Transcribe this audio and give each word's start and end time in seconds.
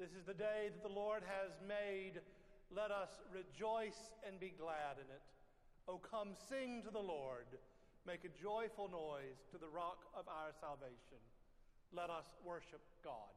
This 0.00 0.16
is 0.16 0.24
the 0.24 0.32
day 0.32 0.70
that 0.72 0.82
the 0.82 0.88
Lord 0.88 1.22
has 1.28 1.52
made. 1.68 2.22
Let 2.74 2.90
us 2.90 3.10
rejoice 3.30 4.00
and 4.26 4.40
be 4.40 4.54
glad 4.58 4.96
in 4.96 5.04
it. 5.12 5.20
O 5.86 5.98
come, 5.98 6.30
sing 6.48 6.82
to 6.84 6.90
the 6.90 6.98
Lord. 6.98 7.44
Make 8.06 8.24
a 8.24 8.32
joyful 8.42 8.88
noise 8.88 9.44
to 9.52 9.58
the 9.58 9.68
rock 9.68 9.98
of 10.18 10.24
our 10.26 10.52
salvation. 10.58 11.20
Let 11.92 12.08
us 12.08 12.24
worship 12.46 12.80
God. 13.04 13.36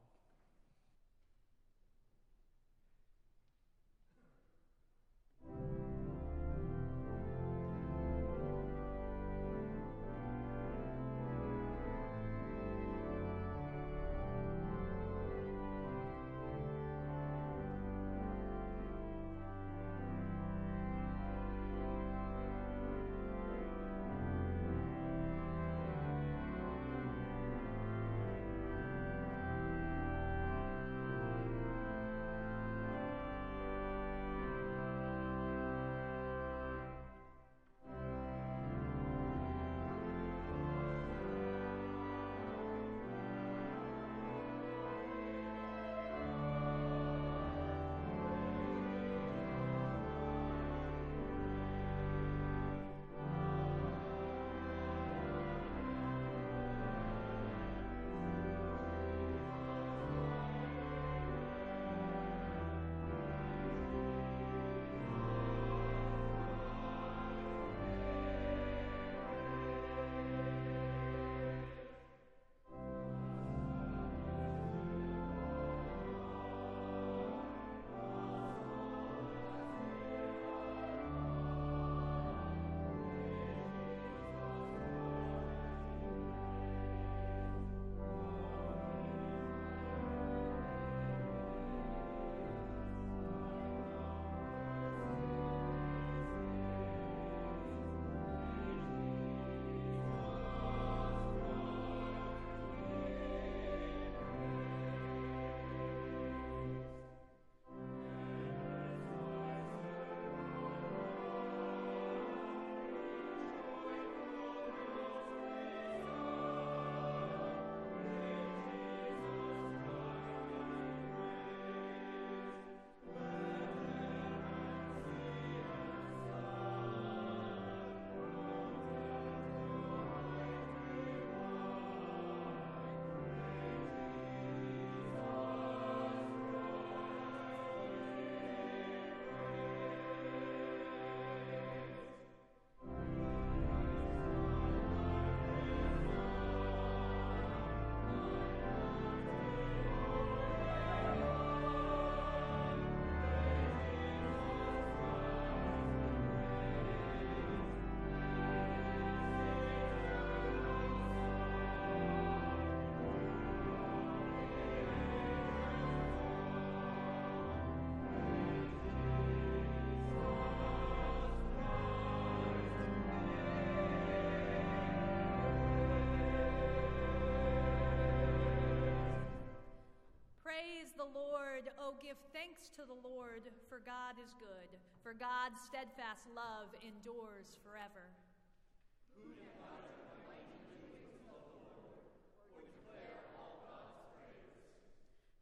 Lord. 181.84 181.96
Oh, 181.96 182.00
give 182.00 182.16
thanks 182.32 182.72
to 182.80 182.88
the 182.88 182.96
Lord, 183.04 183.44
for 183.68 183.76
God 183.84 184.16
is 184.16 184.32
good, 184.40 184.72
for 185.04 185.12
God's 185.12 185.60
steadfast 185.68 186.24
love 186.32 186.72
endures 186.80 187.60
forever. 187.60 188.08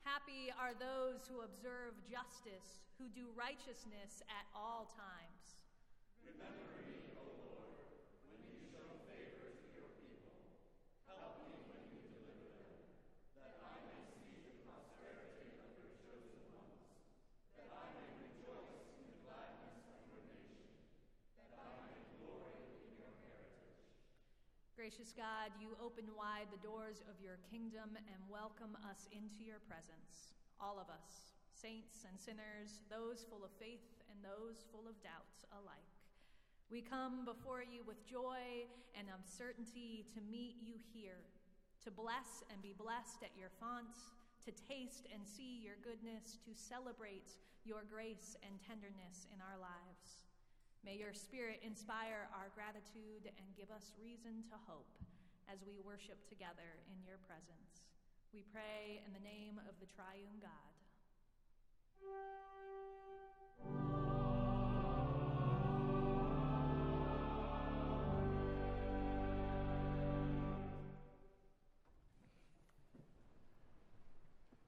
Happy 0.02 0.50
are 0.58 0.74
those 0.74 1.30
who 1.30 1.46
observe 1.46 1.94
justice, 2.10 2.82
who 2.98 3.06
do 3.14 3.30
righteousness 3.38 4.18
at 4.26 4.50
all 4.50 4.90
times. 4.98 5.62
Remember 6.26 6.74
me, 6.84 7.06
O 7.16 7.22
Lord, 7.22 7.70
when 8.26 8.42
you 8.50 8.58
show 8.66 8.82
favor 9.08 9.46
to 9.46 9.66
your 9.78 9.88
people. 10.02 10.36
Help 11.06 11.38
me 11.46 11.54
when 11.70 11.86
you 11.94 12.02
deliver 12.12 12.50
them, 12.66 12.82
that 13.40 13.56
I 13.62 13.78
may 13.88 14.04
see 14.20 14.42
the 14.42 14.58
prosperity 14.68 15.48
of 15.64 15.70
your 15.80 15.90
chosen 16.04 16.44
ones, 16.52 16.82
that 17.56 17.72
I 17.72 17.86
may 17.96 18.12
rejoice 18.20 18.84
in 19.00 19.06
the 19.08 19.16
gladness 19.24 19.80
of 19.96 20.02
your 20.12 20.22
nation, 20.28 20.76
that 21.40 21.56
I 21.56 21.72
may 21.88 22.04
glory 22.20 22.68
in 22.84 23.00
your 23.00 23.16
heritage. 23.16 23.80
Gracious 24.92 25.16
God, 25.16 25.48
you 25.56 25.72
open 25.80 26.04
wide 26.12 26.52
the 26.52 26.60
doors 26.60 27.00
of 27.08 27.16
your 27.16 27.40
kingdom 27.48 27.96
and 27.96 28.20
welcome 28.28 28.76
us 28.84 29.08
into 29.08 29.40
your 29.40 29.56
presence, 29.64 30.36
all 30.60 30.76
of 30.76 30.92
us, 30.92 31.32
saints 31.48 32.04
and 32.04 32.12
sinners, 32.20 32.84
those 32.92 33.24
full 33.24 33.40
of 33.40 33.48
faith 33.56 33.88
and 34.12 34.20
those 34.20 34.68
full 34.68 34.84
of 34.84 34.92
doubt 35.00 35.32
alike. 35.56 35.96
We 36.68 36.84
come 36.84 37.24
before 37.24 37.64
you 37.64 37.88
with 37.88 38.04
joy 38.04 38.68
and 38.92 39.08
uncertainty 39.08 40.04
to 40.12 40.20
meet 40.28 40.60
you 40.60 40.76
here, 40.92 41.24
to 41.88 41.88
bless 41.88 42.44
and 42.52 42.60
be 42.60 42.76
blessed 42.76 43.24
at 43.24 43.32
your 43.32 43.48
font, 43.56 43.96
to 44.44 44.52
taste 44.68 45.08
and 45.08 45.24
see 45.24 45.64
your 45.64 45.80
goodness, 45.80 46.36
to 46.44 46.52
celebrate 46.52 47.32
your 47.64 47.88
grace 47.88 48.36
and 48.44 48.60
tenderness 48.60 49.24
in 49.32 49.40
our 49.40 49.56
lives. 49.56 50.20
May 50.84 50.98
your 50.98 51.14
spirit 51.14 51.62
inspire 51.62 52.26
our 52.34 52.50
gratitude 52.58 53.30
and 53.38 53.46
give 53.56 53.70
us 53.70 53.94
reason 54.02 54.42
to 54.50 54.56
hope 54.66 54.90
as 55.46 55.62
we 55.62 55.78
worship 55.78 56.18
together 56.28 56.82
in 56.90 56.98
your 57.06 57.22
presence. 57.22 57.86
We 58.34 58.42
pray 58.52 59.00
in 59.06 59.12
the 59.14 59.22
name 59.22 59.60
of 59.68 59.78
the 59.78 59.86
triune 59.86 60.42
God. 60.42 60.50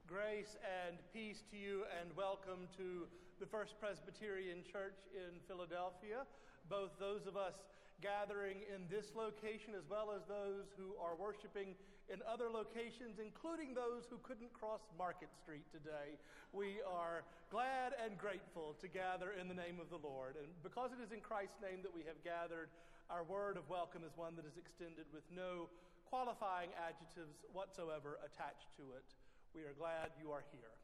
Grace 0.07 0.55
and 0.63 0.97
peace 1.13 1.43
to 1.51 1.57
you, 1.57 1.83
and 2.01 2.15
welcome 2.17 2.69
to 2.79 3.09
the 3.41 3.47
First 3.47 3.75
Presbyterian 3.81 4.63
Church 4.63 4.99
in 5.11 5.43
Philadelphia. 5.51 6.23
Both 6.71 6.95
those 6.99 7.27
of 7.27 7.37
us 7.37 7.55
gathering 8.03 8.63
in 8.71 8.87
this 8.91 9.15
location, 9.15 9.75
as 9.75 9.87
well 9.91 10.15
as 10.15 10.23
those 10.27 10.71
who 10.79 10.95
are 10.99 11.15
worshiping 11.15 11.75
in 12.13 12.21
other 12.29 12.53
locations, 12.53 13.17
including 13.17 13.73
those 13.73 14.05
who 14.11 14.21
couldn't 14.21 14.53
cross 14.53 14.85
Market 14.99 15.33
Street 15.41 15.65
today. 15.73 16.21
We 16.53 16.85
are 16.85 17.25
glad 17.49 17.97
and 17.97 18.19
grateful 18.21 18.77
to 18.83 18.87
gather 18.87 19.33
in 19.35 19.49
the 19.49 19.57
name 19.57 19.81
of 19.81 19.89
the 19.89 20.01
Lord. 20.01 20.37
And 20.37 20.51
because 20.63 20.93
it 20.93 21.01
is 21.01 21.11
in 21.11 21.25
Christ's 21.25 21.59
name 21.65 21.81
that 21.81 21.95
we 21.95 22.05
have 22.05 22.21
gathered, 22.21 22.69
our 23.09 23.25
word 23.25 23.57
of 23.57 23.65
welcome 23.73 24.05
is 24.05 24.13
one 24.21 24.37
that 24.37 24.45
is 24.45 24.61
extended 24.61 25.09
with 25.13 25.25
no 25.33 25.73
qualifying 26.07 26.71
adjectives 26.77 27.43
whatsoever 27.57 28.21
attached 28.21 28.69
to 28.77 28.85
it. 28.95 29.09
We 29.57 29.65
are 29.65 29.75
glad 29.75 30.13
you 30.21 30.29
are 30.31 30.45
here. 30.53 30.84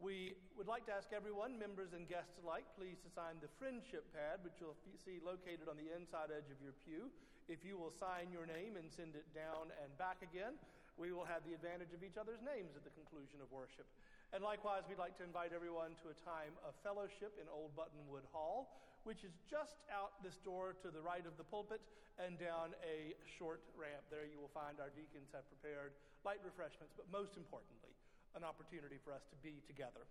We 0.00 0.32
would 0.56 0.64
like 0.64 0.88
to 0.88 0.96
ask 0.96 1.12
everyone, 1.12 1.60
members 1.60 1.92
and 1.92 2.08
guests 2.08 2.40
alike, 2.40 2.64
please 2.72 2.96
to 3.04 3.12
sign 3.12 3.36
the 3.44 3.52
friendship 3.60 4.08
pad, 4.16 4.40
which 4.40 4.56
you'll 4.56 4.80
see 4.96 5.20
located 5.20 5.68
on 5.68 5.76
the 5.76 5.92
inside 5.92 6.32
edge 6.32 6.48
of 6.48 6.56
your 6.64 6.72
pew. 6.88 7.12
If 7.52 7.68
you 7.68 7.76
will 7.76 7.92
sign 7.92 8.32
your 8.32 8.48
name 8.48 8.80
and 8.80 8.88
send 8.88 9.12
it 9.12 9.28
down 9.36 9.68
and 9.84 9.92
back 10.00 10.24
again, 10.24 10.56
we 10.96 11.12
will 11.12 11.28
have 11.28 11.44
the 11.44 11.52
advantage 11.52 11.92
of 11.92 12.00
each 12.00 12.16
other's 12.16 12.40
names 12.40 12.72
at 12.80 12.84
the 12.88 12.96
conclusion 12.96 13.44
of 13.44 13.52
worship. 13.52 13.84
And 14.32 14.40
likewise, 14.40 14.88
we'd 14.88 14.96
like 14.96 15.20
to 15.20 15.24
invite 15.28 15.52
everyone 15.52 15.92
to 16.00 16.08
a 16.08 16.16
time 16.24 16.56
of 16.64 16.72
fellowship 16.80 17.36
in 17.36 17.44
Old 17.52 17.76
Buttonwood 17.76 18.24
Hall, 18.32 18.72
which 19.04 19.20
is 19.20 19.36
just 19.52 19.84
out 19.92 20.16
this 20.24 20.40
door 20.40 20.80
to 20.80 20.88
the 20.88 21.04
right 21.04 21.28
of 21.28 21.36
the 21.36 21.44
pulpit 21.44 21.84
and 22.16 22.40
down 22.40 22.72
a 22.80 23.12
short 23.36 23.60
ramp. 23.76 24.00
There 24.08 24.24
you 24.24 24.40
will 24.40 24.52
find 24.56 24.80
our 24.80 24.92
deacons 24.96 25.28
have 25.36 25.44
prepared 25.52 25.92
light 26.24 26.40
refreshments, 26.40 26.96
but 26.96 27.04
most 27.12 27.36
importantly, 27.36 27.92
an 28.36 28.44
opportunity 28.44 28.98
for 29.02 29.12
us 29.12 29.24
to 29.30 29.36
be 29.42 29.62
together. 29.66 30.06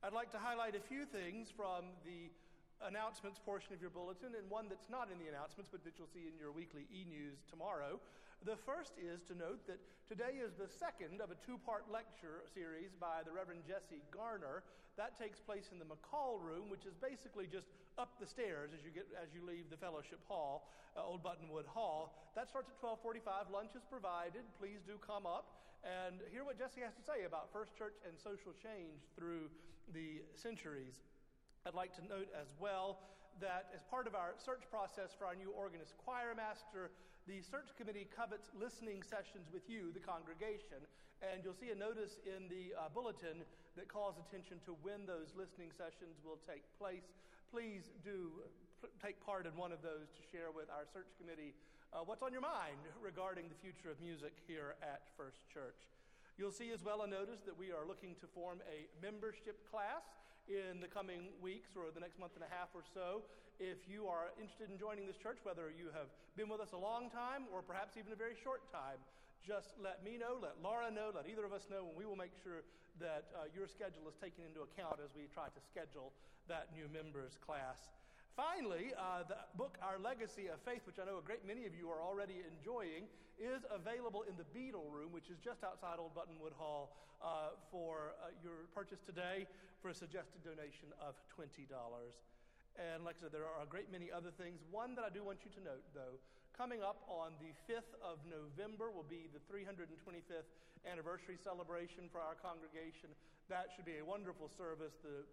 I'd 0.00 0.16
like 0.16 0.32
to 0.32 0.40
highlight 0.40 0.72
a 0.72 0.80
few 0.80 1.04
things 1.04 1.52
from 1.52 1.92
the 2.08 2.32
announcements 2.88 3.36
portion 3.36 3.76
of 3.76 3.80
your 3.84 3.92
bulletin 3.92 4.32
and 4.32 4.48
one 4.48 4.64
that's 4.72 4.88
not 4.88 5.12
in 5.12 5.20
the 5.20 5.28
announcements 5.28 5.68
but 5.68 5.84
that 5.84 6.00
you'll 6.00 6.08
see 6.08 6.24
in 6.24 6.32
your 6.40 6.48
weekly 6.48 6.88
e-news 6.88 7.44
tomorrow. 7.52 8.00
The 8.48 8.56
first 8.56 8.96
is 8.96 9.20
to 9.28 9.36
note 9.36 9.60
that 9.68 9.76
today 10.08 10.40
is 10.40 10.56
the 10.56 10.64
second 10.64 11.20
of 11.20 11.28
a 11.28 11.36
two-part 11.44 11.92
lecture 11.92 12.40
series 12.56 12.96
by 12.96 13.20
the 13.20 13.28
Reverend 13.28 13.68
Jesse 13.68 14.00
Garner. 14.08 14.64
That 14.96 15.20
takes 15.20 15.36
place 15.36 15.68
in 15.68 15.76
the 15.76 15.84
McCall 15.84 16.40
room, 16.40 16.72
which 16.72 16.88
is 16.88 16.96
basically 16.96 17.44
just 17.44 17.68
up 18.00 18.16
the 18.16 18.24
stairs 18.24 18.72
as 18.72 18.80
you 18.80 18.88
get 18.88 19.04
as 19.20 19.28
you 19.36 19.44
leave 19.44 19.68
the 19.68 19.76
fellowship 19.76 20.24
hall, 20.24 20.72
uh, 20.96 21.04
Old 21.04 21.20
Buttonwood 21.20 21.68
Hall. 21.68 22.16
That 22.32 22.48
starts 22.48 22.72
at 22.72 22.80
12:45. 22.80 23.52
Lunch 23.52 23.76
is 23.76 23.84
provided. 23.92 24.40
Please 24.56 24.80
do 24.88 24.96
come 25.04 25.28
up 25.28 25.60
and 25.84 26.20
hear 26.28 26.44
what 26.44 26.58
Jesse 26.58 26.80
has 26.84 26.92
to 26.94 27.04
say 27.04 27.24
about 27.24 27.52
First 27.52 27.76
Church 27.76 27.96
and 28.04 28.18
social 28.18 28.52
change 28.52 29.00
through 29.16 29.48
the 29.92 30.20
centuries. 30.36 31.00
I'd 31.64 31.74
like 31.74 31.94
to 31.96 32.04
note 32.04 32.28
as 32.36 32.52
well 32.60 33.00
that 33.40 33.72
as 33.72 33.80
part 33.88 34.06
of 34.06 34.14
our 34.14 34.36
search 34.36 34.68
process 34.68 35.16
for 35.16 35.24
our 35.24 35.36
new 35.36 35.52
organist 35.56 35.96
choir 35.96 36.36
master, 36.36 36.92
the 37.28 37.40
search 37.40 37.72
committee 37.76 38.08
covets 38.08 38.48
listening 38.52 39.00
sessions 39.04 39.48
with 39.52 39.64
you, 39.68 39.92
the 39.92 40.00
congregation, 40.00 40.84
and 41.20 41.44
you'll 41.44 41.56
see 41.56 41.70
a 41.72 41.76
notice 41.76 42.16
in 42.24 42.48
the 42.48 42.72
uh, 42.76 42.88
bulletin 42.92 43.44
that 43.76 43.88
calls 43.88 44.16
attention 44.16 44.56
to 44.64 44.76
when 44.80 45.04
those 45.04 45.32
listening 45.36 45.68
sessions 45.72 46.20
will 46.24 46.40
take 46.48 46.64
place. 46.80 47.12
Please 47.52 47.92
do 48.04 48.40
p- 48.80 48.92
take 49.00 49.20
part 49.20 49.44
in 49.44 49.52
one 49.56 49.72
of 49.72 49.84
those 49.84 50.08
to 50.16 50.22
share 50.32 50.48
with 50.52 50.68
our 50.72 50.88
search 50.88 51.12
committee 51.20 51.52
uh, 51.92 52.06
what's 52.06 52.22
on 52.22 52.30
your 52.30 52.44
mind 52.44 52.78
regarding 53.02 53.50
the 53.50 53.58
future 53.58 53.90
of 53.90 53.98
music 53.98 54.30
here 54.46 54.78
at 54.78 55.02
First 55.18 55.42
Church. 55.50 55.90
You'll 56.38 56.54
see 56.54 56.70
as 56.70 56.86
well 56.86 57.02
a 57.02 57.08
notice 57.10 57.42
that 57.44 57.58
we 57.58 57.74
are 57.74 57.82
looking 57.82 58.14
to 58.22 58.26
form 58.30 58.62
a 58.70 58.86
membership 59.02 59.58
class 59.66 60.06
in 60.46 60.78
the 60.78 60.86
coming 60.86 61.34
weeks 61.42 61.74
or 61.74 61.90
the 61.90 62.00
next 62.00 62.16
month 62.22 62.38
and 62.38 62.46
a 62.46 62.52
half 62.54 62.70
or 62.78 62.86
so. 62.94 63.26
If 63.58 63.90
you 63.90 64.06
are 64.06 64.30
interested 64.38 64.70
in 64.70 64.78
joining 64.78 65.04
this 65.04 65.18
church, 65.18 65.42
whether 65.42 65.68
you 65.68 65.90
have 65.92 66.08
been 66.38 66.48
with 66.48 66.62
us 66.62 66.72
a 66.72 66.80
long 66.80 67.10
time 67.10 67.50
or 67.50 67.60
perhaps 67.60 67.98
even 67.98 68.14
a 68.14 68.18
very 68.18 68.38
short 68.38 68.64
time, 68.70 69.02
just 69.42 69.74
let 69.82 70.00
me 70.06 70.14
know, 70.14 70.38
let 70.38 70.56
Laura 70.62 70.88
know, 70.94 71.10
let 71.12 71.26
either 71.26 71.44
of 71.44 71.52
us 71.52 71.66
know, 71.68 71.90
and 71.90 71.96
we 71.98 72.06
will 72.06 72.16
make 72.16 72.32
sure 72.40 72.62
that 73.02 73.28
uh, 73.34 73.50
your 73.50 73.66
schedule 73.66 74.06
is 74.06 74.16
taken 74.16 74.46
into 74.46 74.62
account 74.62 75.02
as 75.02 75.10
we 75.12 75.26
try 75.32 75.50
to 75.50 75.60
schedule 75.60 76.14
that 76.48 76.70
new 76.72 76.86
members 76.88 77.36
class. 77.42 77.90
Finally, 78.36 78.94
uh, 78.94 79.26
the 79.26 79.36
book 79.58 79.76
Our 79.82 79.98
Legacy 79.98 80.46
of 80.46 80.62
Faith, 80.62 80.86
which 80.86 81.02
I 81.02 81.04
know 81.04 81.18
a 81.18 81.24
great 81.24 81.42
many 81.42 81.66
of 81.66 81.74
you 81.74 81.90
are 81.90 82.00
already 82.00 82.46
enjoying, 82.46 83.10
is 83.36 83.64
available 83.68 84.22
in 84.28 84.36
the 84.36 84.46
Beadle 84.54 84.86
Room, 84.92 85.10
which 85.10 85.28
is 85.30 85.38
just 85.42 85.64
outside 85.64 85.98
Old 85.98 86.14
Buttonwood 86.14 86.54
Hall, 86.54 86.94
uh, 87.20 87.56
for 87.68 88.16
uh, 88.22 88.32
your 88.40 88.70
purchase 88.72 89.00
today 89.04 89.44
for 89.82 89.90
a 89.90 89.96
suggested 89.96 90.40
donation 90.44 90.88
of 91.00 91.16
$20. 91.36 91.68
And 92.78 93.04
like 93.04 93.20
I 93.20 93.28
said, 93.28 93.32
there 93.34 93.44
are 93.44 93.64
a 93.64 93.68
great 93.68 93.92
many 93.92 94.08
other 94.08 94.32
things. 94.32 94.62
One 94.70 94.94
that 94.94 95.04
I 95.04 95.12
do 95.12 95.20
want 95.20 95.44
you 95.44 95.50
to 95.56 95.62
note, 95.64 95.84
though, 95.92 96.16
coming 96.56 96.80
up 96.80 97.02
on 97.08 97.36
the 97.40 97.52
5th 97.68 97.92
of 98.00 98.20
November 98.28 98.92
will 98.92 99.08
be 99.08 99.28
the 99.32 99.42
325th 99.52 100.48
anniversary 100.88 101.36
celebration 101.36 102.08
for 102.08 102.24
our 102.24 102.36
congregation. 102.40 103.12
That 103.52 103.68
should 103.74 103.84
be 103.84 103.98
a 104.00 104.04
wonderful 104.04 104.48
service. 104.48 104.96
The 105.02 105.26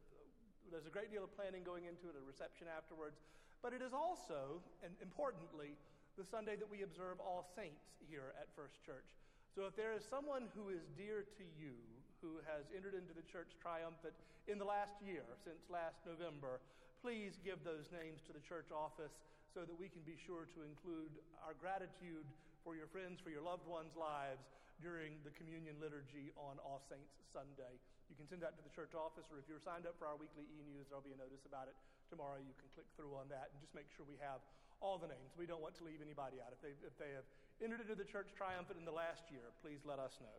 there's 0.72 0.88
a 0.88 0.94
great 0.94 1.12
deal 1.12 1.24
of 1.24 1.32
planning 1.36 1.64
going 1.64 1.88
into 1.88 2.12
it, 2.12 2.16
a 2.16 2.24
reception 2.24 2.68
afterwards. 2.68 3.20
But 3.64 3.74
it 3.74 3.82
is 3.82 3.94
also, 3.96 4.62
and 4.86 4.94
importantly, 5.02 5.74
the 6.18 6.26
Sunday 6.26 6.58
that 6.58 6.70
we 6.70 6.82
observe 6.82 7.22
All 7.22 7.46
Saints 7.56 7.98
here 8.10 8.34
at 8.38 8.50
First 8.58 8.82
Church. 8.86 9.06
So 9.54 9.66
if 9.66 9.74
there 9.74 9.94
is 9.94 10.06
someone 10.06 10.50
who 10.54 10.70
is 10.70 10.86
dear 10.94 11.26
to 11.26 11.46
you, 11.58 11.74
who 12.22 12.42
has 12.50 12.70
entered 12.74 12.98
into 12.98 13.14
the 13.14 13.26
church 13.26 13.54
triumphant 13.58 14.14
in 14.50 14.58
the 14.58 14.66
last 14.66 14.98
year, 15.02 15.26
since 15.46 15.66
last 15.70 16.02
November, 16.06 16.62
please 17.02 17.38
give 17.46 17.62
those 17.62 17.90
names 17.94 18.26
to 18.26 18.34
the 18.34 18.42
church 18.42 18.74
office 18.74 19.14
so 19.54 19.66
that 19.66 19.78
we 19.78 19.90
can 19.90 20.02
be 20.06 20.18
sure 20.18 20.50
to 20.58 20.60
include 20.66 21.14
our 21.46 21.54
gratitude 21.58 22.26
for 22.66 22.74
your 22.74 22.90
friends, 22.90 23.22
for 23.22 23.30
your 23.30 23.46
loved 23.46 23.66
ones' 23.66 23.94
lives 23.98 24.46
during 24.82 25.18
the 25.26 25.34
communion 25.38 25.78
liturgy 25.82 26.34
on 26.38 26.58
All 26.62 26.82
Saints 26.90 27.18
Sunday. 27.34 27.78
You 28.08 28.16
can 28.16 28.28
send 28.28 28.40
that 28.44 28.56
to 28.56 28.64
the 28.64 28.72
church 28.72 28.96
office, 28.96 29.28
or 29.28 29.40
if 29.40 29.46
you're 29.52 29.64
signed 29.64 29.84
up 29.84 29.96
for 30.00 30.08
our 30.08 30.16
weekly 30.16 30.48
e 30.48 30.60
news, 30.64 30.88
there'll 30.88 31.04
be 31.04 31.16
a 31.16 31.20
notice 31.20 31.44
about 31.44 31.68
it 31.68 31.76
tomorrow. 32.08 32.40
You 32.40 32.56
can 32.56 32.68
click 32.72 32.88
through 32.96 33.16
on 33.20 33.28
that 33.30 33.52
and 33.52 33.60
just 33.60 33.76
make 33.76 33.88
sure 33.96 34.08
we 34.08 34.20
have 34.24 34.40
all 34.80 34.96
the 34.96 35.10
names. 35.10 35.36
We 35.36 35.50
don't 35.50 35.60
want 35.60 35.76
to 35.82 35.84
leave 35.84 36.00
anybody 36.00 36.40
out. 36.40 36.56
If 36.56 36.62
they, 36.64 36.74
if 36.86 36.96
they 36.96 37.12
have 37.18 37.28
entered 37.60 37.84
into 37.84 37.98
the 37.98 38.08
church 38.08 38.30
triumphant 38.38 38.80
in 38.80 38.86
the 38.86 38.96
last 38.96 39.28
year, 39.34 39.52
please 39.60 39.82
let 39.84 40.00
us 40.00 40.14
know. 40.22 40.38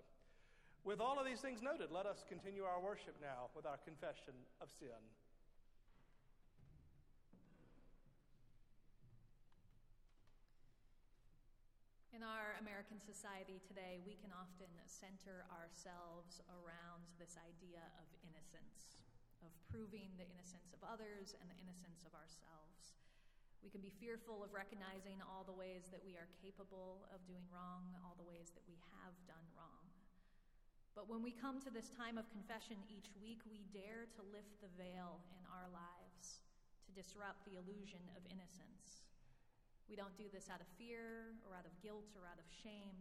With 0.86 1.02
all 1.02 1.18
of 1.18 1.26
these 1.26 1.42
things 1.42 1.60
noted, 1.60 1.90
let 1.90 2.06
us 2.06 2.22
continue 2.30 2.62
our 2.64 2.80
worship 2.80 3.18
now 3.20 3.50
with 3.52 3.66
our 3.66 3.76
confession 3.82 4.32
of 4.62 4.70
sin. 4.78 4.96
In 12.18 12.26
our 12.26 12.58
American 12.58 12.98
society 12.98 13.62
today, 13.62 14.02
we 14.02 14.18
can 14.18 14.34
often 14.34 14.66
center 14.90 15.46
ourselves 15.54 16.42
around 16.50 17.06
this 17.14 17.38
idea 17.38 17.78
of 17.94 18.10
innocence, 18.26 18.98
of 19.38 19.54
proving 19.70 20.10
the 20.18 20.26
innocence 20.26 20.74
of 20.74 20.82
others 20.82 21.38
and 21.38 21.46
the 21.46 21.54
innocence 21.62 22.02
of 22.02 22.10
ourselves. 22.18 22.98
We 23.62 23.70
can 23.70 23.78
be 23.78 23.94
fearful 24.02 24.42
of 24.42 24.50
recognizing 24.50 25.22
all 25.30 25.46
the 25.46 25.54
ways 25.54 25.94
that 25.94 26.02
we 26.02 26.18
are 26.18 26.26
capable 26.42 27.06
of 27.14 27.22
doing 27.30 27.46
wrong, 27.54 27.86
all 28.02 28.18
the 28.18 28.26
ways 28.26 28.50
that 28.58 28.66
we 28.66 28.82
have 28.98 29.14
done 29.30 29.46
wrong. 29.54 29.86
But 30.98 31.06
when 31.06 31.22
we 31.22 31.30
come 31.30 31.62
to 31.62 31.70
this 31.70 31.94
time 31.94 32.18
of 32.18 32.26
confession 32.34 32.82
each 32.90 33.14
week, 33.22 33.46
we 33.46 33.62
dare 33.70 34.10
to 34.18 34.26
lift 34.34 34.58
the 34.58 34.74
veil 34.74 35.22
in 35.38 35.46
our 35.54 35.70
lives 35.70 36.42
to 36.82 36.90
disrupt 36.90 37.46
the 37.46 37.62
illusion 37.62 38.02
of 38.18 38.26
innocence 38.26 39.06
we 39.88 39.96
don't 39.96 40.14
do 40.20 40.28
this 40.28 40.52
out 40.52 40.60
of 40.60 40.68
fear 40.76 41.32
or 41.48 41.56
out 41.56 41.64
of 41.64 41.72
guilt 41.80 42.12
or 42.12 42.28
out 42.28 42.36
of 42.36 42.44
shame, 42.60 42.96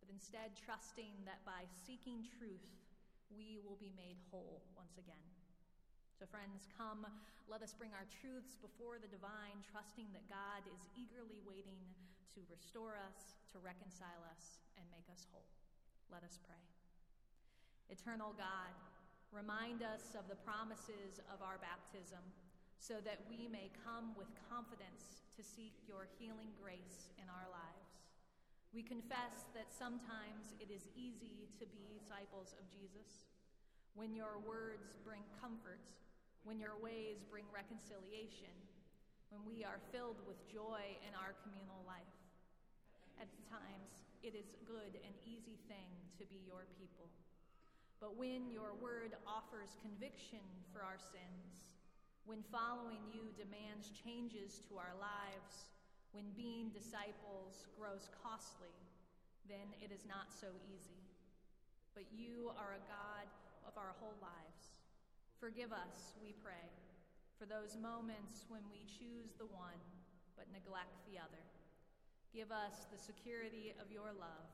but 0.00 0.08
instead 0.08 0.56
trusting 0.56 1.12
that 1.28 1.44
by 1.44 1.68
seeking 1.84 2.24
truth, 2.40 2.64
we 3.28 3.60
will 3.60 3.76
be 3.76 3.92
made 3.92 4.16
whole 4.32 4.64
once 4.72 4.96
again. 4.96 5.20
So, 6.16 6.24
friends, 6.24 6.64
come, 6.80 7.04
let 7.44 7.60
us 7.60 7.76
bring 7.76 7.92
our 7.92 8.08
truths 8.08 8.56
before 8.56 8.96
the 8.96 9.10
divine, 9.10 9.60
trusting 9.68 10.08
that 10.16 10.24
God 10.32 10.64
is 10.72 10.88
eagerly 10.96 11.44
waiting 11.44 11.80
to 12.32 12.40
restore 12.48 12.96
us, 12.96 13.36
to 13.52 13.60
reconcile 13.60 14.24
us, 14.32 14.64
and 14.80 14.86
make 14.88 15.04
us 15.12 15.28
whole. 15.28 15.44
Let 16.08 16.24
us 16.24 16.40
pray. 16.46 16.62
Eternal 17.92 18.32
God, 18.40 18.72
remind 19.28 19.84
us 19.84 20.16
of 20.16 20.24
the 20.30 20.38
promises 20.46 21.20
of 21.28 21.44
our 21.44 21.60
baptism 21.60 22.22
so 22.80 23.02
that 23.04 23.20
we 23.28 23.50
may 23.50 23.68
come 23.84 24.14
with 24.16 24.30
confidence 24.48 25.23
to 25.34 25.42
seek 25.42 25.74
your 25.86 26.06
healing 26.18 26.54
grace 26.62 27.10
in 27.18 27.26
our 27.26 27.50
lives. 27.50 27.94
We 28.74 28.82
confess 28.82 29.46
that 29.54 29.70
sometimes 29.70 30.54
it 30.58 30.70
is 30.70 30.90
easy 30.94 31.50
to 31.58 31.66
be 31.70 31.86
disciples 31.94 32.54
of 32.58 32.66
Jesus 32.70 33.30
when 33.94 34.14
your 34.14 34.42
words 34.42 34.98
bring 35.06 35.22
comfort, 35.38 35.82
when 36.42 36.58
your 36.58 36.74
ways 36.82 37.22
bring 37.30 37.46
reconciliation, 37.54 38.50
when 39.30 39.46
we 39.46 39.62
are 39.62 39.78
filled 39.94 40.18
with 40.26 40.38
joy 40.50 40.82
in 41.06 41.14
our 41.14 41.38
communal 41.46 41.82
life. 41.86 42.18
At 43.18 43.30
times, 43.46 44.06
it 44.26 44.34
is 44.34 44.50
a 44.54 44.62
good 44.66 44.98
and 45.02 45.14
easy 45.22 45.58
thing 45.70 45.90
to 46.18 46.26
be 46.26 46.42
your 46.42 46.66
people. 46.78 47.06
But 48.02 48.18
when 48.18 48.50
your 48.50 48.74
word 48.78 49.14
offers 49.22 49.78
conviction 49.82 50.42
for 50.74 50.82
our 50.82 50.98
sins, 50.98 51.73
when 52.24 52.40
following 52.48 53.04
you 53.12 53.28
demands 53.36 53.92
changes 53.92 54.64
to 54.68 54.80
our 54.80 54.96
lives, 54.96 55.68
when 56.16 56.24
being 56.32 56.72
disciples 56.72 57.68
grows 57.76 58.08
costly, 58.24 58.72
then 59.44 59.68
it 59.84 59.92
is 59.92 60.08
not 60.08 60.32
so 60.32 60.48
easy. 60.72 61.04
But 61.92 62.08
you 62.08 62.50
are 62.56 62.80
a 62.80 62.86
God 62.88 63.28
of 63.68 63.76
our 63.76 63.92
whole 64.00 64.16
lives. 64.24 64.72
Forgive 65.36 65.72
us, 65.72 66.16
we 66.24 66.32
pray, 66.40 66.72
for 67.36 67.44
those 67.44 67.76
moments 67.76 68.48
when 68.48 68.64
we 68.72 68.88
choose 68.88 69.36
the 69.36 69.50
one 69.52 69.82
but 70.32 70.48
neglect 70.50 71.04
the 71.06 71.20
other. 71.20 71.44
Give 72.32 72.50
us 72.50 72.88
the 72.90 72.98
security 72.98 73.76
of 73.78 73.92
your 73.92 74.10
love, 74.16 74.50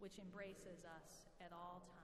which 0.00 0.18
embraces 0.18 0.82
us 0.82 1.30
at 1.38 1.52
all 1.52 1.84
times. 1.86 2.01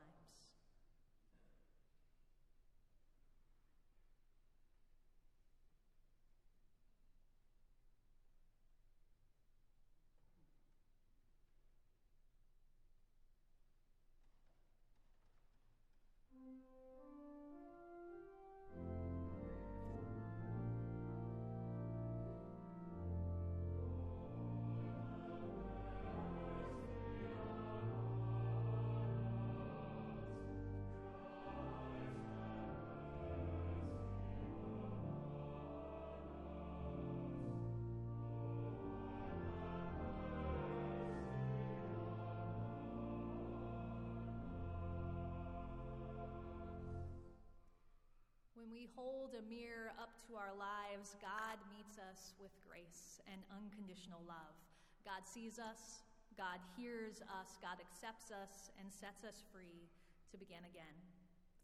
We 48.78 48.86
hold 48.94 49.34
a 49.34 49.42
mirror 49.50 49.90
up 49.98 50.14
to 50.22 50.38
our 50.38 50.54
lives, 50.54 51.18
God 51.18 51.58
meets 51.66 51.98
us 51.98 52.30
with 52.38 52.54
grace 52.62 53.18
and 53.26 53.42
unconditional 53.50 54.22
love. 54.22 54.54
God 55.02 55.26
sees 55.26 55.58
us, 55.58 56.06
God 56.38 56.62
hears 56.78 57.18
us, 57.26 57.58
God 57.58 57.82
accepts 57.82 58.30
us, 58.30 58.70
and 58.78 58.86
sets 58.86 59.26
us 59.26 59.42
free 59.50 59.90
to 60.30 60.38
begin 60.38 60.62
again. 60.62 60.94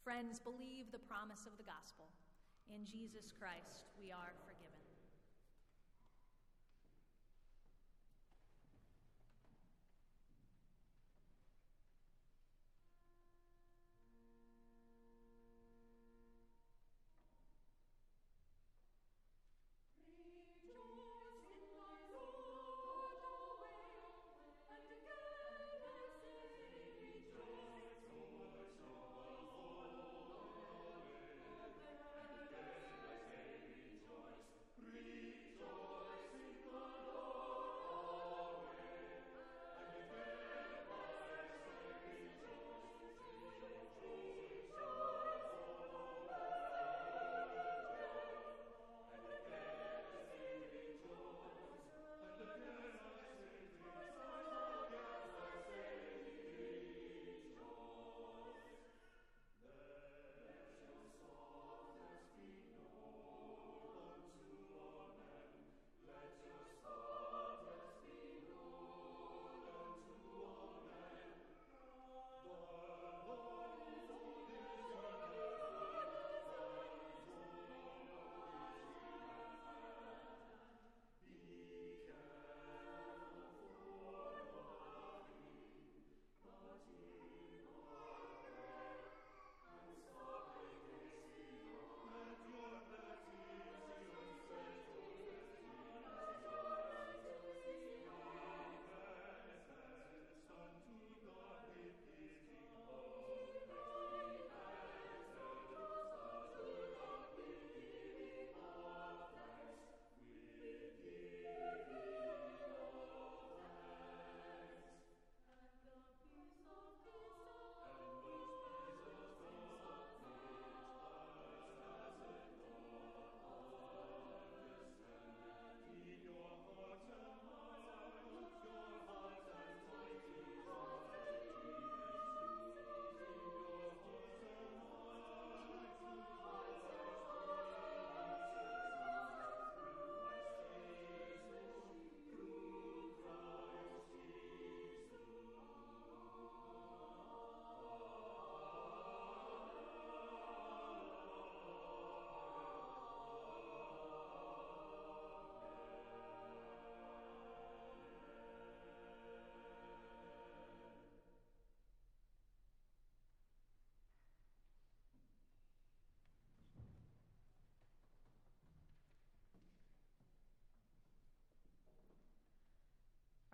Friends, 0.03 0.43
believe 0.43 0.91
the 0.91 1.07
promise 1.07 1.47
of 1.47 1.55
the 1.55 1.63
gospel. 1.63 2.11
In 2.67 2.83
Jesus 2.83 3.31
Christ, 3.39 3.87
we 3.95 4.11
are 4.11 4.35
forgiven. 4.43 4.54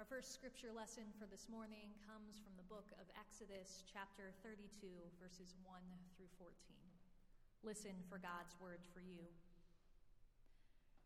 Our 0.01 0.09
first 0.09 0.33
scripture 0.33 0.73
lesson 0.73 1.05
for 1.21 1.29
this 1.29 1.45
morning 1.53 1.93
comes 2.09 2.41
from 2.41 2.57
the 2.57 2.65
book 2.73 2.89
of 2.97 3.05
Exodus, 3.21 3.85
chapter 3.85 4.33
32, 4.41 4.89
verses 5.21 5.61
1 5.69 5.77
through 6.17 6.33
14. 6.41 6.57
Listen 7.61 7.93
for 8.09 8.17
God's 8.17 8.57
word 8.57 8.81
for 8.97 9.05
you. 9.05 9.29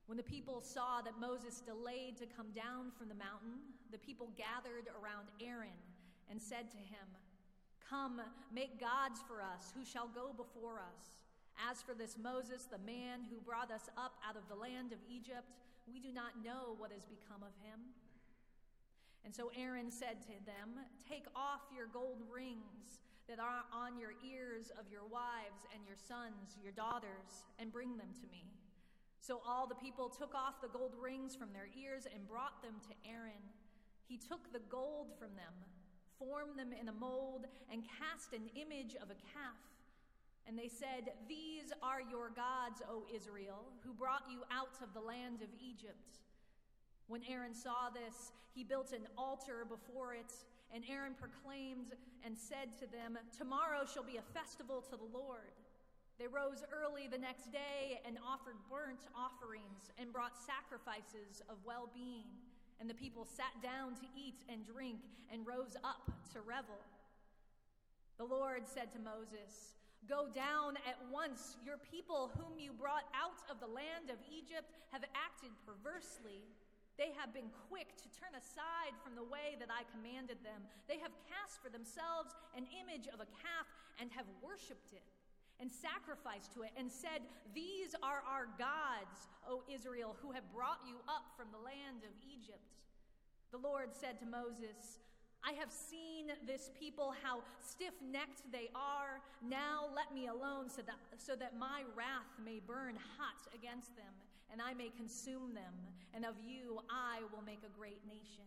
When 0.06 0.14
the 0.14 0.22
people 0.22 0.62
saw 0.62 1.02
that 1.02 1.18
Moses 1.18 1.58
delayed 1.58 2.22
to 2.22 2.30
come 2.38 2.54
down 2.54 2.94
from 2.94 3.10
the 3.10 3.18
mountain, 3.18 3.74
the 3.90 3.98
people 3.98 4.30
gathered 4.38 4.86
around 4.94 5.26
Aaron 5.42 5.74
and 6.30 6.38
said 6.38 6.70
to 6.70 6.78
him, 6.78 7.10
Come, 7.82 8.22
make 8.54 8.78
gods 8.78 9.18
for 9.26 9.42
us 9.42 9.74
who 9.74 9.82
shall 9.82 10.06
go 10.06 10.30
before 10.30 10.78
us. 10.78 11.18
As 11.58 11.82
for 11.82 11.98
this 11.98 12.14
Moses, 12.14 12.70
the 12.70 12.86
man 12.86 13.26
who 13.26 13.42
brought 13.42 13.74
us 13.74 13.90
up 13.98 14.22
out 14.22 14.38
of 14.38 14.46
the 14.46 14.54
land 14.54 14.94
of 14.94 15.02
Egypt, 15.10 15.50
we 15.82 15.98
do 15.98 16.14
not 16.14 16.46
know 16.46 16.78
what 16.78 16.94
has 16.94 17.02
become 17.10 17.42
of 17.42 17.58
him. 17.58 17.90
And 19.24 19.34
so 19.34 19.50
Aaron 19.56 19.90
said 19.90 20.20
to 20.28 20.36
them, 20.44 20.76
Take 21.08 21.24
off 21.34 21.62
your 21.74 21.86
gold 21.86 22.20
rings 22.28 23.00
that 23.28 23.40
are 23.40 23.64
on 23.72 23.98
your 23.98 24.12
ears 24.20 24.70
of 24.78 24.84
your 24.92 25.04
wives 25.08 25.64
and 25.72 25.80
your 25.86 25.96
sons, 25.96 26.60
your 26.62 26.72
daughters, 26.72 27.48
and 27.58 27.72
bring 27.72 27.96
them 27.96 28.12
to 28.20 28.26
me. 28.28 28.44
So 29.20 29.40
all 29.48 29.66
the 29.66 29.80
people 29.80 30.10
took 30.10 30.34
off 30.34 30.60
the 30.60 30.68
gold 30.68 30.92
rings 31.00 31.34
from 31.34 31.48
their 31.56 31.68
ears 31.72 32.04
and 32.04 32.28
brought 32.28 32.60
them 32.60 32.76
to 32.84 32.92
Aaron. 33.08 33.40
He 34.04 34.18
took 34.18 34.52
the 34.52 34.60
gold 34.68 35.16
from 35.18 35.32
them, 35.32 35.56
formed 36.18 36.58
them 36.58 36.76
in 36.76 36.88
a 36.88 36.92
mold 36.92 37.46
and 37.72 37.82
cast 37.88 38.36
an 38.36 38.52
image 38.52 38.94
of 39.00 39.08
a 39.08 39.16
calf. 39.32 39.56
And 40.46 40.58
they 40.58 40.68
said, 40.68 41.16
These 41.26 41.72
are 41.82 42.04
your 42.04 42.28
gods, 42.28 42.84
O 42.84 43.08
Israel, 43.08 43.64
who 43.80 43.94
brought 43.94 44.28
you 44.28 44.44
out 44.52 44.76
of 44.82 44.92
the 44.92 45.00
land 45.00 45.40
of 45.40 45.48
Egypt. 45.56 46.20
When 47.08 47.23
Aaron 47.28 47.54
saw 47.54 47.90
this, 47.92 48.32
he 48.54 48.64
built 48.64 48.92
an 48.92 49.06
altar 49.18 49.66
before 49.68 50.14
it, 50.14 50.32
and 50.73 50.84
Aaron 50.88 51.14
proclaimed 51.14 51.92
and 52.25 52.37
said 52.37 52.76
to 52.80 52.87
them, 52.87 53.18
Tomorrow 53.37 53.84
shall 53.92 54.04
be 54.04 54.16
a 54.16 54.32
festival 54.32 54.82
to 54.90 54.96
the 54.96 55.11
Lord. 55.12 55.52
They 56.18 56.26
rose 56.26 56.62
early 56.70 57.08
the 57.11 57.18
next 57.18 57.50
day 57.50 58.00
and 58.06 58.16
offered 58.23 58.54
burnt 58.70 59.02
offerings 59.18 59.90
and 59.99 60.12
brought 60.12 60.38
sacrifices 60.38 61.42
of 61.50 61.58
well 61.66 61.90
being. 61.92 62.30
And 62.80 62.88
the 62.88 62.94
people 62.94 63.26
sat 63.26 63.54
down 63.62 63.94
to 63.96 64.06
eat 64.14 64.42
and 64.49 64.64
drink 64.66 65.02
and 65.32 65.46
rose 65.46 65.76
up 65.82 66.11
to 66.32 66.40
revel. 66.40 66.78
The 68.18 68.25
Lord 68.25 68.66
said 68.66 68.92
to 68.94 69.00
Moses, 69.02 69.75
Go 70.06 70.28
down 70.34 70.76
at 70.87 71.00
once. 71.11 71.56
Your 71.64 71.78
people, 71.90 72.30
whom 72.37 72.58
you 72.58 72.73
brought 72.73 73.08
out 73.16 73.40
of 73.50 73.58
the 73.58 73.66
land 73.66 74.12
of 74.12 74.20
Egypt, 74.28 74.70
have 74.92 75.02
acted 75.16 75.50
perversely. 75.64 76.44
They 76.94 77.10
have 77.18 77.34
been 77.34 77.50
quick 77.66 77.98
to 77.98 78.08
turn 78.14 78.38
aside 78.38 78.94
from 79.02 79.18
the 79.18 79.26
way 79.26 79.58
that 79.58 79.70
I 79.70 79.82
commanded 79.90 80.38
them. 80.46 80.62
They 80.86 81.02
have 81.02 81.10
cast 81.26 81.58
for 81.58 81.70
themselves 81.70 82.34
an 82.54 82.70
image 82.70 83.10
of 83.10 83.18
a 83.18 83.30
calf 83.42 83.66
and 83.98 84.10
have 84.14 84.30
worshipped 84.38 84.94
it 84.94 85.02
and 85.58 85.70
sacrificed 85.70 86.54
to 86.54 86.62
it 86.62 86.70
and 86.78 86.90
said, 86.90 87.26
These 87.54 87.94
are 88.02 88.22
our 88.26 88.46
gods, 88.58 89.26
O 89.46 89.62
Israel, 89.66 90.14
who 90.22 90.30
have 90.30 90.46
brought 90.54 90.82
you 90.86 91.02
up 91.10 91.34
from 91.34 91.50
the 91.50 91.62
land 91.62 92.06
of 92.06 92.14
Egypt. 92.22 92.78
The 93.50 93.58
Lord 93.58 93.94
said 93.94 94.18
to 94.22 94.26
Moses, 94.26 94.98
I 95.44 95.52
have 95.60 95.70
seen 95.70 96.32
this 96.46 96.70
people, 96.78 97.12
how 97.22 97.44
stiff 97.60 97.92
necked 98.00 98.40
they 98.50 98.70
are. 98.74 99.20
Now 99.44 99.92
let 99.94 100.14
me 100.14 100.26
alone 100.26 100.70
so 100.70 100.80
that, 100.82 100.96
so 101.18 101.36
that 101.36 101.58
my 101.58 101.84
wrath 101.94 102.32
may 102.42 102.60
burn 102.64 102.96
hot 103.18 103.44
against 103.52 103.94
them, 103.94 104.08
and 104.52 104.62
I 104.62 104.74
may 104.74 104.90
consume 104.94 105.54
them, 105.54 105.74
and 106.12 106.24
of 106.24 106.34
you 106.42 106.80
I 106.90 107.24
will 107.32 107.42
make 107.42 107.62
a 107.66 107.72
great 107.72 108.00
nation. 108.06 108.46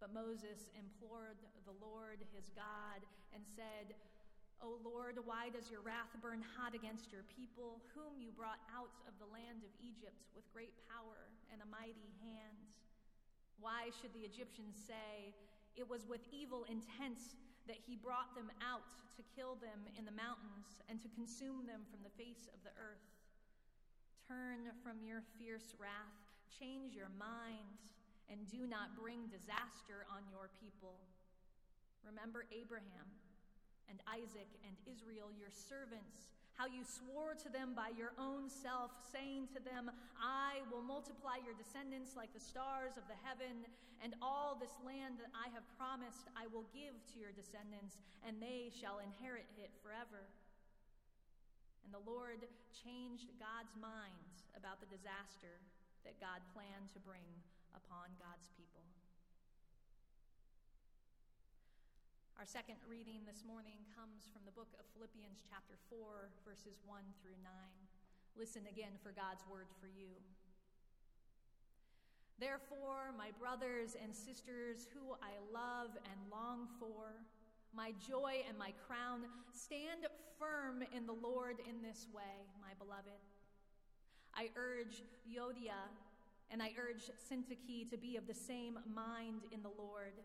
But 0.00 0.16
Moses 0.16 0.72
implored 0.72 1.36
the 1.68 1.76
Lord 1.76 2.24
his 2.32 2.48
God 2.56 3.04
and 3.36 3.44
said, 3.44 3.92
O 4.64 4.80
Lord, 4.80 5.16
why 5.24 5.48
does 5.52 5.68
your 5.72 5.80
wrath 5.80 6.12
burn 6.20 6.44
hot 6.56 6.72
against 6.72 7.12
your 7.12 7.24
people, 7.32 7.80
whom 7.96 8.16
you 8.20 8.32
brought 8.32 8.60
out 8.72 8.92
of 9.08 9.16
the 9.16 9.28
land 9.28 9.64
of 9.64 9.72
Egypt 9.80 10.20
with 10.36 10.44
great 10.52 10.72
power 10.88 11.32
and 11.52 11.60
a 11.60 11.68
mighty 11.68 12.12
hand? 12.20 12.60
Why 13.60 13.92
should 14.00 14.12
the 14.16 14.24
Egyptians 14.24 14.76
say, 14.76 15.32
It 15.76 15.84
was 15.84 16.08
with 16.08 16.24
evil 16.32 16.64
intent 16.68 17.20
that 17.68 17.80
he 17.80 17.96
brought 17.96 18.32
them 18.36 18.48
out 18.64 18.84
to 19.16 19.22
kill 19.36 19.56
them 19.60 19.84
in 19.96 20.04
the 20.08 20.16
mountains 20.16 20.80
and 20.88 21.00
to 21.04 21.08
consume 21.12 21.68
them 21.68 21.84
from 21.88 22.00
the 22.00 22.12
face 22.16 22.48
of 22.52 22.60
the 22.64 22.72
earth? 22.80 23.09
Turn 24.30 24.70
from 24.86 25.02
your 25.02 25.26
fierce 25.42 25.74
wrath, 25.74 26.14
change 26.54 26.94
your 26.94 27.10
mind, 27.18 27.82
and 28.30 28.46
do 28.46 28.62
not 28.62 28.94
bring 28.94 29.26
disaster 29.26 30.06
on 30.06 30.22
your 30.30 30.54
people. 30.62 31.02
Remember 32.06 32.46
Abraham 32.54 33.10
and 33.90 33.98
Isaac 34.06 34.46
and 34.62 34.78
Israel, 34.86 35.34
your 35.34 35.50
servants, 35.50 36.30
how 36.54 36.70
you 36.70 36.86
swore 36.86 37.34
to 37.42 37.50
them 37.50 37.74
by 37.74 37.90
your 37.90 38.14
own 38.22 38.46
self, 38.46 38.94
saying 39.10 39.50
to 39.50 39.58
them, 39.66 39.90
I 40.22 40.62
will 40.70 40.86
multiply 40.86 41.42
your 41.42 41.58
descendants 41.58 42.14
like 42.14 42.30
the 42.30 42.38
stars 42.38 42.94
of 42.94 43.02
the 43.10 43.18
heaven, 43.26 43.66
and 43.98 44.14
all 44.22 44.54
this 44.54 44.78
land 44.86 45.18
that 45.18 45.34
I 45.34 45.50
have 45.50 45.66
promised 45.74 46.30
I 46.38 46.46
will 46.54 46.70
give 46.70 46.94
to 46.94 47.16
your 47.18 47.34
descendants, 47.34 47.98
and 48.22 48.38
they 48.38 48.70
shall 48.70 49.02
inherit 49.02 49.50
it 49.58 49.74
forever. 49.82 50.22
And 51.84 51.90
the 51.92 52.04
Lord 52.04 52.44
changed 52.72 53.32
God's 53.40 53.74
mind 53.76 54.44
about 54.56 54.80
the 54.80 54.90
disaster 54.90 55.60
that 56.04 56.20
God 56.20 56.40
planned 56.52 56.88
to 56.96 57.00
bring 57.00 57.26
upon 57.76 58.12
God's 58.16 58.48
people. 58.56 58.84
Our 62.40 62.48
second 62.48 62.80
reading 62.88 63.20
this 63.28 63.44
morning 63.44 63.84
comes 63.92 64.24
from 64.32 64.40
the 64.48 64.56
book 64.56 64.72
of 64.80 64.88
Philippians, 64.96 65.44
chapter 65.44 65.76
4, 65.92 66.32
verses 66.40 66.80
1 66.88 67.04
through 67.20 67.36
9. 67.44 67.52
Listen 68.32 68.64
again 68.64 68.96
for 69.04 69.12
God's 69.12 69.44
word 69.44 69.68
for 69.76 69.92
you. 69.92 70.16
Therefore, 72.40 73.12
my 73.20 73.28
brothers 73.36 73.92
and 73.92 74.16
sisters 74.16 74.88
who 74.96 75.12
I 75.20 75.36
love 75.52 75.92
and 76.08 76.18
long 76.32 76.64
for, 76.80 77.12
my 77.74 77.92
joy 78.06 78.42
and 78.48 78.58
my 78.58 78.72
crown, 78.86 79.22
stand 79.52 80.06
firm 80.38 80.82
in 80.94 81.06
the 81.06 81.12
Lord 81.12 81.56
in 81.68 81.82
this 81.82 82.06
way, 82.12 82.46
my 82.60 82.74
beloved. 82.78 83.20
I 84.34 84.50
urge 84.56 85.02
Euodia 85.28 85.90
and 86.50 86.62
I 86.62 86.72
urge 86.78 87.10
Syntyche 87.14 87.88
to 87.90 87.96
be 87.96 88.16
of 88.16 88.26
the 88.26 88.34
same 88.34 88.78
mind 88.92 89.42
in 89.52 89.62
the 89.62 89.70
Lord. 89.78 90.18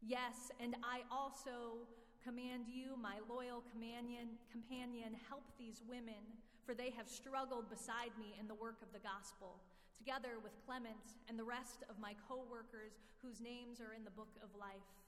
Yes, 0.00 0.50
and 0.60 0.76
I 0.82 1.02
also 1.12 1.84
command 2.24 2.64
you, 2.70 2.96
my 2.96 3.18
loyal 3.28 3.62
companion, 3.70 4.38
companion, 4.50 5.12
help 5.28 5.44
these 5.58 5.82
women, 5.88 6.22
for 6.64 6.74
they 6.74 6.90
have 6.96 7.08
struggled 7.08 7.68
beside 7.68 8.14
me 8.18 8.34
in 8.40 8.48
the 8.48 8.54
work 8.54 8.80
of 8.80 8.92
the 8.94 9.02
gospel, 9.04 9.58
together 9.98 10.40
with 10.42 10.52
Clement 10.64 11.18
and 11.28 11.38
the 11.38 11.44
rest 11.44 11.84
of 11.90 11.98
my 11.98 12.14
co 12.28 12.46
workers 12.50 12.96
whose 13.20 13.40
names 13.40 13.80
are 13.80 13.92
in 13.92 14.04
the 14.04 14.14
book 14.14 14.32
of 14.42 14.48
life. 14.58 15.01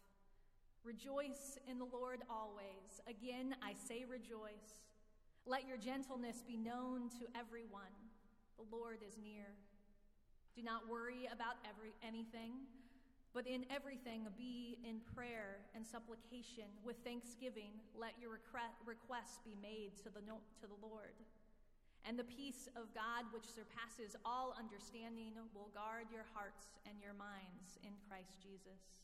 Rejoice 0.84 1.58
in 1.66 1.78
the 1.78 1.88
Lord 1.90 2.20
always. 2.28 3.00
Again, 3.08 3.56
I 3.62 3.72
say 3.88 4.04
rejoice. 4.08 4.84
Let 5.46 5.66
your 5.66 5.78
gentleness 5.78 6.44
be 6.46 6.56
known 6.56 7.08
to 7.20 7.26
everyone. 7.38 7.92
The 8.56 8.68
Lord 8.70 8.98
is 9.06 9.16
near. 9.22 9.48
Do 10.54 10.62
not 10.62 10.88
worry 10.88 11.28
about 11.32 11.56
every, 11.66 11.92
anything 12.06 12.52
but 13.34 13.50
in 13.50 13.66
everything, 13.66 14.30
be 14.38 14.78
in 14.86 15.02
prayer 15.10 15.66
and 15.74 15.82
supplication. 15.82 16.70
With 16.86 17.02
thanksgiving, 17.02 17.74
let 17.98 18.14
your 18.22 18.30
requests 18.30 19.42
be 19.42 19.58
made 19.58 19.98
to 20.06 20.08
the, 20.08 20.22
to 20.22 20.66
the 20.70 20.78
Lord. 20.78 21.18
And 22.06 22.14
the 22.14 22.30
peace 22.30 22.70
of 22.78 22.94
God, 22.94 23.26
which 23.34 23.50
surpasses 23.50 24.14
all 24.22 24.54
understanding, 24.54 25.34
will 25.50 25.74
guard 25.74 26.14
your 26.14 26.30
hearts 26.30 26.70
and 26.86 26.94
your 27.02 27.18
minds 27.18 27.74
in 27.82 27.90
Christ 28.06 28.38
Jesus. 28.38 29.03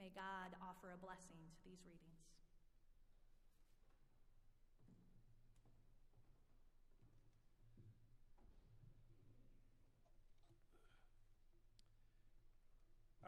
May 0.00 0.08
God 0.16 0.56
offer 0.64 0.96
a 0.96 0.96
blessing 0.96 1.36
to 1.36 1.60
these 1.68 1.84
readings. 1.84 2.24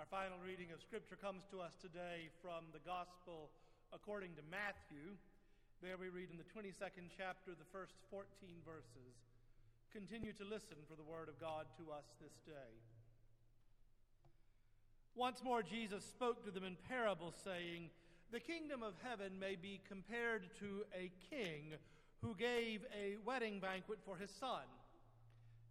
Our 0.00 0.08
final 0.08 0.40
reading 0.40 0.72
of 0.72 0.80
Scripture 0.80 1.20
comes 1.20 1.44
to 1.52 1.60
us 1.60 1.76
today 1.76 2.32
from 2.40 2.64
the 2.72 2.80
Gospel 2.88 3.52
according 3.92 4.32
to 4.40 4.44
Matthew. 4.48 5.12
There 5.84 6.00
we 6.00 6.08
read 6.08 6.32
in 6.32 6.40
the 6.40 6.48
22nd 6.56 7.12
chapter, 7.12 7.52
the 7.52 7.68
first 7.68 8.00
14 8.08 8.24
verses. 8.64 9.12
Continue 9.92 10.32
to 10.40 10.48
listen 10.48 10.80
for 10.88 10.96
the 10.96 11.04
word 11.04 11.28
of 11.28 11.36
God 11.36 11.68
to 11.76 11.92
us 11.92 12.08
this 12.16 12.32
day. 12.48 12.72
Once 15.14 15.42
more, 15.42 15.62
Jesus 15.62 16.04
spoke 16.04 16.44
to 16.44 16.50
them 16.50 16.64
in 16.64 16.76
parables, 16.88 17.34
saying, 17.44 17.90
The 18.30 18.40
kingdom 18.40 18.82
of 18.82 18.94
heaven 19.02 19.38
may 19.38 19.56
be 19.56 19.80
compared 19.86 20.48
to 20.60 20.84
a 20.94 21.10
king 21.30 21.74
who 22.22 22.34
gave 22.34 22.84
a 22.94 23.16
wedding 23.24 23.60
banquet 23.60 23.98
for 24.04 24.16
his 24.16 24.30
son. 24.30 24.64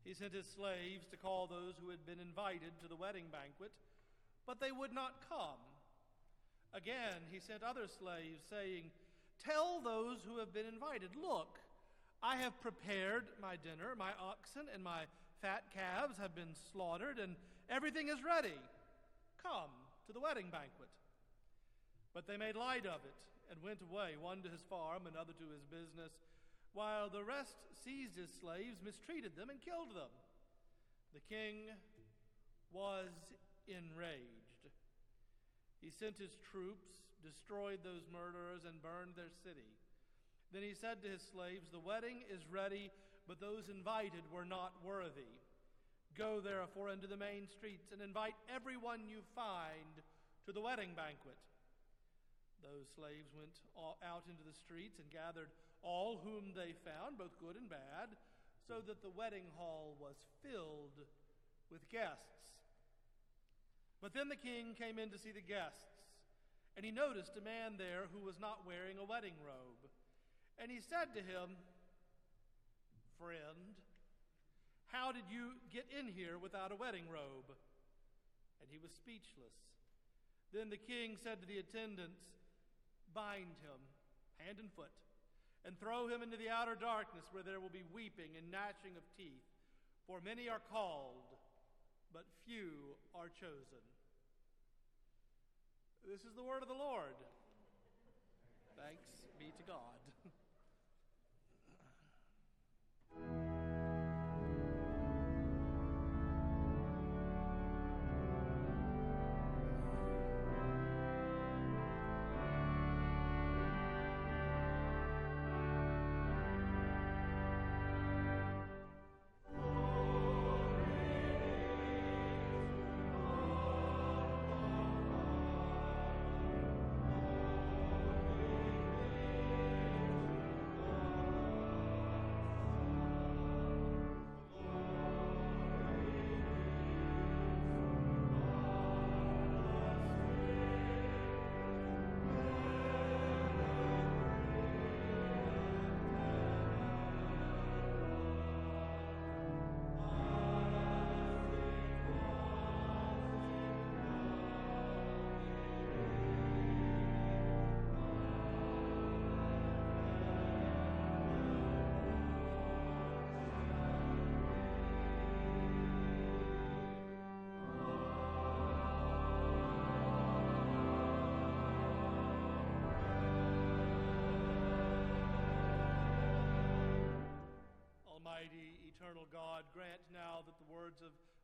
He 0.04 0.14
sent 0.14 0.34
his 0.34 0.48
slaves 0.48 1.06
to 1.12 1.18
call 1.18 1.48
those 1.48 1.76
who 1.82 1.90
had 1.90 2.06
been 2.06 2.20
invited 2.20 2.72
to 2.82 2.88
the 2.88 2.96
wedding 2.96 3.26
banquet 3.32 3.72
but 4.46 4.60
they 4.60 4.72
would 4.72 4.94
not 4.94 5.14
come. 5.30 5.60
Again, 6.74 7.24
he 7.32 7.40
sent 7.40 7.64
other 7.64 7.88
slaves, 7.88 8.44
saying, 8.50 8.92
Tell 9.44 9.82
those 9.82 10.18
who 10.26 10.40
have 10.40 10.54
been 10.54 10.66
invited, 10.66 11.10
Look, 11.22 11.60
I 12.24 12.38
have 12.38 12.60
prepared 12.62 13.26
my 13.42 13.56
dinner, 13.56 13.96
my 13.98 14.12
oxen 14.22 14.64
and 14.74 14.84
my 14.84 15.04
fat 15.42 15.64
calves 15.74 16.18
have 16.18 16.36
been 16.36 16.54
slaughtered, 16.72 17.18
and 17.20 17.36
everything 17.70 18.10
is 18.10 18.24
ready. 18.24 18.54
Come 19.44 19.74
to 20.08 20.14
the 20.14 20.20
wedding 20.20 20.50
banquet. 20.52 20.90
But 22.14 22.28
they 22.28 22.38
made 22.38 22.56
light 22.56 22.86
of 22.86 23.02
it 23.04 23.18
and 23.50 23.62
went 23.64 23.82
away, 23.82 24.16
one 24.20 24.42
to 24.44 24.50
his 24.50 24.64
farm, 24.70 25.08
another 25.08 25.34
to 25.34 25.48
his 25.52 25.66
business, 25.68 26.16
while 26.74 27.10
the 27.10 27.24
rest 27.24 27.60
seized 27.84 28.16
his 28.16 28.32
slaves, 28.40 28.80
mistreated 28.80 29.36
them, 29.36 29.50
and 29.50 29.60
killed 29.60 29.92
them. 29.92 30.12
The 31.14 31.24
king 31.28 31.68
was 32.72 33.12
enraged. 33.68 34.64
He 35.82 35.92
sent 35.92 36.16
his 36.18 36.38
troops, 36.52 36.88
destroyed 37.20 37.84
those 37.84 38.08
murderers, 38.08 38.64
and 38.64 38.80
burned 38.82 39.20
their 39.20 39.34
city. 39.44 39.68
Then 40.54 40.64
he 40.64 40.76
said 40.76 41.04
to 41.04 41.10
his 41.10 41.24
slaves, 41.34 41.68
The 41.72 41.84
wedding 41.84 42.24
is 42.32 42.48
ready, 42.48 42.92
but 43.28 43.40
those 43.40 43.68
invited 43.68 44.24
were 44.32 44.46
not 44.46 44.72
worthy. 44.84 45.32
Go 46.18 46.40
therefore 46.44 46.90
into 46.90 47.08
the 47.08 47.18
main 47.18 47.48
streets 47.48 47.92
and 47.92 48.02
invite 48.02 48.36
everyone 48.54 49.08
you 49.08 49.24
find 49.36 50.04
to 50.46 50.52
the 50.52 50.62
wedding 50.62 50.92
banquet. 50.96 51.40
Those 52.62 52.92
slaves 52.94 53.34
went 53.34 53.56
out 54.06 54.28
into 54.30 54.44
the 54.44 54.54
streets 54.54 55.00
and 55.00 55.10
gathered 55.10 55.50
all 55.82 56.22
whom 56.22 56.54
they 56.54 56.78
found, 56.86 57.18
both 57.18 57.34
good 57.40 57.56
and 57.58 57.70
bad, 57.70 58.14
so 58.68 58.84
that 58.86 59.02
the 59.02 59.10
wedding 59.10 59.50
hall 59.58 59.98
was 59.98 60.16
filled 60.46 60.94
with 61.72 61.82
guests. 61.90 62.62
But 64.02 64.14
then 64.14 64.30
the 64.30 64.38
king 64.40 64.74
came 64.78 65.00
in 65.00 65.10
to 65.10 65.18
see 65.18 65.32
the 65.32 65.42
guests, 65.42 66.06
and 66.76 66.86
he 66.86 66.92
noticed 66.92 67.38
a 67.38 67.42
man 67.42 67.78
there 67.78 68.10
who 68.14 68.22
was 68.22 68.40
not 68.40 68.66
wearing 68.66 68.98
a 68.98 69.06
wedding 69.06 69.38
robe. 69.42 69.90
And 70.62 70.70
he 70.70 70.82
said 70.82 71.14
to 71.16 71.22
him, 71.22 71.58
Friend, 73.18 73.74
how 74.92 75.12
did 75.12 75.24
you 75.32 75.56
get 75.72 75.88
in 75.96 76.12
here 76.12 76.38
without 76.38 76.72
a 76.72 76.78
wedding 76.78 77.08
robe? 77.08 77.48
And 78.60 78.68
he 78.70 78.78
was 78.78 78.92
speechless. 78.92 79.56
Then 80.54 80.70
the 80.70 80.80
king 80.80 81.16
said 81.16 81.40
to 81.42 81.48
the 81.48 81.64
attendants, 81.64 82.20
bind 83.16 83.56
him 83.64 83.80
hand 84.46 84.60
and 84.60 84.72
foot, 84.76 84.92
and 85.66 85.80
throw 85.80 86.08
him 86.08 86.22
into 86.22 86.36
the 86.36 86.50
outer 86.50 86.76
darkness 86.76 87.26
where 87.32 87.44
there 87.44 87.60
will 87.60 87.72
be 87.72 87.84
weeping 87.94 88.36
and 88.38 88.52
gnashing 88.52 88.98
of 88.98 89.04
teeth. 89.16 89.48
For 90.08 90.20
many 90.20 90.50
are 90.50 90.62
called, 90.72 91.30
but 92.12 92.26
few 92.46 92.98
are 93.16 93.30
chosen. 93.30 93.84
This 96.04 96.22
is 96.26 96.34
the 96.36 96.44
word 96.44 96.64
of 96.64 96.68
the 96.68 96.74
Lord. 96.74 97.16
Thanks 98.76 99.22
be 99.38 99.54
to 99.58 99.64
God. 99.64 100.02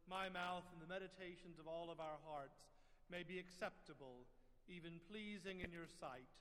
my 0.10 0.32
mouth 0.32 0.64
and 0.72 0.80
the 0.80 0.88
meditations 0.88 1.60
of 1.60 1.68
all 1.68 1.92
of 1.92 2.00
our 2.00 2.20
hearts 2.24 2.64
may 3.12 3.24
be 3.28 3.40
acceptable, 3.40 4.24
even 4.72 5.04
pleasing 5.12 5.60
in 5.60 5.72
your 5.72 5.88
sight, 6.00 6.32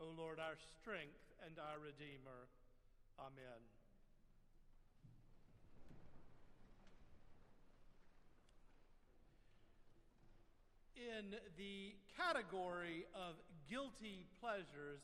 O 0.00 0.12
Lord, 0.12 0.38
our 0.38 0.56
strength 0.80 1.24
and 1.44 1.56
our 1.56 1.80
Redeemer. 1.80 2.48
Amen. 3.18 3.60
In 10.96 11.36
the 11.56 11.96
category 12.16 13.04
of 13.16 13.36
guilty 13.68 14.28
pleasures, 14.40 15.00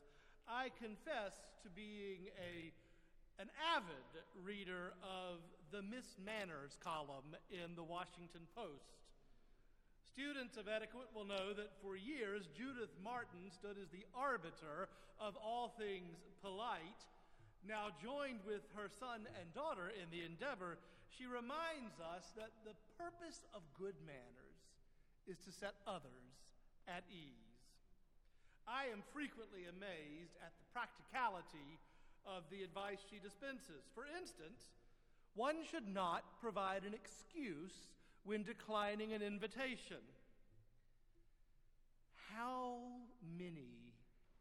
I 0.48 0.68
confess 0.80 1.32
to 1.64 1.68
being 1.72 2.28
a 2.36 2.72
an 3.40 3.48
avid 3.74 4.22
reader 4.44 4.92
of 5.00 5.40
the 5.72 5.80
Miss 5.80 6.20
Manners 6.20 6.76
column 6.84 7.32
in 7.48 7.72
the 7.72 7.82
Washington 7.82 8.44
Post. 8.52 8.92
Students 10.04 10.60
of 10.60 10.68
etiquette 10.68 11.08
will 11.16 11.24
know 11.24 11.56
that 11.56 11.72
for 11.80 11.96
years 11.96 12.44
Judith 12.52 12.92
Martin 13.00 13.48
stood 13.48 13.80
as 13.80 13.88
the 13.88 14.04
arbiter 14.12 14.92
of 15.16 15.32
all 15.40 15.72
things 15.80 16.20
polite. 16.44 17.00
Now, 17.64 17.88
joined 18.04 18.44
with 18.44 18.60
her 18.76 18.92
son 19.00 19.24
and 19.40 19.48
daughter 19.56 19.88
in 19.96 20.12
the 20.12 20.20
endeavor, 20.28 20.76
she 21.08 21.24
reminds 21.24 21.96
us 22.04 22.28
that 22.36 22.52
the 22.68 22.76
purpose 23.00 23.40
of 23.56 23.64
good 23.80 23.96
manners 24.04 24.60
is 25.24 25.40
to 25.48 25.56
set 25.56 25.72
others 25.88 26.36
at 26.84 27.08
ease. 27.08 27.56
I 28.68 28.92
am 28.92 29.00
frequently 29.16 29.64
amazed 29.72 30.36
at 30.44 30.52
the 30.52 30.68
practicality 30.76 31.80
of 32.28 32.44
the 32.52 32.60
advice 32.60 33.00
she 33.08 33.16
dispenses. 33.24 33.88
For 33.96 34.04
instance, 34.04 34.68
one 35.34 35.56
should 35.70 35.88
not 35.88 36.24
provide 36.40 36.84
an 36.84 36.94
excuse 36.94 37.72
when 38.24 38.42
declining 38.42 39.12
an 39.12 39.22
invitation. 39.22 39.98
How 42.34 42.76
many 43.38 43.92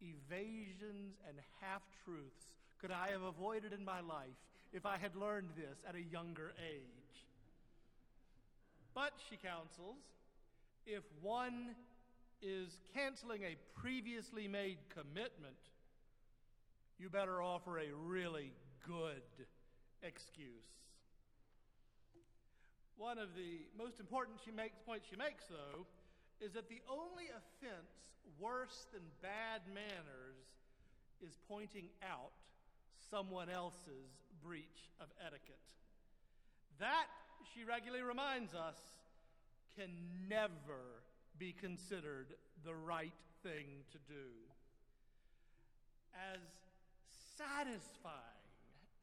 evasions 0.02 1.16
and 1.28 1.38
half 1.62 1.82
truths 2.04 2.54
could 2.80 2.92
I 2.92 3.10
have 3.12 3.22
avoided 3.22 3.74
in 3.74 3.86
my 3.86 4.02
life 4.02 4.38
if 4.74 4.86
I 4.86 4.98
had 4.98 5.16
learned 5.16 5.50
this 5.56 5.80
at 5.88 5.96
a 5.96 6.02
younger 6.02 6.54
age? 6.60 7.26
But, 8.94 9.14
she 9.30 9.38
counsels, 9.38 10.04
if 10.86 11.04
one 11.22 11.76
is 12.42 12.82
canceling 12.94 13.44
a 13.44 13.56
previously 13.80 14.48
made 14.48 14.78
commitment, 14.90 15.56
you 17.00 17.10
better 17.10 17.42
offer 17.42 17.80
a 17.80 17.94
really 17.94 18.52
good 18.86 19.22
excuse. 20.04 20.81
One 22.98 23.18
of 23.18 23.36
the 23.36 23.66
most 23.78 24.00
important 24.00 24.38
she 24.44 24.52
makes, 24.52 24.78
points 24.86 25.08
she 25.10 25.16
makes, 25.16 25.46
though, 25.50 25.86
is 26.40 26.54
that 26.54 26.70
the 26.70 26.82
only 26.90 27.30
offense 27.30 28.14
worse 28.40 28.88
than 28.94 29.02
bad 29.22 29.62
manners 29.74 30.46
is 31.22 31.38
pointing 31.48 31.90
out 32.04 32.32
someone 33.10 33.50
else's 33.50 34.22
breach 34.44 34.90
of 35.00 35.08
etiquette. 35.26 35.58
That, 36.80 37.06
she 37.54 37.64
regularly 37.64 38.04
reminds 38.04 38.54
us, 38.54 38.78
can 39.78 39.92
never 40.28 41.04
be 41.38 41.54
considered 41.54 42.28
the 42.66 42.74
right 42.74 43.14
thing 43.44 43.66
to 43.92 43.98
do. 44.08 44.30
As 46.34 46.40
satisfying 47.38 48.42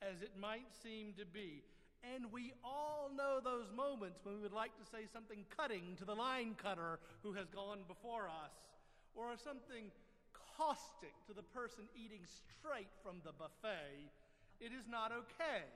as 0.03 0.23
it 0.23 0.33
might 0.41 0.67
seem 0.83 1.13
to 1.19 1.25
be. 1.27 1.63
And 2.03 2.31
we 2.33 2.53
all 2.63 3.11
know 3.15 3.41
those 3.43 3.67
moments 3.75 4.21
when 4.23 4.37
we 4.37 4.43
would 4.43 4.53
like 4.53 4.77
to 4.79 4.87
say 4.87 5.07
something 5.13 5.45
cutting 5.57 5.97
to 5.99 6.05
the 6.05 6.15
line 6.15 6.55
cutter 6.55 6.99
who 7.23 7.33
has 7.35 7.49
gone 7.51 7.81
before 7.87 8.29
us, 8.29 8.55
or 9.15 9.35
something 9.37 9.91
caustic 10.57 11.15
to 11.27 11.35
the 11.35 11.43
person 11.43 11.85
eating 11.95 12.23
straight 12.27 12.91
from 13.03 13.23
the 13.25 13.33
buffet. 13.33 14.11
It 14.61 14.71
is 14.75 14.87
not 14.91 15.11
okay 15.11 15.67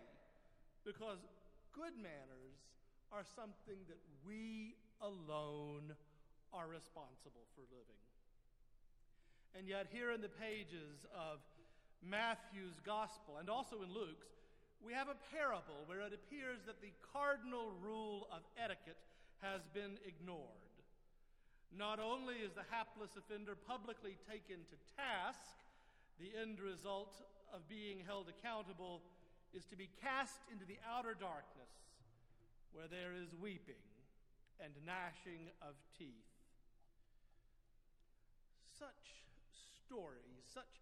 because 0.84 1.18
good 1.74 1.94
manners 1.98 2.58
are 3.10 3.22
something 3.34 3.78
that 3.88 3.98
we 4.26 4.74
alone 5.00 5.94
are 6.52 6.66
responsible 6.66 7.46
for 7.54 7.62
living. 7.70 8.02
And 9.54 9.68
yet, 9.68 9.86
here 9.92 10.12
in 10.12 10.20
the 10.20 10.32
pages 10.32 11.04
of 11.14 11.38
Matthew's 12.02 12.80
Gospel 12.84 13.36
and 13.38 13.50
also 13.50 13.82
in 13.82 13.92
Luke's, 13.92 14.26
we 14.84 14.92
have 14.92 15.08
a 15.08 15.18
parable 15.30 15.86
where 15.86 16.02
it 16.02 16.12
appears 16.12 16.58
that 16.66 16.82
the 16.82 16.90
cardinal 17.14 17.70
rule 17.78 18.26
of 18.34 18.42
etiquette 18.58 18.98
has 19.40 19.62
been 19.70 19.98
ignored. 20.02 20.74
Not 21.70 22.02
only 22.02 22.42
is 22.42 22.52
the 22.52 22.66
hapless 22.68 23.16
offender 23.16 23.54
publicly 23.54 24.18
taken 24.28 24.66
to 24.68 24.76
task, 24.98 25.54
the 26.20 26.34
end 26.34 26.60
result 26.60 27.14
of 27.54 27.66
being 27.70 28.02
held 28.04 28.26
accountable 28.28 29.00
is 29.54 29.64
to 29.66 29.76
be 29.76 29.88
cast 30.02 30.42
into 30.50 30.66
the 30.66 30.76
outer 30.82 31.14
darkness 31.14 31.72
where 32.72 32.88
there 32.88 33.14
is 33.14 33.30
weeping 33.40 33.80
and 34.60 34.72
gnashing 34.84 35.48
of 35.62 35.74
teeth. 35.98 36.28
Such 38.78 39.22
stories, 39.86 40.42
such 40.52 40.80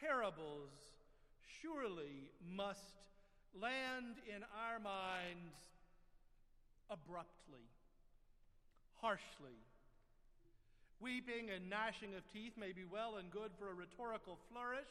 parables 0.00 0.70
surely 1.60 2.30
must 2.42 3.02
land 3.60 4.16
in 4.26 4.42
our 4.56 4.78
minds 4.78 5.56
abruptly, 6.90 7.66
harshly 9.00 9.60
Weeping 11.02 11.50
and 11.50 11.68
gnashing 11.68 12.14
of 12.14 12.22
teeth 12.30 12.54
may 12.54 12.70
be 12.70 12.86
well 12.86 13.18
and 13.18 13.28
good 13.34 13.50
for 13.58 13.66
a 13.66 13.74
rhetorical 13.74 14.38
flourish, 14.46 14.86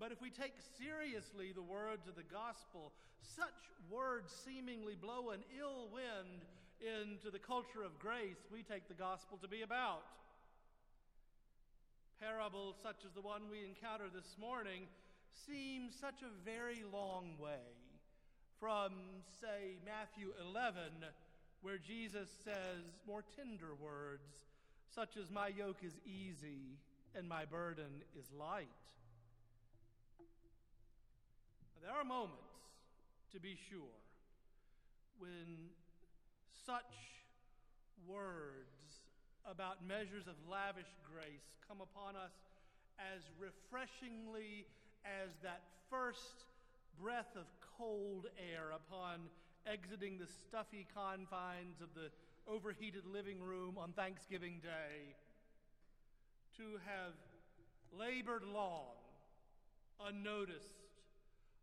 but 0.00 0.10
if 0.10 0.16
we 0.22 0.30
take 0.30 0.56
seriously 0.80 1.52
the 1.52 1.60
words 1.60 2.08
of 2.08 2.16
the 2.16 2.24
gospel, 2.32 2.92
such 3.20 3.68
words 3.92 4.32
seemingly 4.32 4.96
blow 4.96 5.36
an 5.36 5.44
ill 5.60 5.92
wind 5.92 6.48
into 6.80 7.28
the 7.30 7.38
culture 7.38 7.84
of 7.84 7.98
grace 7.98 8.40
we 8.50 8.62
take 8.62 8.88
the 8.88 8.96
gospel 8.96 9.36
to 9.36 9.48
be 9.48 9.60
about. 9.60 10.00
Parables 12.24 12.76
such 12.82 13.04
as 13.04 13.12
the 13.12 13.20
one 13.20 13.42
we 13.52 13.60
encounter 13.60 14.08
this 14.08 14.40
morning 14.40 14.88
seem 15.44 15.90
such 15.92 16.24
a 16.24 16.32
very 16.42 16.84
long 16.90 17.36
way 17.38 17.68
from, 18.60 18.92
say, 19.40 19.80
Matthew 19.86 20.32
11, 20.50 20.82
where 21.62 21.78
Jesus 21.78 22.28
says 22.44 22.84
more 23.06 23.24
tender 23.34 23.74
words 23.82 24.44
such 24.94 25.16
as 25.16 25.30
my 25.30 25.48
yoke 25.48 25.82
is 25.82 25.94
easy 26.04 26.76
and 27.16 27.26
my 27.26 27.44
burden 27.46 28.04
is 28.18 28.26
light. 28.38 28.68
There 31.82 31.90
are 31.90 32.04
moments, 32.04 32.36
to 33.32 33.40
be 33.40 33.56
sure, 33.70 33.96
when 35.18 35.70
such 36.66 36.92
words 38.06 39.00
about 39.48 39.86
measures 39.86 40.26
of 40.28 40.34
lavish 40.50 40.92
grace 41.08 41.48
come 41.66 41.80
upon 41.80 42.16
us 42.16 42.32
as 43.00 43.22
refreshingly 43.40 44.66
as 45.04 45.30
that 45.42 45.62
first 45.88 46.44
breath 47.00 47.32
of 47.36 47.46
cold 47.80 48.26
air 48.36 48.76
upon 48.76 49.20
exiting 49.66 50.18
the 50.18 50.26
stuffy 50.26 50.86
confines 50.94 51.80
of 51.80 51.88
the 51.94 52.12
overheated 52.46 53.06
living 53.06 53.40
room 53.40 53.78
on 53.78 53.92
Thanksgiving 53.92 54.60
Day, 54.62 55.16
to 56.56 56.76
have 56.84 57.16
labored 57.96 58.42
long, 58.44 59.00
unnoticed, 60.04 60.76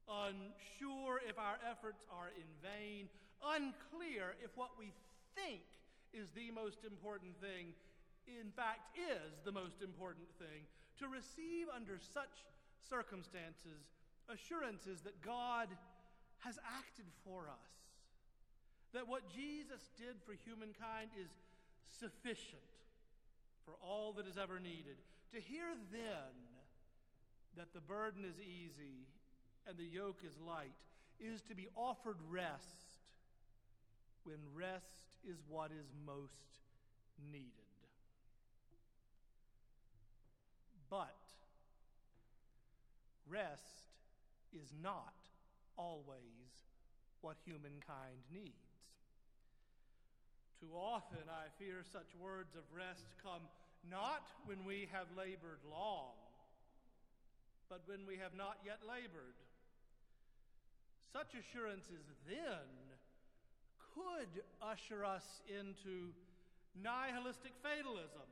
unsure 0.09 1.21
if 1.27 1.37
our 1.37 1.59
efforts 1.69 2.01
are 2.09 2.29
in 2.33 2.49
vain, 2.65 3.09
unclear 3.45 4.33
if 4.43 4.49
what 4.57 4.71
we 4.79 4.91
think 5.35 5.61
is 6.13 6.29
the 6.33 6.49
most 6.49 6.81
important 6.83 7.37
thing, 7.39 7.73
in 8.25 8.49
fact, 8.55 8.97
is 8.97 9.37
the 9.45 9.51
most 9.51 9.83
important 9.83 10.27
thing, 10.39 10.65
to 10.97 11.07
receive 11.07 11.67
under 11.75 11.99
such 11.99 12.41
circumstances 12.89 13.85
assurances 14.29 15.01
that 15.01 15.21
God 15.21 15.67
has 16.39 16.59
acted 16.77 17.05
for 17.23 17.49
us 17.49 17.77
that 18.93 19.07
what 19.07 19.27
Jesus 19.33 19.81
did 19.97 20.15
for 20.25 20.33
humankind 20.45 21.09
is 21.19 21.29
sufficient 21.99 22.61
for 23.65 23.73
all 23.83 24.13
that 24.13 24.27
is 24.27 24.37
ever 24.37 24.59
needed. 24.59 24.95
To 25.33 25.41
hear 25.41 25.65
then 25.91 26.33
that 27.57 27.73
the 27.73 27.81
burden 27.81 28.23
is 28.23 28.39
easy 28.39 29.05
and 29.67 29.77
the 29.77 29.83
yoke 29.83 30.21
is 30.25 30.37
light 30.39 30.71
is 31.19 31.41
to 31.49 31.55
be 31.55 31.67
offered 31.75 32.17
rest 32.29 32.63
when 34.23 34.37
rest 34.55 35.03
is 35.27 35.37
what 35.49 35.71
is 35.71 35.87
most 36.05 36.61
needed. 37.31 37.51
But 40.89 41.17
rest 43.29 43.83
is 44.53 44.71
not 44.81 45.13
always 45.77 46.51
what 47.21 47.37
humankind 47.45 48.21
needs. 48.33 48.67
Too 50.59 50.73
often, 50.73 51.21
I 51.29 51.53
fear 51.61 51.85
such 51.93 52.09
words 52.17 52.57
of 52.57 52.65
rest 52.73 53.05
come 53.21 53.45
not 53.85 54.25
when 54.45 54.65
we 54.65 54.89
have 54.91 55.05
labored 55.13 55.61
long, 55.69 56.17
but 57.69 57.85
when 57.85 58.09
we 58.09 58.17
have 58.17 58.33
not 58.33 58.57
yet 58.65 58.81
labored. 58.81 59.37
Such 61.13 61.37
assurances 61.37 62.03
then 62.25 62.67
could 63.93 64.41
usher 64.61 65.05
us 65.05 65.25
into 65.45 66.13
nihilistic 66.81 67.53
fatalism, 67.61 68.27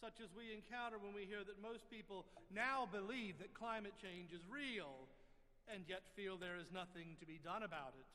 such 0.00 0.20
as 0.24 0.28
we 0.36 0.52
encounter 0.56 0.96
when 0.96 1.12
we 1.12 1.28
hear 1.28 1.44
that 1.44 1.60
most 1.60 1.88
people 1.92 2.24
now 2.52 2.88
believe 2.90 3.38
that 3.40 3.52
climate 3.54 3.94
change 4.00 4.32
is 4.32 4.40
real 4.48 5.08
and 5.70 5.84
yet 5.88 6.02
feel 6.16 6.36
there 6.36 6.56
is 6.56 6.72
nothing 6.72 7.16
to 7.20 7.26
be 7.26 7.38
done 7.42 7.62
about 7.62 7.94
it. 7.98 8.08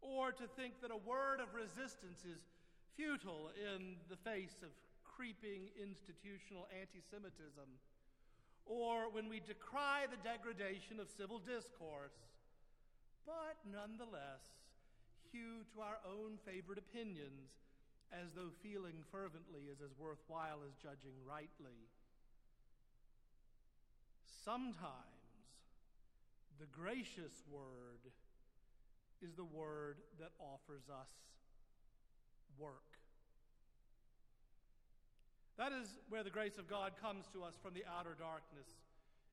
Or 0.00 0.32
to 0.32 0.46
think 0.54 0.80
that 0.82 0.90
a 0.92 1.00
word 1.00 1.40
of 1.40 1.54
resistance 1.54 2.22
is 2.28 2.44
futile 2.96 3.50
in 3.56 3.96
the 4.10 4.20
face 4.20 4.60
of 4.62 4.70
creeping 5.02 5.70
institutional 5.78 6.66
anti 6.74 7.00
Semitism, 7.10 7.68
or 8.66 9.10
when 9.10 9.28
we 9.28 9.40
decry 9.40 10.06
the 10.10 10.20
degradation 10.20 10.98
of 10.98 11.08
civil 11.08 11.38
discourse, 11.38 12.18
but 13.24 13.56
nonetheless 13.64 14.42
hew 15.32 15.64
to 15.74 15.80
our 15.80 15.98
own 16.06 16.38
favorite 16.44 16.78
opinions 16.78 17.50
as 18.12 18.30
though 18.36 18.54
feeling 18.62 19.02
fervently 19.10 19.66
is 19.70 19.80
as 19.80 19.90
worthwhile 19.98 20.62
as 20.66 20.74
judging 20.78 21.16
rightly. 21.26 21.90
Sometimes 24.44 25.13
the 26.58 26.66
gracious 26.66 27.42
word 27.50 28.00
is 29.22 29.34
the 29.34 29.44
word 29.44 29.96
that 30.18 30.30
offers 30.38 30.84
us 30.90 31.08
work. 32.58 32.98
That 35.56 35.72
is 35.72 35.88
where 36.08 36.24
the 36.24 36.30
grace 36.30 36.58
of 36.58 36.68
God 36.68 36.92
comes 37.00 37.26
to 37.32 37.42
us 37.42 37.54
from 37.62 37.74
the 37.74 37.84
outer 37.98 38.16
darkness, 38.18 38.68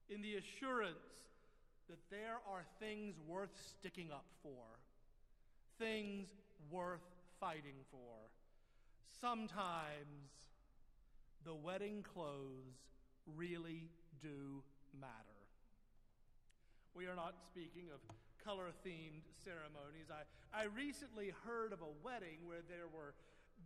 in 0.09 0.21
the 0.21 0.35
assurance 0.35 0.97
that 1.89 1.97
there 2.09 2.37
are 2.49 2.63
things 2.79 3.15
worth 3.27 3.51
sticking 3.79 4.11
up 4.11 4.25
for, 4.43 4.63
things 5.79 6.27
worth 6.69 7.01
fighting 7.39 7.83
for. 7.89 8.29
Sometimes 9.19 10.29
the 11.43 11.55
wedding 11.55 12.03
clothes 12.13 12.77
really 13.35 13.89
do 14.21 14.63
matter. 14.99 15.30
We 16.95 17.07
are 17.07 17.15
not 17.15 17.39
speaking 17.47 17.87
of 17.93 18.03
color 18.43 18.75
themed 18.85 19.23
ceremonies. 19.43 20.11
I, 20.11 20.27
I 20.51 20.65
recently 20.75 21.31
heard 21.45 21.71
of 21.71 21.81
a 21.81 21.93
wedding 22.03 22.43
where 22.43 22.65
there 22.67 22.91
were 22.91 23.15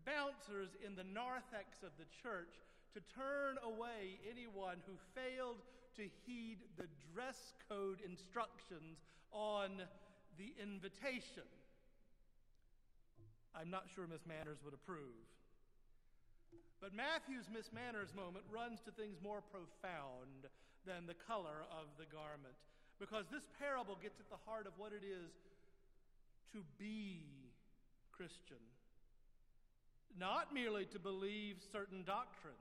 bouncers 0.05 0.77
in 0.85 0.93
the 0.93 1.07
narthex 1.07 1.81
of 1.81 1.89
the 1.97 2.05
church 2.21 2.53
to 2.93 3.01
turn 3.15 3.57
away 3.63 4.21
anyone 4.29 4.77
who 4.85 4.93
failed 5.17 5.63
to 5.97 6.05
heed 6.27 6.59
the 6.77 6.87
dress 7.13 7.55
code 7.67 7.99
instructions 8.05 9.01
on 9.31 9.81
the 10.37 10.53
invitation. 10.61 11.47
I'm 13.55 13.71
not 13.71 13.87
sure 13.95 14.05
Miss 14.05 14.27
Manners 14.27 14.59
would 14.63 14.75
approve. 14.75 15.25
But 16.83 16.93
Matthew's 16.93 17.47
Miss 17.49 17.71
Manners 17.71 18.13
moment 18.13 18.45
runs 18.51 18.83
to 18.83 18.91
things 18.91 19.17
more 19.23 19.41
profound 19.41 20.51
than 20.85 21.07
the 21.07 21.17
color 21.25 21.63
of 21.71 21.87
the 21.97 22.05
garment. 22.11 22.59
Because 22.99 23.25
this 23.31 23.43
parable 23.59 23.97
gets 24.01 24.19
at 24.19 24.29
the 24.29 24.39
heart 24.45 24.67
of 24.67 24.73
what 24.77 24.91
it 24.91 25.03
is 25.05 25.31
to 26.53 26.63
be 26.79 27.25
Christian. 28.15 28.61
Not 30.17 30.53
merely 30.53 30.85
to 30.95 30.99
believe 30.99 31.57
certain 31.71 32.03
doctrines, 32.07 32.55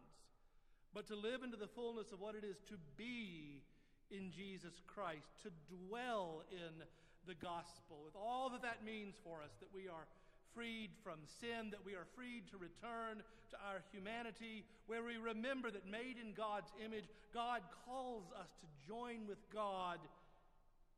but 0.93 1.07
to 1.07 1.15
live 1.15 1.43
into 1.43 1.57
the 1.57 1.71
fullness 1.71 2.11
of 2.11 2.21
what 2.21 2.35
it 2.35 2.43
is 2.43 2.59
to 2.69 2.75
be 2.97 3.63
in 4.11 4.31
Jesus 4.35 4.75
Christ, 4.87 5.31
to 5.43 5.51
dwell 5.71 6.43
in 6.51 6.83
the 7.27 7.35
gospel, 7.35 8.03
with 8.05 8.15
all 8.15 8.51
that 8.51 8.63
that 8.63 8.85
means 8.85 9.15
for 9.23 9.41
us, 9.41 9.55
that 9.61 9.71
we 9.73 9.89
are 9.89 10.07
freed 10.55 10.91
from 11.03 11.19
sin, 11.41 11.71
that 11.71 11.85
we 11.85 11.95
are 11.95 12.07
freed 12.15 12.47
to 12.51 12.59
return 12.59 13.23
to 13.51 13.57
our 13.67 13.83
humanity, 13.91 14.65
where 14.87 15.03
we 15.03 15.17
remember 15.17 15.71
that 15.71 15.87
made 15.87 16.15
in 16.21 16.35
God's 16.35 16.71
image, 16.85 17.07
God 17.33 17.63
calls 17.87 18.25
us 18.39 18.51
to 18.61 18.67
join 18.87 19.27
with 19.27 19.39
God 19.53 19.99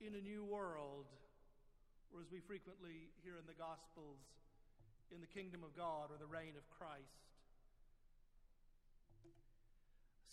in 0.01 0.15
a 0.15 0.23
new 0.23 0.45
world. 0.45 1.07
Or 2.15 2.21
as 2.21 2.31
we 2.31 2.41
frequently 2.41 3.11
hear 3.25 3.37
in 3.37 3.47
the 3.49 3.57
Gospels, 3.59 4.21
in 5.15 5.23
the 5.23 5.31
kingdom 5.31 5.63
of 5.63 5.75
God 5.79 6.11
or 6.11 6.19
the 6.19 6.27
reign 6.27 6.59
of 6.59 6.67
Christ. 6.75 7.23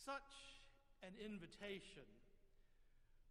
Such 0.01 0.33
an 1.05 1.13
invitation 1.21 2.07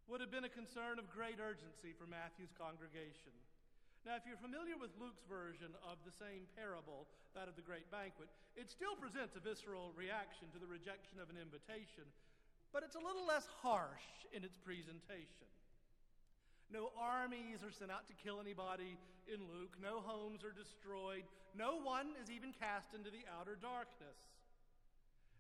would 0.06 0.20
have 0.20 0.32
been 0.32 0.46
a 0.46 0.52
concern 0.52 0.98
of 0.98 1.08
great 1.10 1.38
urgency 1.38 1.94
for 1.96 2.06
Matthew's 2.06 2.52
congregation. 2.54 3.34
Now, 4.02 4.18
if 4.18 4.26
you're 4.26 4.40
familiar 4.40 4.74
with 4.74 4.90
Luke's 4.98 5.22
version 5.30 5.70
of 5.86 5.94
the 6.02 6.10
same 6.10 6.50
parable, 6.58 7.06
that 7.38 7.46
of 7.46 7.54
the 7.54 7.62
great 7.62 7.86
banquet, 7.94 8.26
it 8.58 8.66
still 8.66 8.98
presents 8.98 9.38
a 9.38 9.42
visceral 9.42 9.94
reaction 9.94 10.50
to 10.50 10.58
the 10.58 10.66
rejection 10.66 11.22
of 11.22 11.30
an 11.30 11.38
invitation, 11.38 12.02
but 12.74 12.82
it's 12.82 12.98
a 12.98 13.04
little 13.04 13.22
less 13.22 13.46
harsh 13.62 14.26
in 14.34 14.42
its 14.42 14.58
presentation. 14.58 15.46
No 16.72 16.88
armies 16.96 17.61
are 17.61 17.70
sent 17.70 17.92
out 17.92 18.08
to 18.08 18.16
kill 18.16 18.40
anybody 18.40 18.96
in 19.28 19.44
Luke, 19.52 19.76
no 19.76 20.00
homes 20.00 20.40
are 20.40 20.56
destroyed, 20.56 21.22
no 21.52 21.76
one 21.76 22.16
is 22.16 22.32
even 22.32 22.56
cast 22.56 22.96
into 22.96 23.12
the 23.12 23.28
outer 23.28 23.61
darkness. 23.61 24.16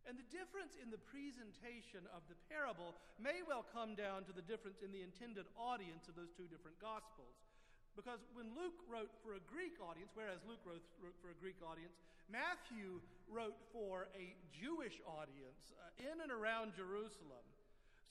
And 0.04 0.18
the 0.18 0.28
difference 0.28 0.76
in 0.76 0.92
the 0.92 1.00
presentation 1.08 2.04
of 2.12 2.20
the 2.28 2.36
parable 2.52 2.92
may 3.16 3.40
well 3.46 3.64
come 3.64 3.94
down 3.96 4.28
to 4.28 4.34
the 4.34 4.44
difference 4.44 4.84
in 4.84 4.92
the 4.92 5.00
intended 5.00 5.48
audience 5.56 6.04
of 6.10 6.18
those 6.18 6.34
two 6.36 6.50
different 6.50 6.76
Gospels. 6.82 7.38
Because 7.94 8.20
when 8.36 8.50
Luke 8.52 8.76
wrote 8.90 9.12
for 9.22 9.38
a 9.38 9.42
Greek 9.48 9.78
audience, 9.78 10.10
whereas 10.12 10.40
Luke 10.44 10.64
wrote, 10.64 10.84
wrote 10.98 11.16
for 11.22 11.30
a 11.30 11.38
Greek 11.38 11.60
audience, 11.64 11.92
Matthew 12.28 13.00
wrote 13.28 13.56
for 13.70 14.08
a 14.16 14.32
Jewish 14.52 14.96
audience 15.04 15.60
uh, 15.76 16.08
in 16.08 16.20
and 16.24 16.32
around 16.32 16.72
Jerusalem. 16.74 17.44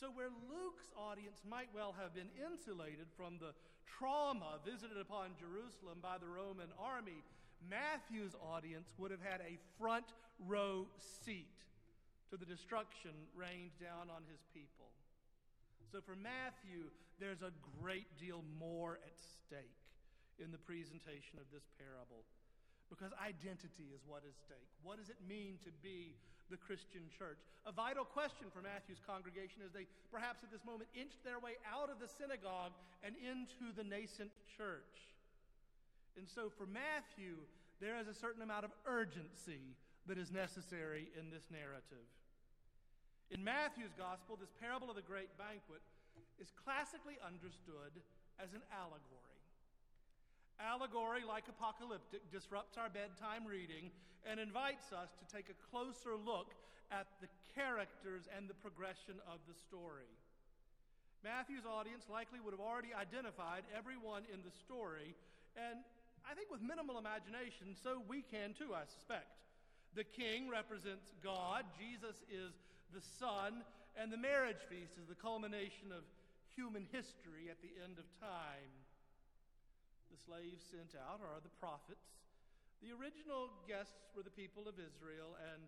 So, 0.01 0.09
where 0.09 0.33
Luke's 0.49 0.89
audience 0.97 1.45
might 1.45 1.69
well 1.77 1.93
have 1.93 2.17
been 2.17 2.33
insulated 2.33 3.05
from 3.13 3.37
the 3.37 3.53
trauma 3.85 4.57
visited 4.65 4.97
upon 4.97 5.37
Jerusalem 5.37 6.01
by 6.01 6.17
the 6.17 6.25
Roman 6.25 6.73
army, 6.81 7.21
Matthew's 7.61 8.33
audience 8.41 8.97
would 8.97 9.13
have 9.13 9.21
had 9.21 9.45
a 9.45 9.61
front 9.77 10.09
row 10.41 10.89
seat 10.97 11.53
to 12.33 12.35
the 12.35 12.49
destruction 12.49 13.13
rained 13.37 13.77
down 13.77 14.09
on 14.09 14.25
his 14.25 14.41
people. 14.57 14.89
So 15.93 16.01
for 16.01 16.17
Matthew, 16.17 16.89
there's 17.21 17.45
a 17.45 17.53
great 17.77 18.09
deal 18.17 18.41
more 18.57 18.97
at 19.05 19.13
stake 19.21 19.85
in 20.41 20.49
the 20.49 20.57
presentation 20.65 21.37
of 21.37 21.45
this 21.53 21.69
parable. 21.77 22.25
Because 22.89 23.13
identity 23.21 23.93
is 23.93 24.01
what 24.09 24.25
is 24.25 24.33
at 24.33 24.49
stake. 24.49 24.71
What 24.81 24.97
does 24.97 25.13
it 25.13 25.21
mean 25.21 25.61
to 25.61 25.69
be 25.85 26.17
the 26.51 26.59
Christian 26.59 27.07
church? 27.07 27.39
A 27.63 27.71
vital 27.71 28.03
question 28.03 28.51
for 28.51 28.59
Matthew's 28.59 28.99
congregation 29.07 29.63
as 29.63 29.71
they 29.71 29.87
perhaps 30.11 30.43
at 30.43 30.51
this 30.51 30.67
moment 30.67 30.91
inched 30.91 31.23
their 31.23 31.39
way 31.39 31.55
out 31.63 31.87
of 31.87 32.03
the 32.03 32.11
synagogue 32.11 32.75
and 33.01 33.15
into 33.23 33.71
the 33.73 33.87
nascent 33.87 34.35
church. 34.45 35.15
And 36.19 36.27
so 36.27 36.51
for 36.51 36.67
Matthew, 36.67 37.39
there 37.79 37.97
is 37.97 38.11
a 38.11 38.13
certain 38.13 38.43
amount 38.43 38.67
of 38.67 38.75
urgency 38.83 39.79
that 40.05 40.17
is 40.17 40.29
necessary 40.29 41.07
in 41.15 41.31
this 41.31 41.47
narrative. 41.47 42.05
In 43.31 43.43
Matthew's 43.43 43.95
gospel, 43.95 44.35
this 44.35 44.51
parable 44.59 44.91
of 44.91 44.99
the 44.99 45.05
great 45.05 45.31
banquet 45.39 45.79
is 46.41 46.51
classically 46.51 47.15
understood 47.23 47.95
as 48.41 48.51
an 48.51 48.65
allegory. 48.73 49.20
Allegory, 50.61 51.25
like 51.25 51.49
apocalyptic, 51.49 52.21
disrupts 52.29 52.77
our 52.77 52.89
bedtime 52.89 53.49
reading 53.49 53.89
and 54.29 54.39
invites 54.39 54.93
us 54.93 55.09
to 55.17 55.25
take 55.25 55.49
a 55.49 55.57
closer 55.73 56.13
look 56.13 56.53
at 56.93 57.07
the 57.17 57.27
characters 57.57 58.29
and 58.29 58.45
the 58.45 58.53
progression 58.61 59.17
of 59.25 59.41
the 59.49 59.57
story. 59.57 60.09
Matthew's 61.23 61.65
audience 61.65 62.05
likely 62.09 62.39
would 62.39 62.53
have 62.53 62.61
already 62.61 62.93
identified 62.93 63.65
everyone 63.73 64.23
in 64.33 64.41
the 64.41 64.53
story, 64.53 65.13
and 65.57 65.81
I 66.25 66.33
think 66.33 66.49
with 66.49 66.61
minimal 66.61 66.97
imagination, 66.97 67.73
so 67.77 68.01
we 68.05 68.21
can 68.21 68.53
too, 68.53 68.73
I 68.73 68.85
suspect. 68.85 69.41
The 69.93 70.05
king 70.05 70.49
represents 70.49 71.13
God, 71.23 71.65
Jesus 71.77 72.21
is 72.29 72.53
the 72.93 73.01
Son, 73.01 73.65
and 73.97 74.11
the 74.11 74.17
marriage 74.17 74.61
feast 74.69 74.97
is 74.97 75.07
the 75.09 75.17
culmination 75.17 75.91
of 75.91 76.05
human 76.55 76.87
history 76.91 77.49
at 77.49 77.61
the 77.61 77.73
end 77.83 77.97
of 77.97 78.05
time. 78.19 78.71
The 80.11 80.19
slaves 80.19 80.59
sent 80.67 80.91
out 80.99 81.23
are 81.23 81.39
the 81.39 81.55
prophets. 81.63 82.19
The 82.83 82.91
original 82.91 83.47
guests 83.63 84.11
were 84.11 84.27
the 84.27 84.33
people 84.35 84.67
of 84.67 84.75
Israel, 84.75 85.39
and 85.55 85.63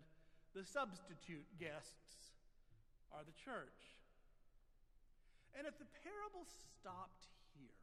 the 0.52 0.68
substitute 0.68 1.48
guests 1.56 2.36
are 3.08 3.24
the 3.24 3.34
church. 3.40 3.96
And 5.56 5.64
if 5.64 5.78
the 5.80 5.88
parable 6.04 6.44
stopped 6.44 7.24
here, 7.56 7.80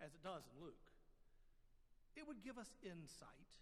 as 0.00 0.14
it 0.16 0.22
does 0.24 0.46
in 0.48 0.56
Luke, 0.64 0.86
it 2.16 2.24
would 2.24 2.40
give 2.40 2.56
us 2.56 2.72
insight 2.80 3.52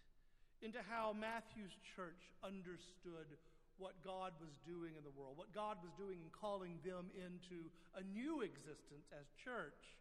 into 0.63 0.79
how 0.87 1.11
Matthew's 1.11 1.75
church 1.97 2.31
understood 2.39 3.27
what 3.75 3.99
God 4.07 4.31
was 4.39 4.55
doing 4.63 4.95
in 4.95 5.03
the 5.03 5.11
world, 5.11 5.35
what 5.35 5.51
God 5.51 5.83
was 5.83 5.91
doing 5.99 6.23
in 6.23 6.31
calling 6.31 6.79
them 6.87 7.11
into 7.19 7.67
a 7.99 8.03
new 8.15 8.39
existence 8.39 9.11
as 9.11 9.27
church. 9.43 9.99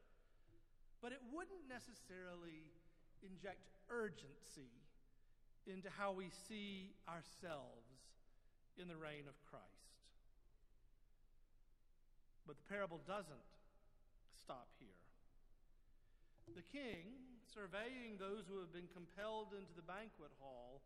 But 1.04 1.12
it 1.12 1.20
wouldn't 1.36 1.68
necessarily 1.68 2.64
inject 3.20 3.60
urgency 3.92 4.72
into 5.68 5.92
how 5.92 6.16
we 6.16 6.32
see 6.48 6.96
ourselves 7.04 8.08
in 8.80 8.88
the 8.88 8.96
reign 8.96 9.28
of 9.28 9.36
Christ. 9.44 10.00
But 12.48 12.56
the 12.56 12.64
parable 12.72 13.04
doesn't 13.04 13.52
stop 14.32 14.72
here. 14.80 14.96
The 16.56 16.64
king, 16.72 17.12
surveying 17.52 18.16
those 18.16 18.48
who 18.48 18.56
have 18.64 18.72
been 18.72 18.88
compelled 18.96 19.52
into 19.52 19.76
the 19.76 19.84
banquet 19.84 20.32
hall, 20.40 20.80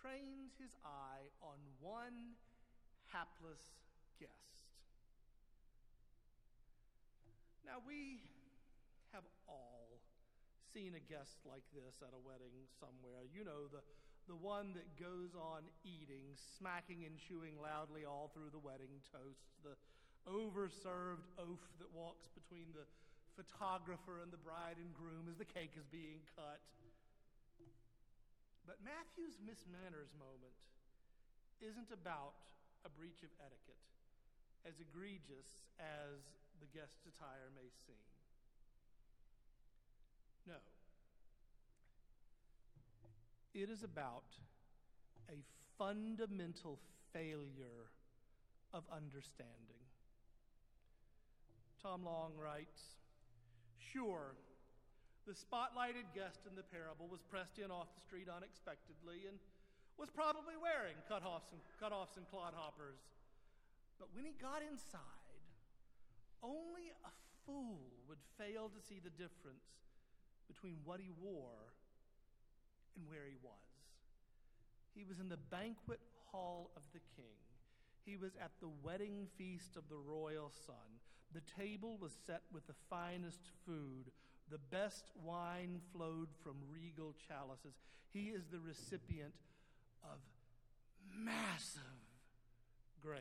trains 0.00 0.56
his 0.56 0.72
eye 0.88 1.28
on 1.44 1.60
one 1.84 2.32
hapless 3.12 3.60
guest. 4.16 4.56
Now, 7.68 7.84
we 7.84 8.24
have 9.14 9.24
all 9.46 10.02
seen 10.74 10.98
a 10.98 11.04
guest 11.06 11.38
like 11.46 11.62
this 11.70 12.02
at 12.02 12.10
a 12.10 12.20
wedding 12.26 12.66
somewhere. 12.82 13.22
You 13.30 13.46
know, 13.46 13.70
the, 13.70 13.78
the 14.26 14.34
one 14.34 14.74
that 14.74 14.98
goes 14.98 15.38
on 15.38 15.62
eating, 15.86 16.34
smacking 16.58 17.06
and 17.06 17.14
chewing 17.14 17.54
loudly 17.62 18.02
all 18.02 18.34
through 18.34 18.50
the 18.50 18.58
wedding 18.58 18.98
toast, 19.14 19.46
the 19.62 19.78
overserved 20.26 21.30
oaf 21.38 21.62
that 21.78 21.90
walks 21.94 22.26
between 22.34 22.74
the 22.74 22.82
photographer 23.38 24.18
and 24.18 24.34
the 24.34 24.40
bride 24.42 24.82
and 24.82 24.90
groom 24.94 25.30
as 25.30 25.38
the 25.38 25.46
cake 25.46 25.78
is 25.78 25.86
being 25.94 26.18
cut. 26.34 26.58
But 28.66 28.80
Matthew's 28.80 29.36
Miss 29.44 29.60
Manners 29.68 30.10
moment 30.16 30.56
isn't 31.60 31.92
about 31.92 32.34
a 32.82 32.90
breach 32.90 33.20
of 33.20 33.28
etiquette, 33.38 33.84
as 34.64 34.80
egregious 34.80 35.60
as 35.76 36.24
the 36.58 36.68
guest's 36.72 37.04
attire 37.04 37.52
may 37.52 37.68
seem. 37.84 38.13
No. 40.46 40.54
It 43.54 43.70
is 43.70 43.82
about 43.82 44.24
a 45.30 45.40
fundamental 45.78 46.78
failure 47.12 47.90
of 48.72 48.84
understanding. 48.90 49.84
Tom 51.80 52.04
Long 52.04 52.32
writes 52.36 52.98
Sure, 53.78 54.34
the 55.26 55.32
spotlighted 55.32 56.10
guest 56.12 56.40
in 56.50 56.56
the 56.56 56.66
parable 56.66 57.06
was 57.08 57.22
pressed 57.22 57.58
in 57.62 57.70
off 57.70 57.94
the 57.94 58.02
street 58.02 58.28
unexpectedly 58.28 59.28
and 59.28 59.38
was 59.96 60.10
probably 60.10 60.58
wearing 60.58 60.98
cutoffs 61.06 61.54
and, 61.54 61.62
cutoffs 61.78 62.18
and 62.18 62.26
clodhoppers. 62.26 62.98
But 64.00 64.10
when 64.12 64.26
he 64.26 64.34
got 64.42 64.66
inside, 64.66 65.44
only 66.42 66.90
a 67.06 67.12
fool 67.46 67.78
would 68.08 68.18
fail 68.36 68.68
to 68.68 68.80
see 68.82 68.98
the 68.98 69.14
difference 69.14 69.83
between 70.48 70.76
what 70.84 71.00
he 71.00 71.10
wore 71.20 71.72
and 72.96 73.08
where 73.08 73.26
he 73.28 73.36
was. 73.42 73.52
He 74.94 75.04
was 75.04 75.18
in 75.18 75.28
the 75.28 75.38
banquet 75.50 76.00
hall 76.30 76.70
of 76.76 76.82
the 76.92 77.00
king. 77.16 77.34
He 78.04 78.16
was 78.16 78.32
at 78.40 78.52
the 78.60 78.68
wedding 78.82 79.26
feast 79.36 79.76
of 79.76 79.88
the 79.88 79.96
royal 79.96 80.52
son. 80.66 81.00
The 81.32 81.42
table 81.60 81.96
was 82.00 82.12
set 82.26 82.42
with 82.52 82.66
the 82.66 82.74
finest 82.88 83.40
food 83.66 84.12
the 84.50 84.58
best 84.58 85.10
wine 85.22 85.80
flowed 85.92 86.28
from 86.42 86.56
regal 86.70 87.14
chalices. 87.28 87.74
He 88.12 88.28
is 88.28 88.44
the 88.50 88.60
recipient 88.60 89.34
of 90.02 90.18
massive 91.12 91.82
grace. 93.02 93.20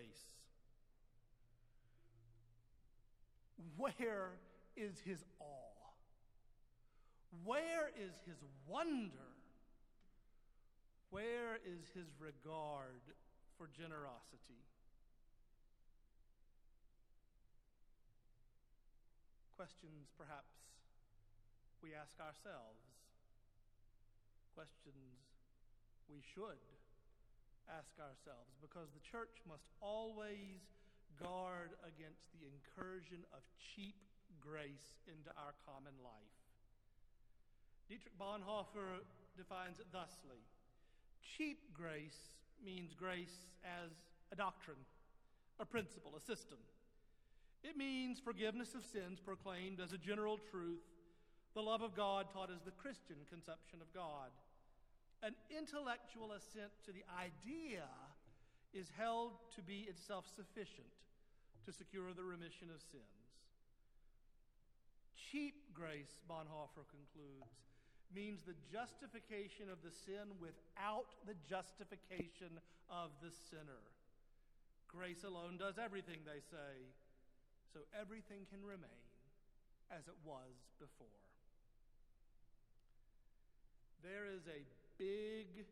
Where 3.78 4.32
is 4.76 5.00
his 5.06 5.24
awe? 5.40 5.73
Where 7.42 7.90
is 7.98 8.14
his 8.26 8.38
wonder 8.68 9.34
Where 11.14 11.62
is 11.62 11.86
his 11.94 12.10
regard 12.18 13.06
for 13.54 13.70
generosity? 13.70 14.66
Questions 19.54 20.10
perhaps 20.18 20.58
we 21.86 21.94
ask 21.94 22.18
ourselves. 22.18 22.82
Questions 24.58 25.22
we 26.10 26.18
should 26.34 26.66
ask 27.70 27.94
ourselves 28.02 28.58
because 28.58 28.90
the 28.98 29.06
church 29.06 29.38
must 29.46 29.70
always 29.86 30.66
guard 31.22 31.78
against 31.86 32.26
the 32.34 32.50
incursion 32.50 33.22
of 33.38 33.46
cheap 33.62 34.02
grace 34.42 34.98
into 35.06 35.30
our 35.38 35.54
common 35.62 35.94
life. 36.02 36.43
Dietrich 37.94 38.18
Bonhoeffer 38.18 39.06
defines 39.38 39.78
it 39.78 39.86
thusly 39.94 40.42
Cheap 41.22 41.78
grace 41.78 42.34
means 42.66 42.96
grace 42.98 43.46
as 43.62 43.92
a 44.32 44.36
doctrine, 44.36 44.82
a 45.60 45.66
principle, 45.66 46.14
a 46.18 46.20
system. 46.20 46.58
It 47.64 47.78
means 47.78 48.18
forgiveness 48.20 48.74
of 48.74 48.84
sins 48.84 49.20
proclaimed 49.24 49.80
as 49.80 49.94
a 49.94 50.00
general 50.00 50.40
truth, 50.50 50.82
the 51.54 51.62
love 51.62 51.84
of 51.84 51.96
God 51.96 52.34
taught 52.34 52.50
as 52.50 52.66
the 52.66 52.72
Christian 52.72 53.18
conception 53.30 53.78
of 53.80 53.94
God. 53.94 54.34
An 55.22 55.36
intellectual 55.56 56.34
assent 56.34 56.74
to 56.86 56.92
the 56.92 57.06
idea 57.14 57.86
is 58.74 58.90
held 58.98 59.34
to 59.56 59.62
be 59.62 59.86
itself 59.88 60.26
sufficient 60.36 60.98
to 61.66 61.72
secure 61.72 62.12
the 62.12 62.24
remission 62.24 62.74
of 62.74 62.82
sins. 62.82 63.38
Cheap 65.14 65.54
grace, 65.76 66.18
Bonhoeffer 66.28 66.90
concludes, 66.90 67.54
means 68.16 68.42
the 68.46 68.58
justification 68.72 69.70
of 69.70 69.82
the 69.82 69.92
sin 69.92 70.38
without 70.40 71.10
the 71.26 71.36
justification 71.50 72.62
of 72.90 73.10
the 73.22 73.34
sinner. 73.50 73.82
Grace 74.88 75.26
alone 75.26 75.58
does 75.58 75.82
everything, 75.82 76.22
they 76.26 76.40
say, 76.40 76.86
so 77.74 77.82
everything 78.00 78.46
can 78.54 78.62
remain 78.62 79.04
as 79.90 80.06
it 80.06 80.18
was 80.24 80.54
before. 80.80 81.20
There 84.04 84.30
is 84.30 84.46
a 84.46 84.62
big 85.02 85.66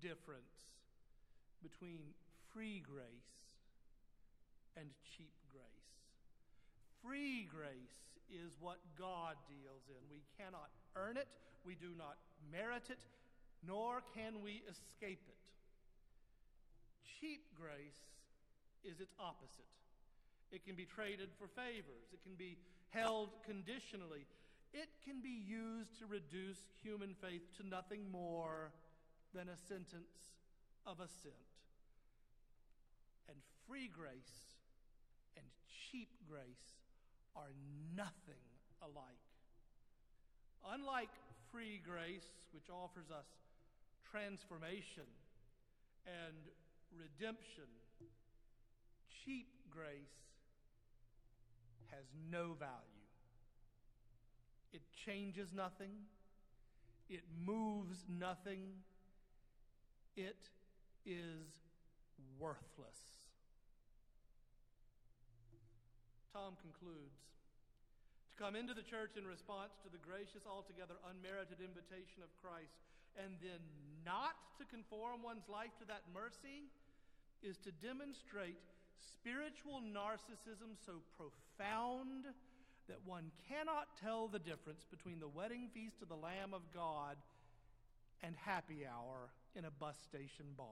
difference 0.00 0.54
between 1.62 2.14
free 2.52 2.82
grace 2.84 3.34
and 4.76 4.86
cheap 5.02 5.32
grace. 5.50 5.64
Free 7.02 7.48
grace 7.50 7.98
is 8.30 8.54
what 8.60 8.78
God 8.98 9.36
deals 9.48 9.88
in. 9.88 10.00
We 10.10 10.22
cannot 10.38 10.70
earn 10.96 11.16
it, 11.16 11.28
we 11.66 11.74
do 11.74 11.90
not 11.96 12.16
merit 12.52 12.90
it, 12.90 13.00
nor 13.66 14.02
can 14.14 14.42
we 14.42 14.62
escape 14.68 15.22
it. 15.28 15.40
Cheap 17.20 17.44
grace 17.56 18.00
is 18.84 19.00
its 19.00 19.14
opposite. 19.18 19.64
It 20.52 20.64
can 20.64 20.76
be 20.76 20.84
traded 20.84 21.30
for 21.38 21.48
favors. 21.48 22.12
It 22.12 22.22
can 22.22 22.36
be 22.36 22.58
held 22.90 23.30
conditionally. 23.46 24.26
It 24.72 24.88
can 25.04 25.20
be 25.20 25.42
used 25.48 25.98
to 25.98 26.06
reduce 26.06 26.58
human 26.82 27.14
faith 27.20 27.42
to 27.58 27.66
nothing 27.66 28.10
more 28.10 28.72
than 29.34 29.48
a 29.48 29.56
sentence 29.56 30.12
of 30.86 31.00
assent. 31.00 31.34
And 33.28 33.36
free 33.66 33.88
grace 33.88 34.54
and 35.36 35.46
cheap 35.90 36.08
grace 36.28 36.76
are 37.34 37.50
nothing 37.96 38.44
alike. 38.82 39.24
Unlike 40.72 41.10
free 41.54 41.80
grace, 41.86 42.26
which 42.52 42.66
offers 42.68 43.14
us 43.14 43.26
transformation 44.10 45.06
and 46.04 46.34
redemption, 46.90 47.70
cheap 49.06 49.46
grace 49.70 50.18
has 51.92 52.06
no 52.28 52.56
value. 52.58 53.06
It 54.72 54.82
changes 55.06 55.52
nothing, 55.54 55.92
it 57.08 57.22
moves 57.46 58.04
nothing, 58.08 58.82
it 60.16 60.48
is 61.06 61.46
worthless. 62.40 62.98
Tom 66.32 66.54
concludes 66.60 67.14
To 68.34 68.42
come 68.42 68.58
into 68.58 68.74
the 68.74 68.82
church 68.82 69.14
in 69.14 69.22
response 69.22 69.78
to 69.86 69.88
the 69.94 70.02
gracious, 70.02 70.42
altogether 70.42 70.98
unmerited 71.06 71.62
invitation 71.62 72.18
of 72.18 72.34
Christ, 72.42 72.74
and 73.14 73.38
then 73.38 73.62
not 74.02 74.34
to 74.58 74.66
conform 74.66 75.22
one's 75.22 75.46
life 75.46 75.70
to 75.78 75.86
that 75.86 76.02
mercy, 76.10 76.66
is 77.46 77.54
to 77.62 77.70
demonstrate 77.78 78.58
spiritual 78.98 79.78
narcissism 79.86 80.74
so 80.82 80.98
profound 81.14 82.26
that 82.88 82.98
one 83.06 83.30
cannot 83.48 83.86
tell 84.02 84.26
the 84.26 84.42
difference 84.42 84.82
between 84.90 85.20
the 85.20 85.28
wedding 85.28 85.70
feast 85.72 86.02
of 86.02 86.08
the 86.08 86.18
Lamb 86.18 86.52
of 86.52 86.62
God 86.74 87.16
and 88.22 88.34
happy 88.34 88.82
hour 88.82 89.30
in 89.54 89.64
a 89.64 89.70
bus 89.70 89.96
station 90.10 90.46
bar. 90.56 90.66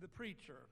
The 0.00 0.08
preacher 0.08 0.68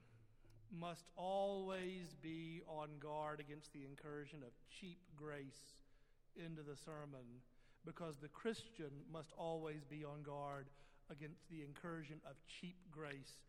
must 0.73 1.05
always 1.17 2.15
be 2.23 2.63
on 2.69 2.89
guard 3.01 3.41
against 3.41 3.73
the 3.73 3.85
incursion 3.85 4.43
of 4.43 4.51
cheap 4.69 4.99
grace 5.17 5.75
into 6.37 6.63
the 6.63 6.77
sermon 6.77 7.43
because 7.85 8.17
the 8.21 8.29
Christian 8.29 8.91
must 9.13 9.33
always 9.37 9.85
be 9.89 10.05
on 10.05 10.23
guard 10.23 10.67
against 11.11 11.49
the 11.51 11.63
incursion 11.63 12.21
of 12.29 12.37
cheap 12.61 12.77
grace 12.91 13.41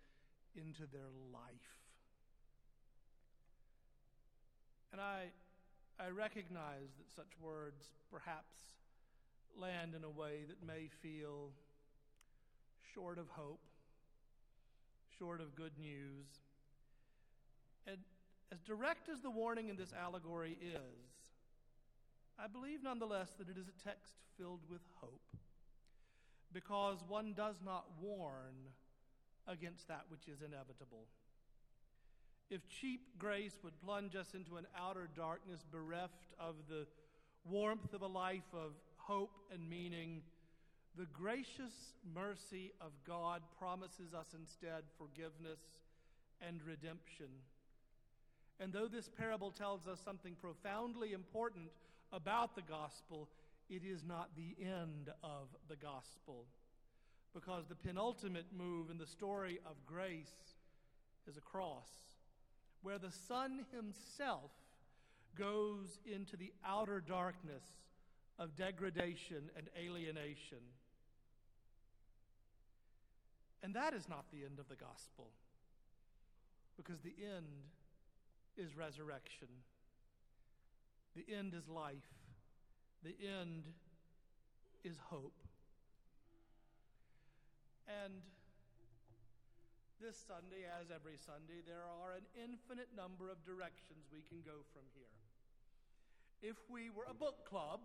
into 0.55 0.87
their 0.91 1.11
life. 1.33 1.79
And 4.91 5.01
I, 5.01 5.25
I 5.99 6.09
recognize 6.09 6.89
that 6.97 7.11
such 7.15 7.31
words 7.41 7.85
perhaps 8.11 8.55
land 9.59 9.93
in 9.95 10.03
a 10.03 10.09
way 10.09 10.45
that 10.47 10.65
may 10.65 10.89
feel 11.01 11.51
short 12.93 13.17
of 13.17 13.27
hope, 13.29 13.61
short 15.17 15.41
of 15.41 15.55
good 15.55 15.77
news. 15.79 16.25
And 17.87 17.97
as 18.51 18.59
direct 18.61 19.09
as 19.09 19.21
the 19.21 19.29
warning 19.29 19.69
in 19.69 19.75
this 19.75 19.93
allegory 19.93 20.57
is, 20.61 21.09
I 22.37 22.47
believe 22.47 22.83
nonetheless 22.83 23.29
that 23.37 23.49
it 23.49 23.57
is 23.57 23.67
a 23.67 23.83
text 23.83 24.13
filled 24.37 24.61
with 24.69 24.81
hope 25.01 25.21
because 26.53 26.97
one 27.07 27.33
does 27.33 27.55
not 27.63 27.85
warn 28.01 28.55
against 29.47 29.87
that 29.87 30.05
which 30.09 30.27
is 30.27 30.41
inevitable. 30.41 31.05
If 32.49 32.67
cheap 32.67 33.01
grace 33.19 33.57
would 33.63 33.79
plunge 33.81 34.15
us 34.15 34.33
into 34.33 34.57
an 34.57 34.65
outer 34.77 35.07
darkness 35.15 35.63
bereft 35.71 36.33
of 36.39 36.55
the 36.67 36.87
warmth 37.45 37.93
of 37.93 38.01
a 38.01 38.07
life 38.07 38.53
of 38.53 38.71
hope 38.97 39.35
and 39.53 39.69
meaning, 39.69 40.21
the 40.97 41.05
gracious 41.13 41.93
mercy 42.15 42.71
of 42.81 42.91
God 43.05 43.41
promises 43.59 44.13
us 44.13 44.27
instead 44.37 44.83
forgiveness 44.97 45.59
and 46.41 46.59
redemption. 46.65 47.27
And 48.59 48.73
though 48.73 48.87
this 48.87 49.09
parable 49.09 49.51
tells 49.51 49.87
us 49.87 49.99
something 50.03 50.35
profoundly 50.35 51.13
important 51.13 51.69
about 52.11 52.55
the 52.55 52.61
gospel, 52.61 53.29
it 53.69 53.83
is 53.85 54.03
not 54.03 54.29
the 54.35 54.55
end 54.61 55.09
of 55.23 55.47
the 55.69 55.77
gospel. 55.77 56.45
Because 57.33 57.67
the 57.67 57.75
penultimate 57.75 58.47
move 58.57 58.89
in 58.89 58.97
the 58.97 59.05
story 59.05 59.59
of 59.65 59.75
grace 59.85 60.55
is 61.27 61.37
a 61.37 61.41
cross, 61.41 61.87
where 62.81 62.97
the 62.97 63.11
Son 63.27 63.65
himself 63.71 64.51
goes 65.37 65.99
into 66.11 66.35
the 66.35 66.51
outer 66.65 66.99
darkness 66.99 67.63
of 68.39 68.55
degradation 68.55 69.51
and 69.55 69.69
alienation. 69.77 70.57
And 73.61 73.75
that 73.75 73.93
is 73.93 74.09
not 74.09 74.25
the 74.31 74.43
end 74.43 74.59
of 74.59 74.67
the 74.69 74.75
gospel, 74.75 75.27
because 76.77 76.99
the 77.01 77.15
end 77.23 77.45
is 78.57 78.75
resurrection. 78.75 79.47
The 81.15 81.25
end 81.33 81.53
is 81.53 81.67
life. 81.67 82.09
The 83.03 83.15
end 83.23 83.63
is 84.83 84.97
hope. 85.09 85.41
And 88.03 88.21
this 89.99 90.15
Sunday, 90.27 90.63
as 90.79 90.87
every 90.93 91.17
Sunday, 91.17 91.59
there 91.65 91.83
are 91.83 92.15
an 92.15 92.23
infinite 92.37 92.87
number 92.95 93.27
of 93.27 93.43
directions 93.43 94.07
we 94.13 94.23
can 94.29 94.39
go 94.45 94.63
from 94.71 94.87
here. 94.95 95.11
If 96.41 96.55
we 96.71 96.87
were 96.89 97.07
a 97.09 97.13
book 97.13 97.43
club, 97.43 97.81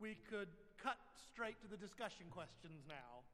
we 0.00 0.18
could 0.28 0.48
cut 0.76 1.00
straight 1.16 1.56
to 1.62 1.68
the 1.68 1.80
discussion 1.80 2.26
questions 2.28 2.84
now. 2.84 3.24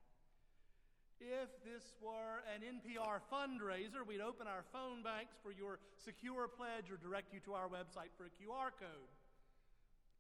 If 1.23 1.55
this 1.63 1.95
were 2.03 2.43
an 2.51 2.67
NPR 2.67 3.23
fundraiser, 3.31 4.03
we'd 4.03 4.21
open 4.21 4.51
our 4.51 4.67
phone 4.75 5.07
banks 5.07 5.39
for 5.39 5.55
your 5.55 5.79
secure 5.95 6.51
pledge 6.51 6.91
or 6.91 6.99
direct 6.99 7.31
you 7.31 7.39
to 7.47 7.55
our 7.55 7.71
website 7.71 8.11
for 8.19 8.27
a 8.27 8.33
QR 8.35 8.75
code. 8.75 9.11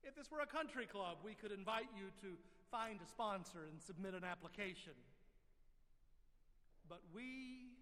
If 0.06 0.14
this 0.14 0.30
were 0.30 0.46
a 0.46 0.46
country 0.46 0.86
club, 0.86 1.18
we 1.26 1.34
could 1.34 1.50
invite 1.50 1.90
you 1.98 2.14
to 2.22 2.38
find 2.70 3.02
a 3.02 3.08
sponsor 3.10 3.66
and 3.66 3.82
submit 3.82 4.14
an 4.14 4.22
application. 4.22 4.94
But 6.88 7.02
we 7.10 7.74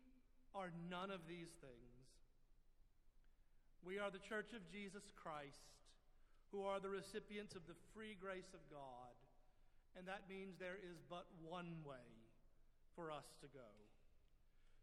are 0.56 0.72
none 0.88 1.12
of 1.12 1.20
these 1.28 1.52
things. 1.60 2.00
We 3.84 4.00
are 4.00 4.08
the 4.08 4.20
Church 4.24 4.56
of 4.56 4.64
Jesus 4.72 5.04
Christ, 5.12 5.68
who 6.52 6.64
are 6.64 6.80
the 6.80 6.88
recipients 6.88 7.52
of 7.52 7.68
the 7.68 7.76
free 7.92 8.16
grace 8.16 8.56
of 8.56 8.60
God, 8.72 9.12
and 9.96 10.08
that 10.08 10.24
means 10.28 10.56
there 10.56 10.80
is 10.80 10.96
but 11.08 11.28
one 11.44 11.84
way 11.84 12.19
for 13.00 13.10
us 13.10 13.24
to 13.40 13.48
go 13.56 13.64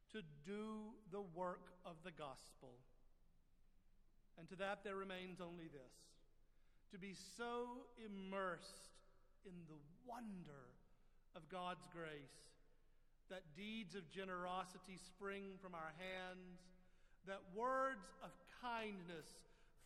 to 0.09 0.25
do 0.41 0.97
the 1.11 1.21
work 1.37 1.69
of 1.85 1.93
the 2.03 2.09
gospel. 2.09 2.73
And 4.39 4.49
to 4.49 4.55
that 4.57 4.81
there 4.83 4.95
remains 4.95 5.37
only 5.37 5.69
this 5.69 5.93
to 6.89 6.97
be 6.97 7.13
so 7.37 7.85
immersed 8.01 8.89
in 9.45 9.53
the 9.67 9.77
wonder 10.07 10.73
of 11.35 11.45
God's 11.51 11.85
grace 11.93 12.41
that 13.29 13.43
deeds 13.55 13.93
of 13.93 14.09
generosity 14.09 14.97
spring 14.97 15.59
from 15.61 15.75
our 15.75 15.93
hands, 15.99 16.63
that 17.27 17.43
words 17.53 18.07
of 18.23 18.31
kindness 18.63 19.27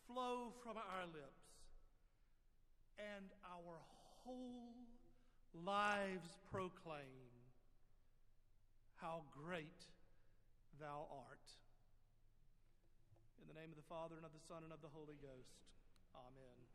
flow 0.06 0.54
from 0.62 0.78
our 0.78 1.04
lips, 1.12 1.44
and 2.96 3.26
our 3.44 3.76
whole 4.24 4.78
lives 5.52 6.38
proclaim 6.52 7.21
how 9.02 9.26
great 9.34 9.90
thou 10.78 11.10
art. 11.10 11.42
In 13.42 13.50
the 13.50 13.58
name 13.58 13.74
of 13.74 13.76
the 13.76 13.90
Father, 13.90 14.14
and 14.14 14.24
of 14.24 14.30
the 14.30 14.46
Son, 14.46 14.62
and 14.62 14.72
of 14.72 14.78
the 14.78 14.94
Holy 14.94 15.18
Ghost. 15.18 15.58
Amen. 16.14 16.71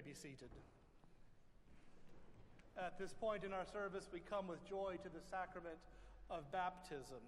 May 0.00 0.10
be 0.10 0.14
seated. 0.14 0.48
At 2.78 2.98
this 2.98 3.12
point 3.12 3.44
in 3.44 3.52
our 3.52 3.66
service, 3.70 4.08
we 4.12 4.20
come 4.20 4.48
with 4.48 4.66
joy 4.66 4.96
to 5.02 5.08
the 5.08 5.20
sacrament 5.30 5.76
of 6.30 6.50
baptism. 6.52 7.20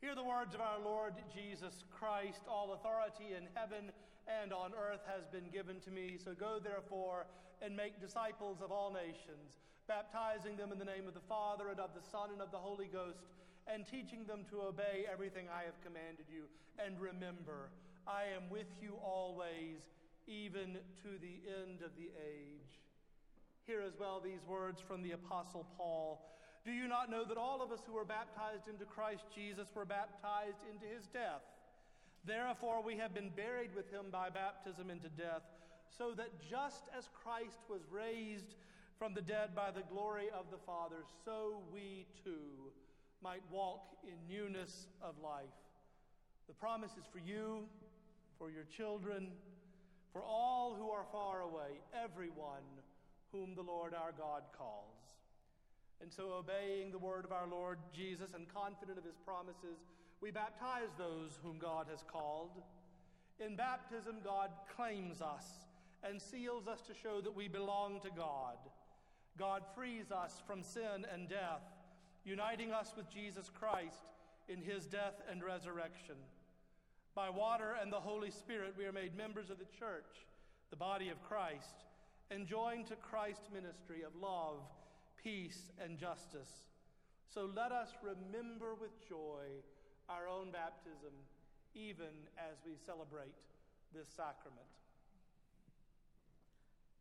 Hear 0.00 0.14
the 0.14 0.24
words 0.24 0.54
of 0.54 0.60
our 0.60 0.80
Lord 0.84 1.14
Jesus 1.32 1.84
Christ. 1.96 2.40
All 2.48 2.72
authority 2.72 3.36
in 3.36 3.46
heaven 3.54 3.92
and 4.42 4.52
on 4.52 4.72
earth 4.72 5.02
has 5.06 5.26
been 5.28 5.50
given 5.52 5.80
to 5.80 5.90
me. 5.90 6.16
So 6.22 6.32
go 6.32 6.58
therefore 6.62 7.26
and 7.62 7.76
make 7.76 8.00
disciples 8.00 8.60
of 8.60 8.72
all 8.72 8.92
nations, 8.92 9.60
baptizing 9.86 10.56
them 10.56 10.72
in 10.72 10.78
the 10.78 10.84
name 10.84 11.06
of 11.06 11.14
the 11.14 11.28
Father 11.28 11.68
and 11.68 11.80
of 11.80 11.90
the 11.94 12.02
Son 12.02 12.30
and 12.32 12.40
of 12.40 12.50
the 12.50 12.58
Holy 12.58 12.86
Ghost, 12.86 13.24
and 13.66 13.86
teaching 13.86 14.24
them 14.26 14.44
to 14.50 14.60
obey 14.60 15.06
everything 15.10 15.46
I 15.48 15.64
have 15.64 15.80
commanded 15.82 16.26
you. 16.28 16.44
And 16.78 17.00
remember, 17.00 17.70
I 18.06 18.24
am 18.36 18.50
with 18.50 18.68
you 18.80 18.96
always, 19.02 19.88
even 20.26 20.76
to 21.02 21.10
the 21.20 21.40
end 21.64 21.80
of 21.80 21.96
the 21.96 22.10
age. 22.20 22.80
Hear 23.66 23.80
as 23.80 23.98
well 23.98 24.20
these 24.20 24.44
words 24.46 24.80
from 24.80 25.02
the 25.02 25.12
Apostle 25.12 25.66
Paul. 25.76 26.20
Do 26.64 26.72
you 26.72 26.88
not 26.88 27.10
know 27.10 27.24
that 27.24 27.36
all 27.36 27.62
of 27.62 27.72
us 27.72 27.80
who 27.86 27.94
were 27.94 28.04
baptized 28.04 28.68
into 28.68 28.84
Christ 28.84 29.24
Jesus 29.34 29.68
were 29.74 29.84
baptized 29.84 30.60
into 30.70 30.86
his 30.86 31.06
death? 31.06 31.44
Therefore, 32.26 32.82
we 32.82 32.96
have 32.96 33.14
been 33.14 33.30
buried 33.30 33.74
with 33.74 33.90
him 33.90 34.06
by 34.10 34.30
baptism 34.30 34.90
into 34.90 35.08
death, 35.10 35.42
so 35.96 36.12
that 36.12 36.40
just 36.40 36.84
as 36.96 37.08
Christ 37.22 37.60
was 37.68 37.82
raised 37.90 38.54
from 38.98 39.14
the 39.14 39.22
dead 39.22 39.54
by 39.54 39.70
the 39.70 39.82
glory 39.92 40.26
of 40.38 40.46
the 40.50 40.58
Father, 40.66 41.04
so 41.24 41.62
we 41.72 42.06
too 42.22 42.72
might 43.22 43.42
walk 43.50 43.96
in 44.04 44.14
newness 44.28 44.86
of 45.02 45.14
life. 45.22 45.44
The 46.46 46.54
promise 46.54 46.92
is 46.92 47.04
for 47.10 47.18
you, 47.18 47.64
for 48.38 48.50
your 48.50 48.64
children, 48.64 49.28
for 50.12 50.22
all 50.22 50.76
who 50.78 50.90
are 50.90 51.06
far 51.10 51.40
away, 51.40 51.80
everyone 52.04 52.62
whom 53.32 53.54
the 53.54 53.62
Lord 53.62 53.94
our 53.94 54.12
God 54.12 54.42
calls. 54.56 54.94
And 56.00 56.12
so, 56.12 56.34
obeying 56.34 56.90
the 56.90 56.98
word 56.98 57.24
of 57.24 57.32
our 57.32 57.46
Lord 57.46 57.78
Jesus 57.94 58.34
and 58.34 58.46
confident 58.52 58.98
of 58.98 59.04
his 59.04 59.16
promises, 59.24 59.78
we 60.20 60.30
baptize 60.30 60.90
those 60.98 61.38
whom 61.42 61.58
God 61.58 61.86
has 61.90 62.04
called. 62.06 62.62
In 63.40 63.56
baptism, 63.56 64.16
God 64.22 64.50
claims 64.76 65.22
us 65.22 65.46
and 66.02 66.20
seals 66.20 66.68
us 66.68 66.80
to 66.82 66.94
show 66.94 67.20
that 67.20 67.34
we 67.34 67.48
belong 67.48 68.00
to 68.02 68.10
God. 68.10 68.58
God 69.38 69.62
frees 69.74 70.10
us 70.10 70.42
from 70.46 70.62
sin 70.62 71.06
and 71.12 71.28
death, 71.28 71.62
uniting 72.24 72.72
us 72.72 72.92
with 72.96 73.10
Jesus 73.10 73.50
Christ 73.58 74.10
in 74.48 74.60
his 74.62 74.86
death 74.86 75.20
and 75.30 75.42
resurrection. 75.42 76.16
By 77.14 77.30
water 77.30 77.76
and 77.80 77.92
the 77.92 78.00
Holy 78.00 78.30
Spirit, 78.30 78.74
we 78.76 78.84
are 78.84 78.92
made 78.92 79.16
members 79.16 79.50
of 79.50 79.58
the 79.58 79.78
church, 79.78 80.26
the 80.70 80.76
body 80.76 81.08
of 81.08 81.22
Christ, 81.22 81.84
and 82.30 82.46
joined 82.46 82.86
to 82.88 82.96
Christ's 82.96 83.48
ministry 83.52 84.02
of 84.02 84.14
love 84.20 84.58
peace, 85.24 85.72
and 85.82 85.98
justice. 85.98 86.68
So 87.32 87.48
let 87.56 87.72
us 87.72 87.88
remember 88.04 88.74
with 88.78 88.92
joy 89.08 89.64
our 90.08 90.28
own 90.28 90.52
baptism, 90.52 91.16
even 91.74 92.12
as 92.36 92.60
we 92.64 92.76
celebrate 92.84 93.34
this 93.96 94.06
sacrament. 94.14 94.68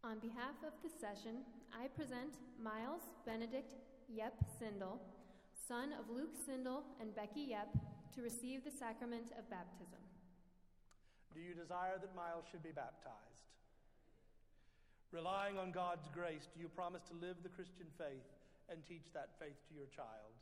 On 0.04 0.20
behalf 0.20 0.60
of 0.68 0.76
the 0.84 0.92
session, 0.92 1.48
I 1.72 1.88
present 1.88 2.36
Miles 2.60 3.08
Benedict 3.26 3.80
Yep 4.12 4.36
Sindel, 4.60 5.00
son 5.56 5.96
of 5.96 6.12
Luke 6.14 6.36
Sindel 6.36 6.84
and 7.00 7.16
Becky 7.16 7.48
Yep, 7.56 7.72
to 8.16 8.22
receive 8.22 8.66
the 8.66 8.76
sacrament 8.76 9.32
of 9.40 9.50
baptism. 9.50 10.04
Do 11.34 11.40
you 11.40 11.56
desire 11.56 11.96
that 12.04 12.14
Miles 12.20 12.44
should 12.52 12.62
be 12.62 12.76
baptized? 12.76 13.48
Relying 15.14 15.58
on 15.58 15.72
God's 15.72 16.10
grace, 16.14 16.52
do 16.54 16.60
you 16.60 16.68
promise 16.68 17.04
to 17.08 17.16
live 17.26 17.38
the 17.42 17.56
Christian 17.56 17.88
faith 17.98 18.28
and 18.68 18.84
teach 18.84 19.08
that 19.14 19.40
faith 19.40 19.56
to 19.70 19.74
your 19.74 19.88
child? 19.88 20.36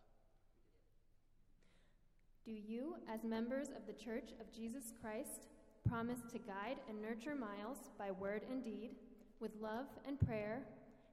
Do 2.43 2.51
you, 2.51 2.95
as 3.14 3.24
members 3.24 3.70
of 3.70 3.86
the 3.86 3.93
Church 3.93 4.34
of 4.41 4.51
Jesus 4.51 4.91
Christ, 4.99 5.53
promise 5.88 6.26
to 6.34 6.39
guide 6.39 6.82
and 6.89 6.99
nurture 6.99 7.36
Miles 7.36 7.93
by 7.99 8.09
word 8.09 8.41
and 8.49 8.64
deed, 8.64 8.97
with 9.42 9.52
love 9.60 9.88
and 10.08 10.20
prayer, 10.20 10.62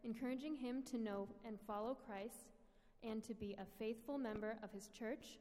encouraging 0.04 0.54
him 0.54 0.82
to 0.82 0.98
know 0.98 1.26
and 1.46 1.58
follow 1.66 1.96
Christ, 2.06 2.52
and 3.02 3.24
to 3.24 3.34
be 3.34 3.56
a 3.58 3.64
faithful 3.78 4.18
member 4.18 4.56
of 4.62 4.70
his 4.70 4.88
church? 4.88 5.38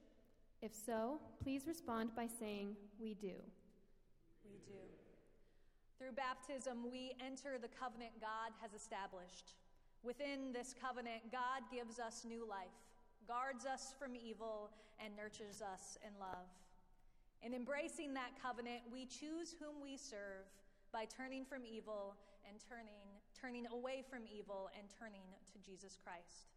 If 0.62 0.72
so, 0.74 1.20
please 1.44 1.68
respond 1.68 2.16
by 2.16 2.28
saying, 2.40 2.76
We 3.00 3.14
do. 3.14 3.36
We 4.46 4.60
do. 4.66 4.80
Through 6.00 6.14
baptism, 6.14 6.86
we 6.92 7.14
enter 7.24 7.58
the 7.62 7.68
covenant 7.68 8.12
God 8.22 8.54
has 8.62 8.74
established. 8.74 9.54
Within 10.04 10.54
this 10.54 10.74
covenant, 10.80 11.32
God 11.32 11.64
gives 11.72 12.00
us 12.00 12.24
new 12.26 12.48
life, 12.48 12.78
guards 13.28 13.66
us 13.66 13.94
from 14.00 14.16
evil, 14.16 14.70
and 15.04 15.16
nurtures 15.16 15.62
us 15.62 15.98
in 16.06 16.14
love. 16.20 16.48
In 17.44 17.54
embracing 17.54 18.14
that 18.14 18.32
covenant, 18.42 18.82
we 18.92 19.06
choose 19.06 19.54
whom 19.60 19.82
we 19.84 19.98
serve 19.98 20.46
by 20.92 21.06
turning 21.06 21.46
from 21.46 21.62
evil 21.66 22.16
and 22.48 22.58
turning, 22.64 23.06
turning 23.36 23.68
away 23.70 24.04
from 24.08 24.24
evil 24.26 24.72
and 24.74 24.88
turning 24.88 25.28
to 25.54 25.58
Jesus 25.60 26.00
Christ. 26.02 26.50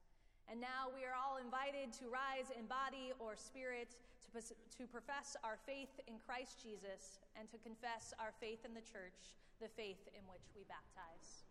And 0.50 0.58
now 0.58 0.90
we 0.90 1.06
are 1.06 1.14
all 1.14 1.38
invited 1.38 1.92
to 2.02 2.10
rise 2.10 2.50
in 2.54 2.66
body 2.66 3.14
or 3.18 3.38
spirit 3.38 3.94
to, 4.34 4.42
to 4.42 4.82
profess 4.90 5.36
our 5.42 5.58
faith 5.66 5.92
in 6.06 6.18
Christ 6.26 6.62
Jesus 6.62 7.22
and 7.38 7.50
to 7.50 7.58
confess 7.58 8.14
our 8.18 8.34
faith 8.38 8.66
in 8.66 8.74
the 8.74 8.82
church, 8.82 9.38
the 9.62 9.70
faith 9.74 10.02
in 10.14 10.22
which 10.26 10.46
we 10.54 10.62
baptize. 10.66 11.46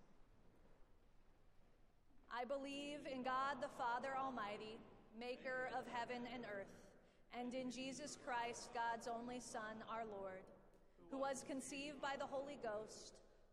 I 2.31 2.45
believe 2.45 3.03
in 3.07 3.23
God 3.23 3.57
the 3.59 3.73
Father 3.75 4.15
Almighty, 4.15 4.77
maker 5.19 5.71
of 5.75 5.87
heaven 5.91 6.27
and 6.33 6.43
earth, 6.45 6.71
and 7.37 7.53
in 7.53 7.71
Jesus 7.71 8.17
Christ, 8.25 8.69
God's 8.73 9.07
only 9.07 9.39
Son, 9.39 9.81
our 9.89 10.05
Lord, 10.05 10.43
who 11.11 11.17
was 11.17 11.43
conceived 11.47 12.01
by 12.01 12.15
the 12.17 12.25
Holy 12.25 12.57
Ghost, 12.61 13.18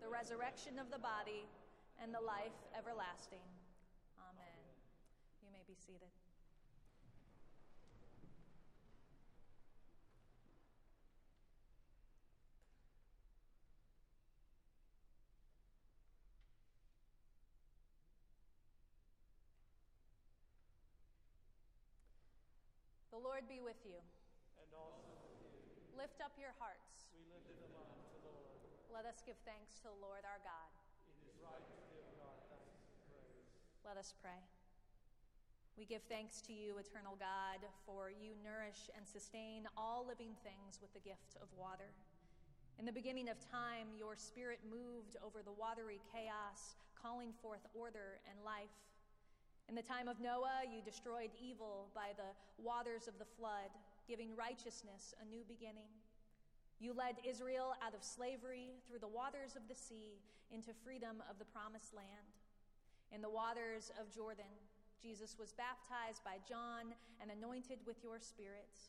the 0.00 0.08
resurrection 0.08 0.78
of 0.80 0.90
the 0.90 0.98
body, 0.98 1.44
and 2.02 2.14
the 2.14 2.20
life 2.24 2.56
everlasting. 2.72 3.44
Amen. 4.16 4.60
You 5.44 5.52
may 5.52 5.60
be 5.68 5.76
seated. 5.76 6.08
The 23.12 23.18
Lord 23.20 23.44
be 23.48 23.60
with 23.60 23.76
you. 23.84 24.00
And 24.56 24.72
also 24.72 24.96
with 25.12 25.28
you. 25.36 26.00
Lift 26.00 26.24
up 26.24 26.32
your 26.40 26.56
hearts. 26.56 27.04
We 27.12 27.20
lift 27.28 27.44
them 27.44 27.60
up 27.60 27.60
to 27.60 27.68
the 27.68 27.76
Lord. 27.76 27.99
Let 28.90 29.06
us 29.06 29.22
give 29.22 29.38
thanks 29.46 29.78
to 29.80 29.86
the 29.86 29.98
Lord 30.02 30.26
our 30.26 30.42
God. 30.42 30.70
It 31.22 31.30
is 31.30 31.38
right 31.38 31.62
to 31.62 31.78
give 31.94 32.10
God 32.18 32.34
thanks 32.50 32.82
and 32.90 32.98
praise. 33.06 33.46
Let 33.86 33.94
us 33.94 34.10
pray. 34.18 34.42
We 35.78 35.86
give 35.86 36.02
thanks 36.10 36.42
to 36.50 36.52
you, 36.52 36.74
eternal 36.74 37.14
God, 37.14 37.62
for 37.86 38.10
you 38.10 38.34
nourish 38.42 38.90
and 38.98 39.06
sustain 39.06 39.70
all 39.78 40.02
living 40.02 40.34
things 40.42 40.82
with 40.82 40.90
the 40.90 41.06
gift 41.06 41.38
of 41.38 41.46
water. 41.54 41.94
In 42.82 42.84
the 42.84 42.90
beginning 42.90 43.30
of 43.30 43.38
time, 43.38 43.94
your 43.94 44.18
spirit 44.18 44.58
moved 44.66 45.14
over 45.22 45.38
the 45.38 45.54
watery 45.54 46.02
chaos, 46.10 46.74
calling 46.98 47.30
forth 47.38 47.62
order 47.78 48.18
and 48.26 48.42
life. 48.42 48.74
In 49.70 49.78
the 49.78 49.86
time 49.86 50.10
of 50.10 50.18
Noah, 50.18 50.66
you 50.66 50.82
destroyed 50.82 51.30
evil 51.38 51.94
by 51.94 52.10
the 52.18 52.34
waters 52.58 53.06
of 53.06 53.22
the 53.22 53.30
flood, 53.38 53.70
giving 54.10 54.34
righteousness 54.34 55.14
a 55.22 55.24
new 55.30 55.46
beginning. 55.46 55.99
You 56.80 56.96
led 56.96 57.20
Israel 57.28 57.76
out 57.84 57.92
of 57.92 58.00
slavery 58.02 58.80
through 58.88 59.04
the 59.04 59.12
waters 59.12 59.52
of 59.52 59.68
the 59.68 59.76
sea 59.76 60.16
into 60.48 60.72
freedom 60.72 61.20
of 61.28 61.36
the 61.36 61.44
promised 61.52 61.92
land. 61.92 62.32
In 63.12 63.20
the 63.20 63.28
waters 63.28 63.92
of 64.00 64.08
Jordan, 64.08 64.48
Jesus 64.96 65.36
was 65.36 65.52
baptized 65.52 66.24
by 66.24 66.40
John 66.48 66.96
and 67.20 67.28
anointed 67.28 67.84
with 67.84 68.00
your 68.00 68.16
Spirit. 68.16 68.80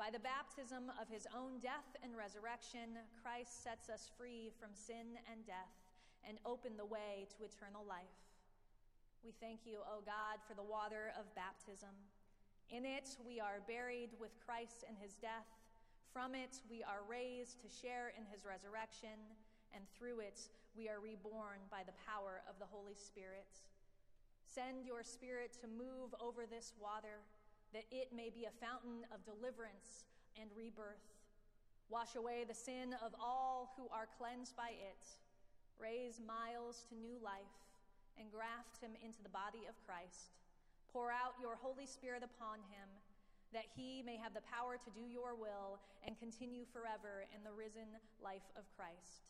By 0.00 0.08
the 0.08 0.24
baptism 0.24 0.88
of 0.96 1.12
his 1.12 1.28
own 1.36 1.60
death 1.60 1.92
and 2.00 2.16
resurrection, 2.16 2.96
Christ 3.20 3.60
sets 3.60 3.92
us 3.92 4.08
free 4.16 4.48
from 4.56 4.72
sin 4.72 5.20
and 5.28 5.44
death 5.44 5.76
and 6.24 6.40
opened 6.48 6.80
the 6.80 6.88
way 6.88 7.28
to 7.36 7.44
eternal 7.44 7.84
life. 7.84 8.16
We 9.20 9.36
thank 9.44 9.68
you, 9.68 9.84
O 9.84 10.00
God, 10.00 10.40
for 10.48 10.56
the 10.56 10.64
water 10.64 11.12
of 11.20 11.28
baptism. 11.36 11.92
In 12.72 12.88
it, 12.88 13.12
we 13.20 13.44
are 13.44 13.60
buried 13.68 14.16
with 14.16 14.32
Christ 14.40 14.88
in 14.88 14.96
his 14.96 15.20
death. 15.20 15.59
From 16.12 16.34
it, 16.34 16.58
we 16.66 16.82
are 16.82 17.06
raised 17.06 17.62
to 17.62 17.70
share 17.70 18.10
in 18.18 18.26
his 18.26 18.42
resurrection. 18.42 19.14
And 19.70 19.86
through 19.94 20.18
it, 20.20 20.50
we 20.74 20.90
are 20.90 20.98
reborn 20.98 21.62
by 21.70 21.86
the 21.86 21.94
power 22.02 22.42
of 22.50 22.58
the 22.58 22.66
Holy 22.66 22.98
Spirit. 22.98 23.62
Send 24.42 24.82
your 24.82 25.06
Spirit 25.06 25.54
to 25.62 25.70
move 25.70 26.10
over 26.18 26.42
this 26.50 26.74
water, 26.82 27.22
that 27.70 27.86
it 27.94 28.10
may 28.10 28.34
be 28.34 28.50
a 28.50 28.58
fountain 28.58 29.06
of 29.14 29.22
deliverance 29.22 30.10
and 30.34 30.50
rebirth. 30.58 31.06
Wash 31.86 32.18
away 32.18 32.42
the 32.42 32.54
sin 32.54 32.98
of 32.98 33.14
all 33.18 33.74
who 33.78 33.86
are 33.94 34.10
cleansed 34.18 34.58
by 34.58 34.74
it. 34.74 35.06
Raise 35.78 36.18
Miles 36.18 36.82
to 36.90 36.98
new 36.98 37.18
life 37.22 37.54
and 38.18 38.30
graft 38.30 38.82
him 38.82 38.98
into 38.98 39.22
the 39.22 39.32
body 39.32 39.70
of 39.70 39.78
Christ. 39.86 40.34
Pour 40.92 41.14
out 41.14 41.38
your 41.38 41.54
Holy 41.54 41.86
Spirit 41.86 42.26
upon 42.26 42.58
him, 42.74 42.90
that 43.52 43.66
he 43.74 44.02
may 44.02 44.16
have 44.16 44.34
the 44.34 44.46
power 44.46 44.78
to 44.78 44.90
do 44.90 45.06
your 45.10 45.34
will 45.34 45.80
and 46.06 46.18
continue 46.18 46.64
forever 46.72 47.26
in 47.34 47.42
the 47.42 47.52
risen 47.52 47.98
life 48.22 48.46
of 48.54 48.64
Christ. 48.76 49.26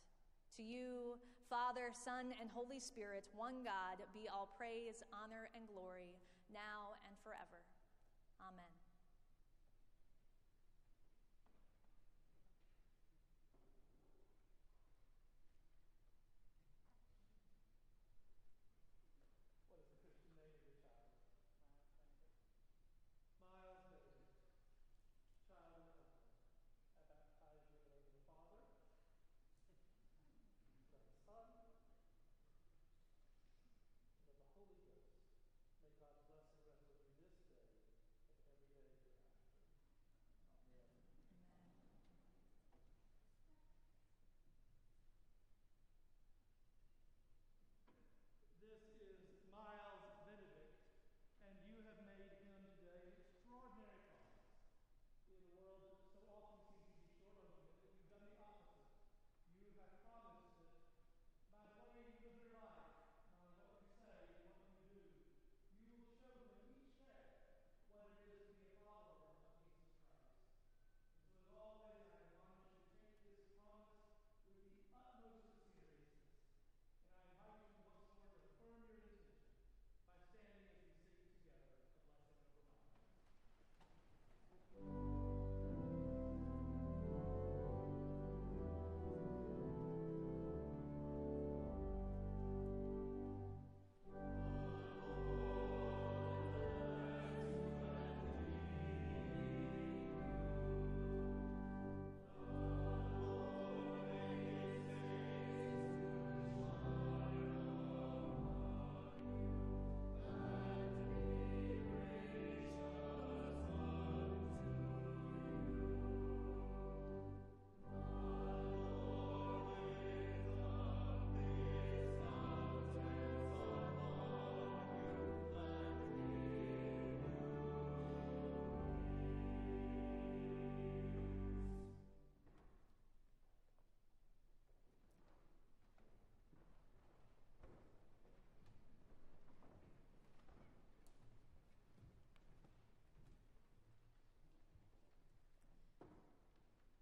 To 0.57 0.63
you, 0.63 1.17
Father, 1.49 1.91
Son, 1.93 2.33
and 2.41 2.51
Holy 2.53 2.79
Spirit, 2.79 3.25
one 3.35 3.65
God, 3.65 4.03
be 4.13 4.29
all 4.29 4.49
praise, 4.59 5.03
honor, 5.11 5.49
and 5.57 5.65
glory, 5.67 6.15
now 6.53 6.99
and 7.07 7.17
forever. 7.25 7.65
Amen. 8.45 8.80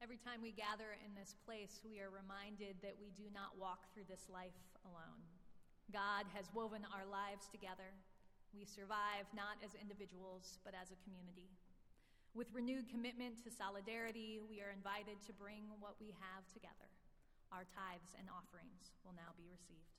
Every 0.09 0.25
time 0.25 0.41
we 0.41 0.57
gather 0.57 0.97
in 1.05 1.13
this 1.13 1.37
place, 1.45 1.85
we 1.85 2.01
are 2.01 2.09
reminded 2.09 2.81
that 2.81 2.97
we 2.97 3.13
do 3.13 3.29
not 3.29 3.53
walk 3.61 3.93
through 3.93 4.09
this 4.09 4.25
life 4.33 4.57
alone. 4.89 5.21
God 5.93 6.25
has 6.33 6.49
woven 6.57 6.81
our 6.97 7.05
lives 7.05 7.45
together. 7.53 7.93
We 8.57 8.65
survive 8.65 9.29
not 9.37 9.61
as 9.61 9.77
individuals, 9.77 10.65
but 10.65 10.73
as 10.73 10.89
a 10.89 11.03
community. 11.05 11.53
With 12.33 12.49
renewed 12.57 12.89
commitment 12.89 13.45
to 13.45 13.53
solidarity, 13.53 14.41
we 14.41 14.65
are 14.65 14.73
invited 14.73 15.21
to 15.29 15.37
bring 15.37 15.69
what 15.77 16.01
we 16.01 16.17
have 16.17 16.49
together. 16.57 16.89
Our 17.53 17.69
tithes 17.69 18.17
and 18.17 18.33
offerings 18.33 18.97
will 19.05 19.13
now 19.13 19.37
be 19.37 19.45
received. 19.45 19.98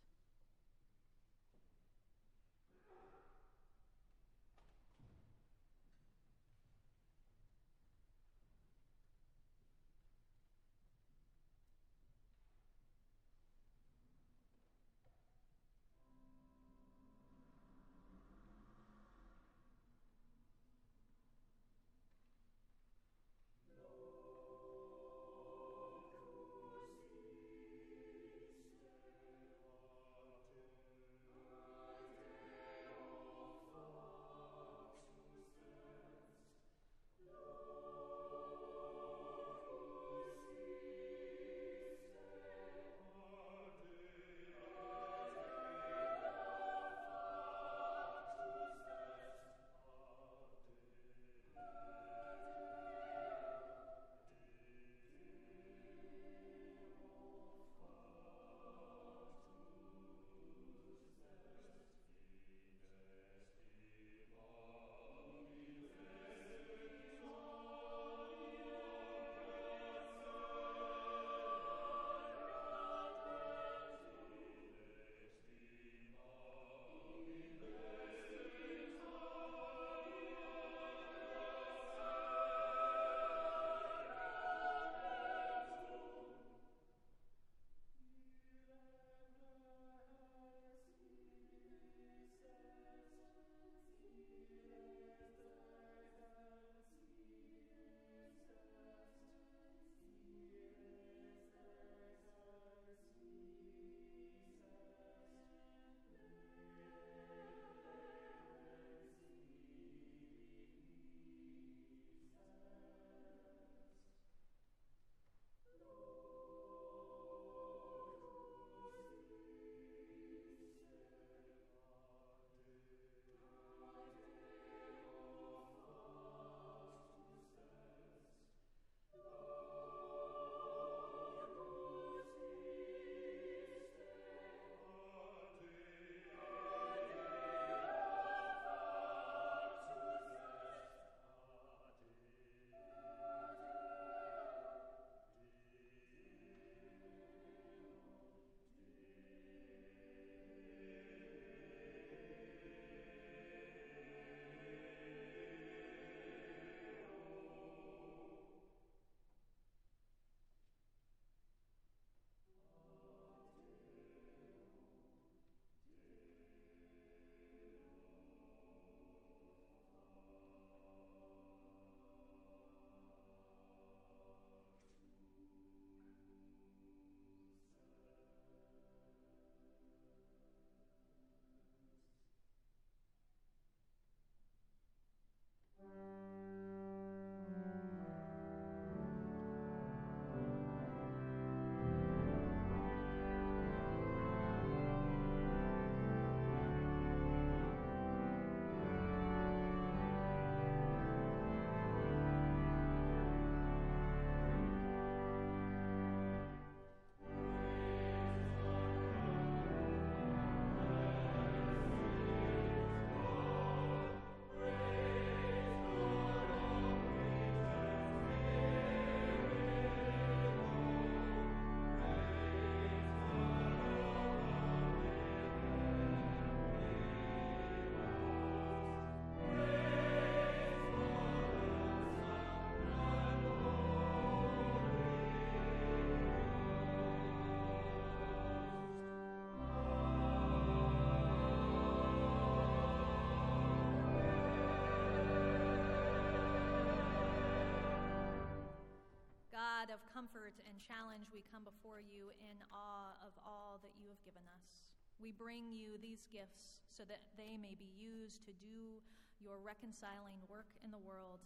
God 249.90 249.98
of 249.98 250.14
comfort 250.14 250.54
and 250.70 250.78
challenge, 250.78 251.34
we 251.34 251.42
come 251.50 251.66
before 251.66 251.98
you 251.98 252.30
in 252.46 252.62
awe 252.70 253.10
of 253.26 253.34
all 253.42 253.82
that 253.82 253.98
you 253.98 254.06
have 254.14 254.22
given 254.22 254.46
us. 254.54 254.86
We 255.18 255.34
bring 255.34 255.74
you 255.74 255.98
these 255.98 256.30
gifts 256.30 256.86
so 256.94 257.02
that 257.10 257.26
they 257.34 257.58
may 257.58 257.74
be 257.74 257.90
used 257.98 258.46
to 258.46 258.54
do 258.62 259.02
your 259.42 259.58
reconciling 259.58 260.38
work 260.46 260.70
in 260.86 260.94
the 260.94 261.02
world. 261.02 261.42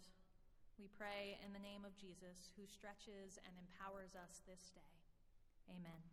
We 0.76 0.92
pray 0.92 1.40
in 1.40 1.56
the 1.56 1.64
name 1.64 1.88
of 1.88 1.96
Jesus, 1.96 2.52
who 2.60 2.68
stretches 2.68 3.40
and 3.48 3.54
empowers 3.56 4.12
us 4.12 4.44
this 4.44 4.76
day. 4.76 4.92
Amen. 5.72 6.04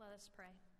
Let 0.00 0.16
us 0.16 0.32
pray. 0.32 0.73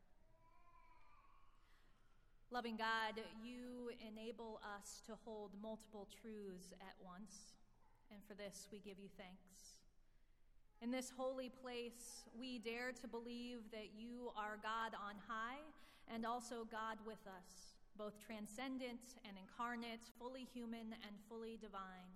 Loving 2.50 2.76
God, 2.76 3.20
you 3.42 3.90
enable 4.06 4.60
us 4.76 5.02
to 5.06 5.14
hold 5.24 5.50
multiple 5.60 6.06
truths 6.20 6.72
at 6.80 6.94
once, 7.04 7.56
and 8.12 8.22
for 8.28 8.34
this 8.34 8.68
we 8.70 8.78
give 8.78 8.98
you 8.98 9.08
thanks. 9.16 9.80
In 10.82 10.90
this 10.90 11.10
holy 11.16 11.48
place, 11.48 12.22
we 12.38 12.58
dare 12.58 12.92
to 13.00 13.08
believe 13.08 13.58
that 13.72 13.96
you 13.96 14.30
are 14.36 14.58
God 14.62 14.94
on 14.94 15.16
high 15.26 15.64
and 16.12 16.26
also 16.26 16.66
God 16.70 16.98
with 17.06 17.24
us, 17.26 17.74
both 17.96 18.12
transcendent 18.24 19.16
and 19.26 19.36
incarnate, 19.40 20.04
fully 20.18 20.46
human 20.52 20.92
and 20.92 21.16
fully 21.28 21.58
divine. 21.60 22.12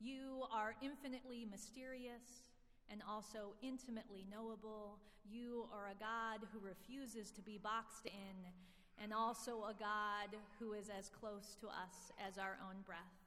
You 0.00 0.44
are 0.52 0.74
infinitely 0.82 1.46
mysterious 1.48 2.50
and 2.90 3.00
also 3.08 3.54
intimately 3.62 4.26
knowable. 4.30 4.98
You 5.30 5.68
are 5.72 5.88
a 5.88 6.00
God 6.00 6.44
who 6.52 6.58
refuses 6.58 7.30
to 7.32 7.42
be 7.42 7.56
boxed 7.62 8.06
in, 8.06 8.36
and 9.02 9.12
also 9.12 9.64
a 9.64 9.74
God 9.78 10.36
who 10.58 10.74
is 10.74 10.90
as 10.96 11.08
close 11.08 11.56
to 11.60 11.66
us 11.68 12.12
as 12.20 12.38
our 12.38 12.58
own 12.68 12.76
breath. 12.84 13.20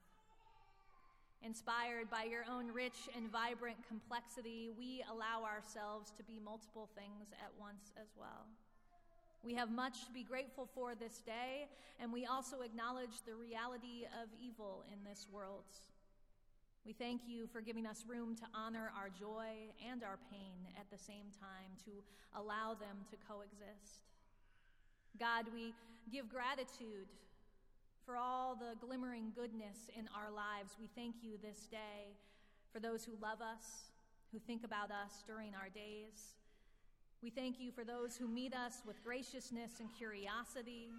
Inspired 1.44 2.10
by 2.10 2.24
your 2.24 2.46
own 2.50 2.72
rich 2.72 3.10
and 3.18 3.30
vibrant 3.30 3.76
complexity, 3.88 4.70
we 4.78 5.04
allow 5.12 5.44
ourselves 5.44 6.14
to 6.16 6.24
be 6.24 6.40
multiple 6.40 6.88
things 6.96 7.34
at 7.44 7.52
once 7.60 7.92
as 8.00 8.08
well. 8.18 8.48
We 9.44 9.54
have 9.56 9.70
much 9.70 10.06
to 10.06 10.12
be 10.14 10.24
grateful 10.24 10.70
for 10.74 10.96
this 10.96 11.20
day, 11.26 11.68
and 12.00 12.14
we 12.14 12.26
also 12.26 12.62
acknowledge 12.62 13.20
the 13.28 13.36
reality 13.36 14.08
of 14.24 14.30
evil 14.40 14.86
in 14.88 15.04
this 15.04 15.28
world. 15.34 15.68
We 16.86 16.94
thank 16.94 17.28
you 17.28 17.48
for 17.48 17.60
giving 17.60 17.86
us 17.86 18.06
room 18.08 18.38
to 18.38 18.44
honor 18.56 18.94
our 18.96 19.10
joy 19.10 19.68
and 19.90 20.02
our 20.04 20.20
pain 20.32 20.64
at 20.80 20.88
the 20.92 20.98
same 20.98 21.28
time, 21.40 21.76
to 21.84 21.92
allow 22.40 22.74
them 22.74 23.04
to 23.12 23.18
coexist. 23.28 24.13
God, 25.20 25.46
we 25.54 25.74
give 26.12 26.30
gratitude 26.30 27.08
for 28.06 28.18
all 28.18 28.56
the 28.56 28.76
glimmering 28.86 29.32
goodness 29.36 29.90
in 29.98 30.10
our 30.16 30.32
lives. 30.32 30.76
We 30.80 30.90
thank 30.96 31.16
you 31.22 31.38
this 31.42 31.68
day 31.68 32.18
for 32.72 32.80
those 32.80 33.06
who 33.06 33.14
love 33.22 33.42
us, 33.42 33.92
who 34.32 34.40
think 34.40 34.64
about 34.64 34.92
us 34.92 35.24
during 35.26 35.54
our 35.56 35.70
days. 35.70 36.36
We 37.22 37.30
thank 37.30 37.60
you 37.60 37.72
for 37.72 37.84
those 37.84 38.18
who 38.18 38.28
meet 38.28 38.54
us 38.54 38.82
with 38.86 39.04
graciousness 39.04 39.80
and 39.80 39.90
curiosity, 39.98 40.90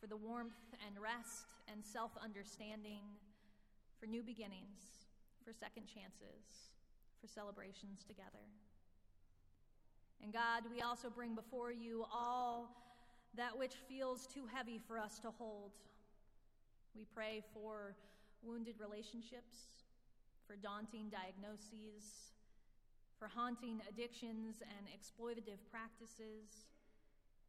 for 0.00 0.06
the 0.06 0.16
warmth 0.16 0.76
and 0.86 1.00
rest 1.00 1.54
and 1.72 1.84
self 1.84 2.10
understanding, 2.22 3.00
for 3.98 4.06
new 4.06 4.22
beginnings 4.22 4.98
for 5.48 5.54
second 5.54 5.86
chances, 5.86 6.68
for 7.22 7.26
celebrations 7.26 8.04
together. 8.06 8.44
And 10.22 10.30
God, 10.30 10.64
we 10.70 10.82
also 10.82 11.08
bring 11.08 11.34
before 11.34 11.72
you 11.72 12.04
all 12.12 12.68
that 13.38 13.56
which 13.56 13.74
feels 13.88 14.26
too 14.26 14.42
heavy 14.52 14.80
for 14.86 14.98
us 14.98 15.20
to 15.20 15.30
hold. 15.30 15.70
We 16.96 17.06
pray 17.14 17.40
for 17.54 17.94
wounded 18.42 18.74
relationships, 18.80 19.86
for 20.46 20.56
daunting 20.56 21.06
diagnoses, 21.08 22.34
for 23.16 23.28
haunting 23.28 23.80
addictions 23.88 24.56
and 24.60 24.86
exploitative 24.90 25.62
practices. 25.70 26.66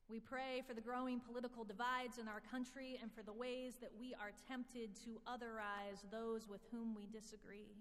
We 0.10 0.20
pray 0.20 0.62
for 0.68 0.76
the 0.76 0.82
growing 0.82 1.20
political 1.20 1.64
divides 1.64 2.20
in 2.20 2.28
our 2.28 2.42
country 2.52 3.00
and 3.02 3.12
for 3.12 3.24
the 3.24 3.34
ways 3.34 3.74
that 3.82 3.92
we 4.00 4.14
are 4.14 4.32
tempted 4.48 4.94
to 5.06 5.18
otherize 5.26 6.06
those 6.12 6.48
with 6.48 6.62
whom 6.72 6.94
we 6.96 7.08
disagree. 7.12 7.74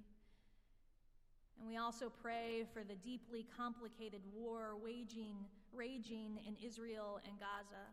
And 1.61 1.69
we 1.69 1.77
also 1.77 2.11
pray 2.23 2.65
for 2.73 2.85
the 2.85 2.95
deeply 2.97 3.45
complicated 3.57 4.21
war 4.35 4.77
waging, 4.83 5.37
raging 5.75 6.39
in 6.47 6.57
Israel 6.65 7.21
and 7.25 7.39
Gaza. 7.39 7.87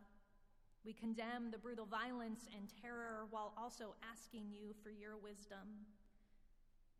We 0.84 0.92
condemn 0.92 1.50
the 1.50 1.58
brutal 1.58 1.86
violence 1.86 2.46
and 2.54 2.68
terror 2.82 3.26
while 3.30 3.52
also 3.58 3.94
asking 4.08 4.50
you 4.50 4.74
for 4.82 4.90
your 4.90 5.16
wisdom. 5.16 5.86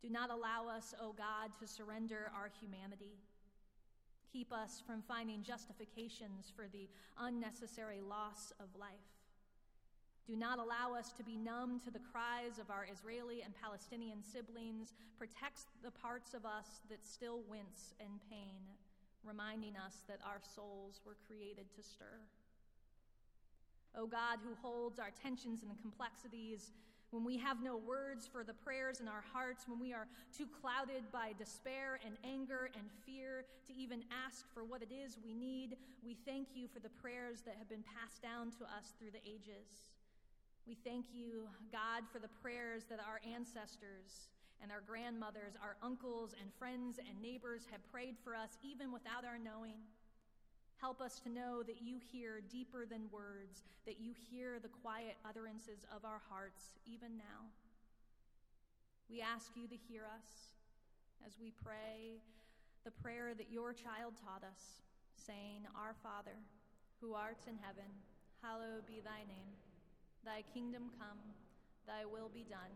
Do 0.01 0.09
not 0.09 0.29
allow 0.29 0.67
us, 0.67 0.93
O 1.01 1.07
oh 1.07 1.15
God, 1.17 1.51
to 1.59 1.67
surrender 1.67 2.31
our 2.35 2.51
humanity. 2.59 3.17
Keep 4.31 4.51
us 4.51 4.83
from 4.85 5.01
finding 5.01 5.41
justifications 5.41 6.51
for 6.55 6.67
the 6.71 6.89
unnecessary 7.19 8.01
loss 8.01 8.51
of 8.59 8.67
life. 8.77 9.17
Do 10.27 10.35
not 10.35 10.59
allow 10.59 10.93
us 10.93 11.13
to 11.13 11.23
be 11.23 11.37
numb 11.37 11.79
to 11.85 11.89
the 11.89 12.03
cries 12.11 12.59
of 12.59 12.69
our 12.69 12.85
Israeli 12.91 13.41
and 13.41 13.53
Palestinian 13.55 14.21
siblings. 14.21 14.93
Protect 15.17 15.63
the 15.81 15.91
parts 15.91 16.33
of 16.33 16.45
us 16.45 16.81
that 16.89 17.05
still 17.05 17.39
wince 17.47 17.95
in 18.01 18.19
pain, 18.29 18.59
reminding 19.27 19.75
us 19.75 20.01
that 20.07 20.19
our 20.25 20.39
souls 20.55 21.01
were 21.05 21.17
created 21.27 21.67
to 21.75 21.83
stir. 21.83 22.23
O 23.95 24.03
oh 24.03 24.07
God, 24.07 24.39
who 24.43 24.55
holds 24.61 24.99
our 24.99 25.11
tensions 25.21 25.63
and 25.63 25.71
complexities, 25.81 26.71
when 27.11 27.23
we 27.23 27.37
have 27.37 27.63
no 27.63 27.77
words 27.77 28.27
for 28.27 28.43
the 28.43 28.53
prayers 28.53 28.99
in 28.99 29.07
our 29.07 29.23
hearts, 29.33 29.63
when 29.67 29.79
we 29.79 29.93
are 29.93 30.07
too 30.35 30.45
clouded 30.45 31.03
by 31.11 31.31
despair 31.39 31.99
and 32.05 32.17
anger 32.23 32.69
and 32.75 32.91
fear 33.05 33.45
to 33.65 33.73
even 33.73 34.03
ask 34.25 34.45
for 34.53 34.63
what 34.63 34.81
it 34.81 34.91
is 34.91 35.17
we 35.23 35.33
need, 35.33 35.77
we 36.03 36.15
thank 36.25 36.49
you 36.53 36.67
for 36.67 36.79
the 36.79 36.89
prayers 36.89 37.41
that 37.45 37.55
have 37.57 37.69
been 37.69 37.83
passed 37.83 38.21
down 38.21 38.51
to 38.59 38.63
us 38.65 38.93
through 38.99 39.11
the 39.11 39.23
ages. 39.23 39.95
We 40.67 40.75
thank 40.83 41.05
you, 41.13 41.47
God, 41.71 42.03
for 42.11 42.19
the 42.19 42.27
prayers 42.43 42.83
that 42.89 42.99
our 42.99 43.21
ancestors 43.23 44.27
and 44.61 44.71
our 44.71 44.81
grandmothers, 44.85 45.53
our 45.61 45.77
uncles 45.81 46.33
and 46.39 46.49
friends 46.57 46.99
and 46.99 47.21
neighbors 47.21 47.67
have 47.71 47.85
prayed 47.91 48.15
for 48.23 48.35
us 48.35 48.57
even 48.63 48.91
without 48.91 49.25
our 49.25 49.37
knowing. 49.37 49.77
Help 50.77 51.01
us 51.01 51.19
to 51.21 51.29
know 51.29 51.63
that 51.63 51.81
you 51.81 51.97
hear 51.97 52.41
deeper 52.51 52.85
than 52.85 53.09
words, 53.11 53.63
that 53.85 53.99
you 53.99 54.13
hear 54.29 54.59
the 54.59 54.69
quiet 54.69 55.17
utterances 55.25 55.85
of 55.95 56.05
our 56.05 56.21
hearts 56.29 56.77
even 56.85 57.17
now. 57.17 57.49
We 59.09 59.21
ask 59.21 59.55
you 59.55 59.67
to 59.67 59.77
hear 59.89 60.03
us 60.03 60.53
as 61.25 61.33
we 61.39 61.51
pray 61.63 62.21
the 62.85 62.91
prayer 62.91 63.33
that 63.33 63.51
your 63.51 63.73
child 63.73 64.13
taught 64.21 64.43
us, 64.43 64.83
saying, 65.15 65.65
Our 65.75 65.95
Father, 66.03 66.37
who 67.01 67.15
art 67.15 67.41
in 67.47 67.57
heaven, 67.57 67.89
hallowed 68.41 68.85
be 68.85 69.01
thy 69.01 69.25
name. 69.27 69.55
Thy 70.23 70.43
kingdom 70.53 70.91
come, 70.99 71.19
thy 71.87 72.05
will 72.05 72.29
be 72.29 72.45
done, 72.47 72.75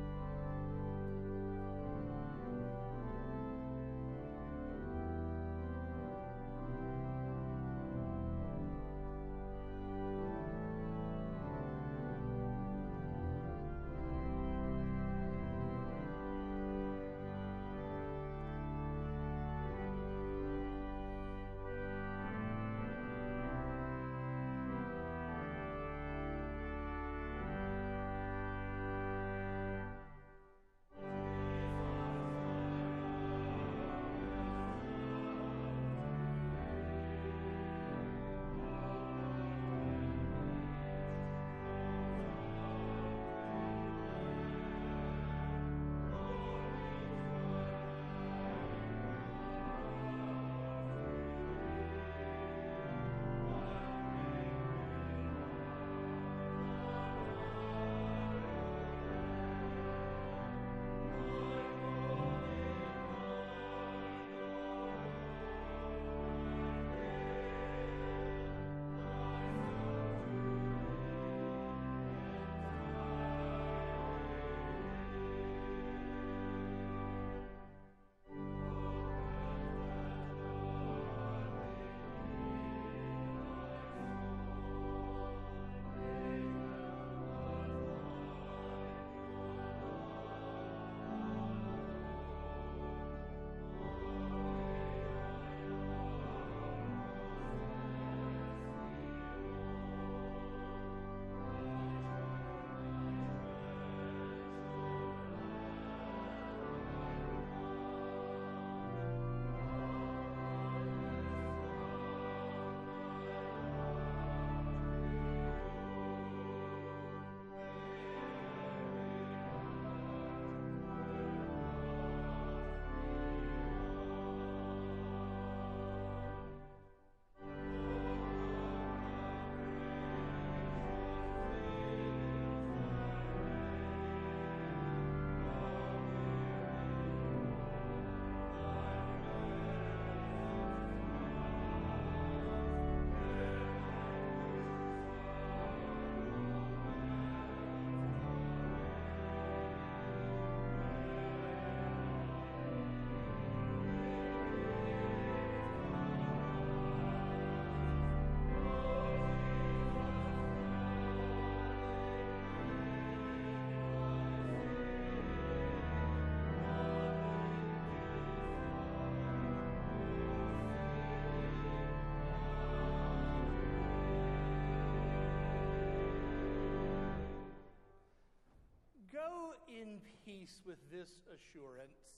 In 179.71 180.01
peace 180.25 180.59
with 180.65 180.77
this 180.91 181.09
assurance 181.31 182.11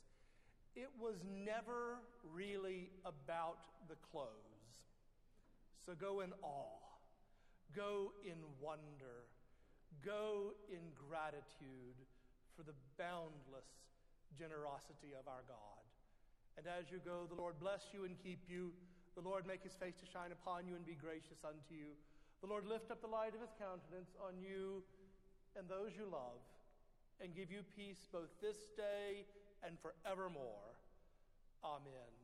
it 0.75 0.89
was 0.97 1.21
never 1.45 2.01
really 2.33 2.89
about 3.05 3.61
the 3.87 3.95
clothes. 4.09 4.65
So 5.85 5.93
go 5.93 6.21
in 6.21 6.33
awe, 6.41 6.81
go 7.75 8.13
in 8.25 8.41
wonder, 8.57 9.29
go 10.01 10.57
in 10.71 10.81
gratitude 10.97 11.97
for 12.57 12.63
the 12.63 12.73
boundless 12.97 13.69
generosity 14.33 15.13
of 15.13 15.27
our 15.29 15.45
God. 15.45 15.85
And 16.57 16.65
as 16.65 16.89
you 16.89 16.97
go, 17.05 17.29
the 17.29 17.37
Lord 17.37 17.59
bless 17.61 17.93
you 17.93 18.05
and 18.05 18.17
keep 18.17 18.41
you. 18.49 18.73
The 19.13 19.21
Lord 19.21 19.45
make 19.45 19.61
his 19.61 19.77
face 19.77 19.93
to 20.01 20.09
shine 20.09 20.33
upon 20.33 20.65
you 20.65 20.73
and 20.73 20.85
be 20.85 20.97
gracious 20.97 21.45
unto 21.45 21.73
you. 21.73 21.93
The 22.41 22.49
Lord 22.49 22.65
lift 22.65 22.89
up 22.89 23.01
the 23.01 23.11
light 23.13 23.37
of 23.37 23.41
his 23.41 23.53
countenance 23.61 24.17
on 24.17 24.41
you 24.41 24.81
and 25.53 25.69
those 25.69 25.93
you 25.93 26.09
love, 26.09 26.41
and 27.23 27.33
give 27.33 27.49
you 27.49 27.63
peace 27.75 28.05
both 28.11 28.29
this 28.41 28.57
day 28.75 29.25
and 29.65 29.77
forevermore. 29.79 30.75
Amen. 31.63 32.22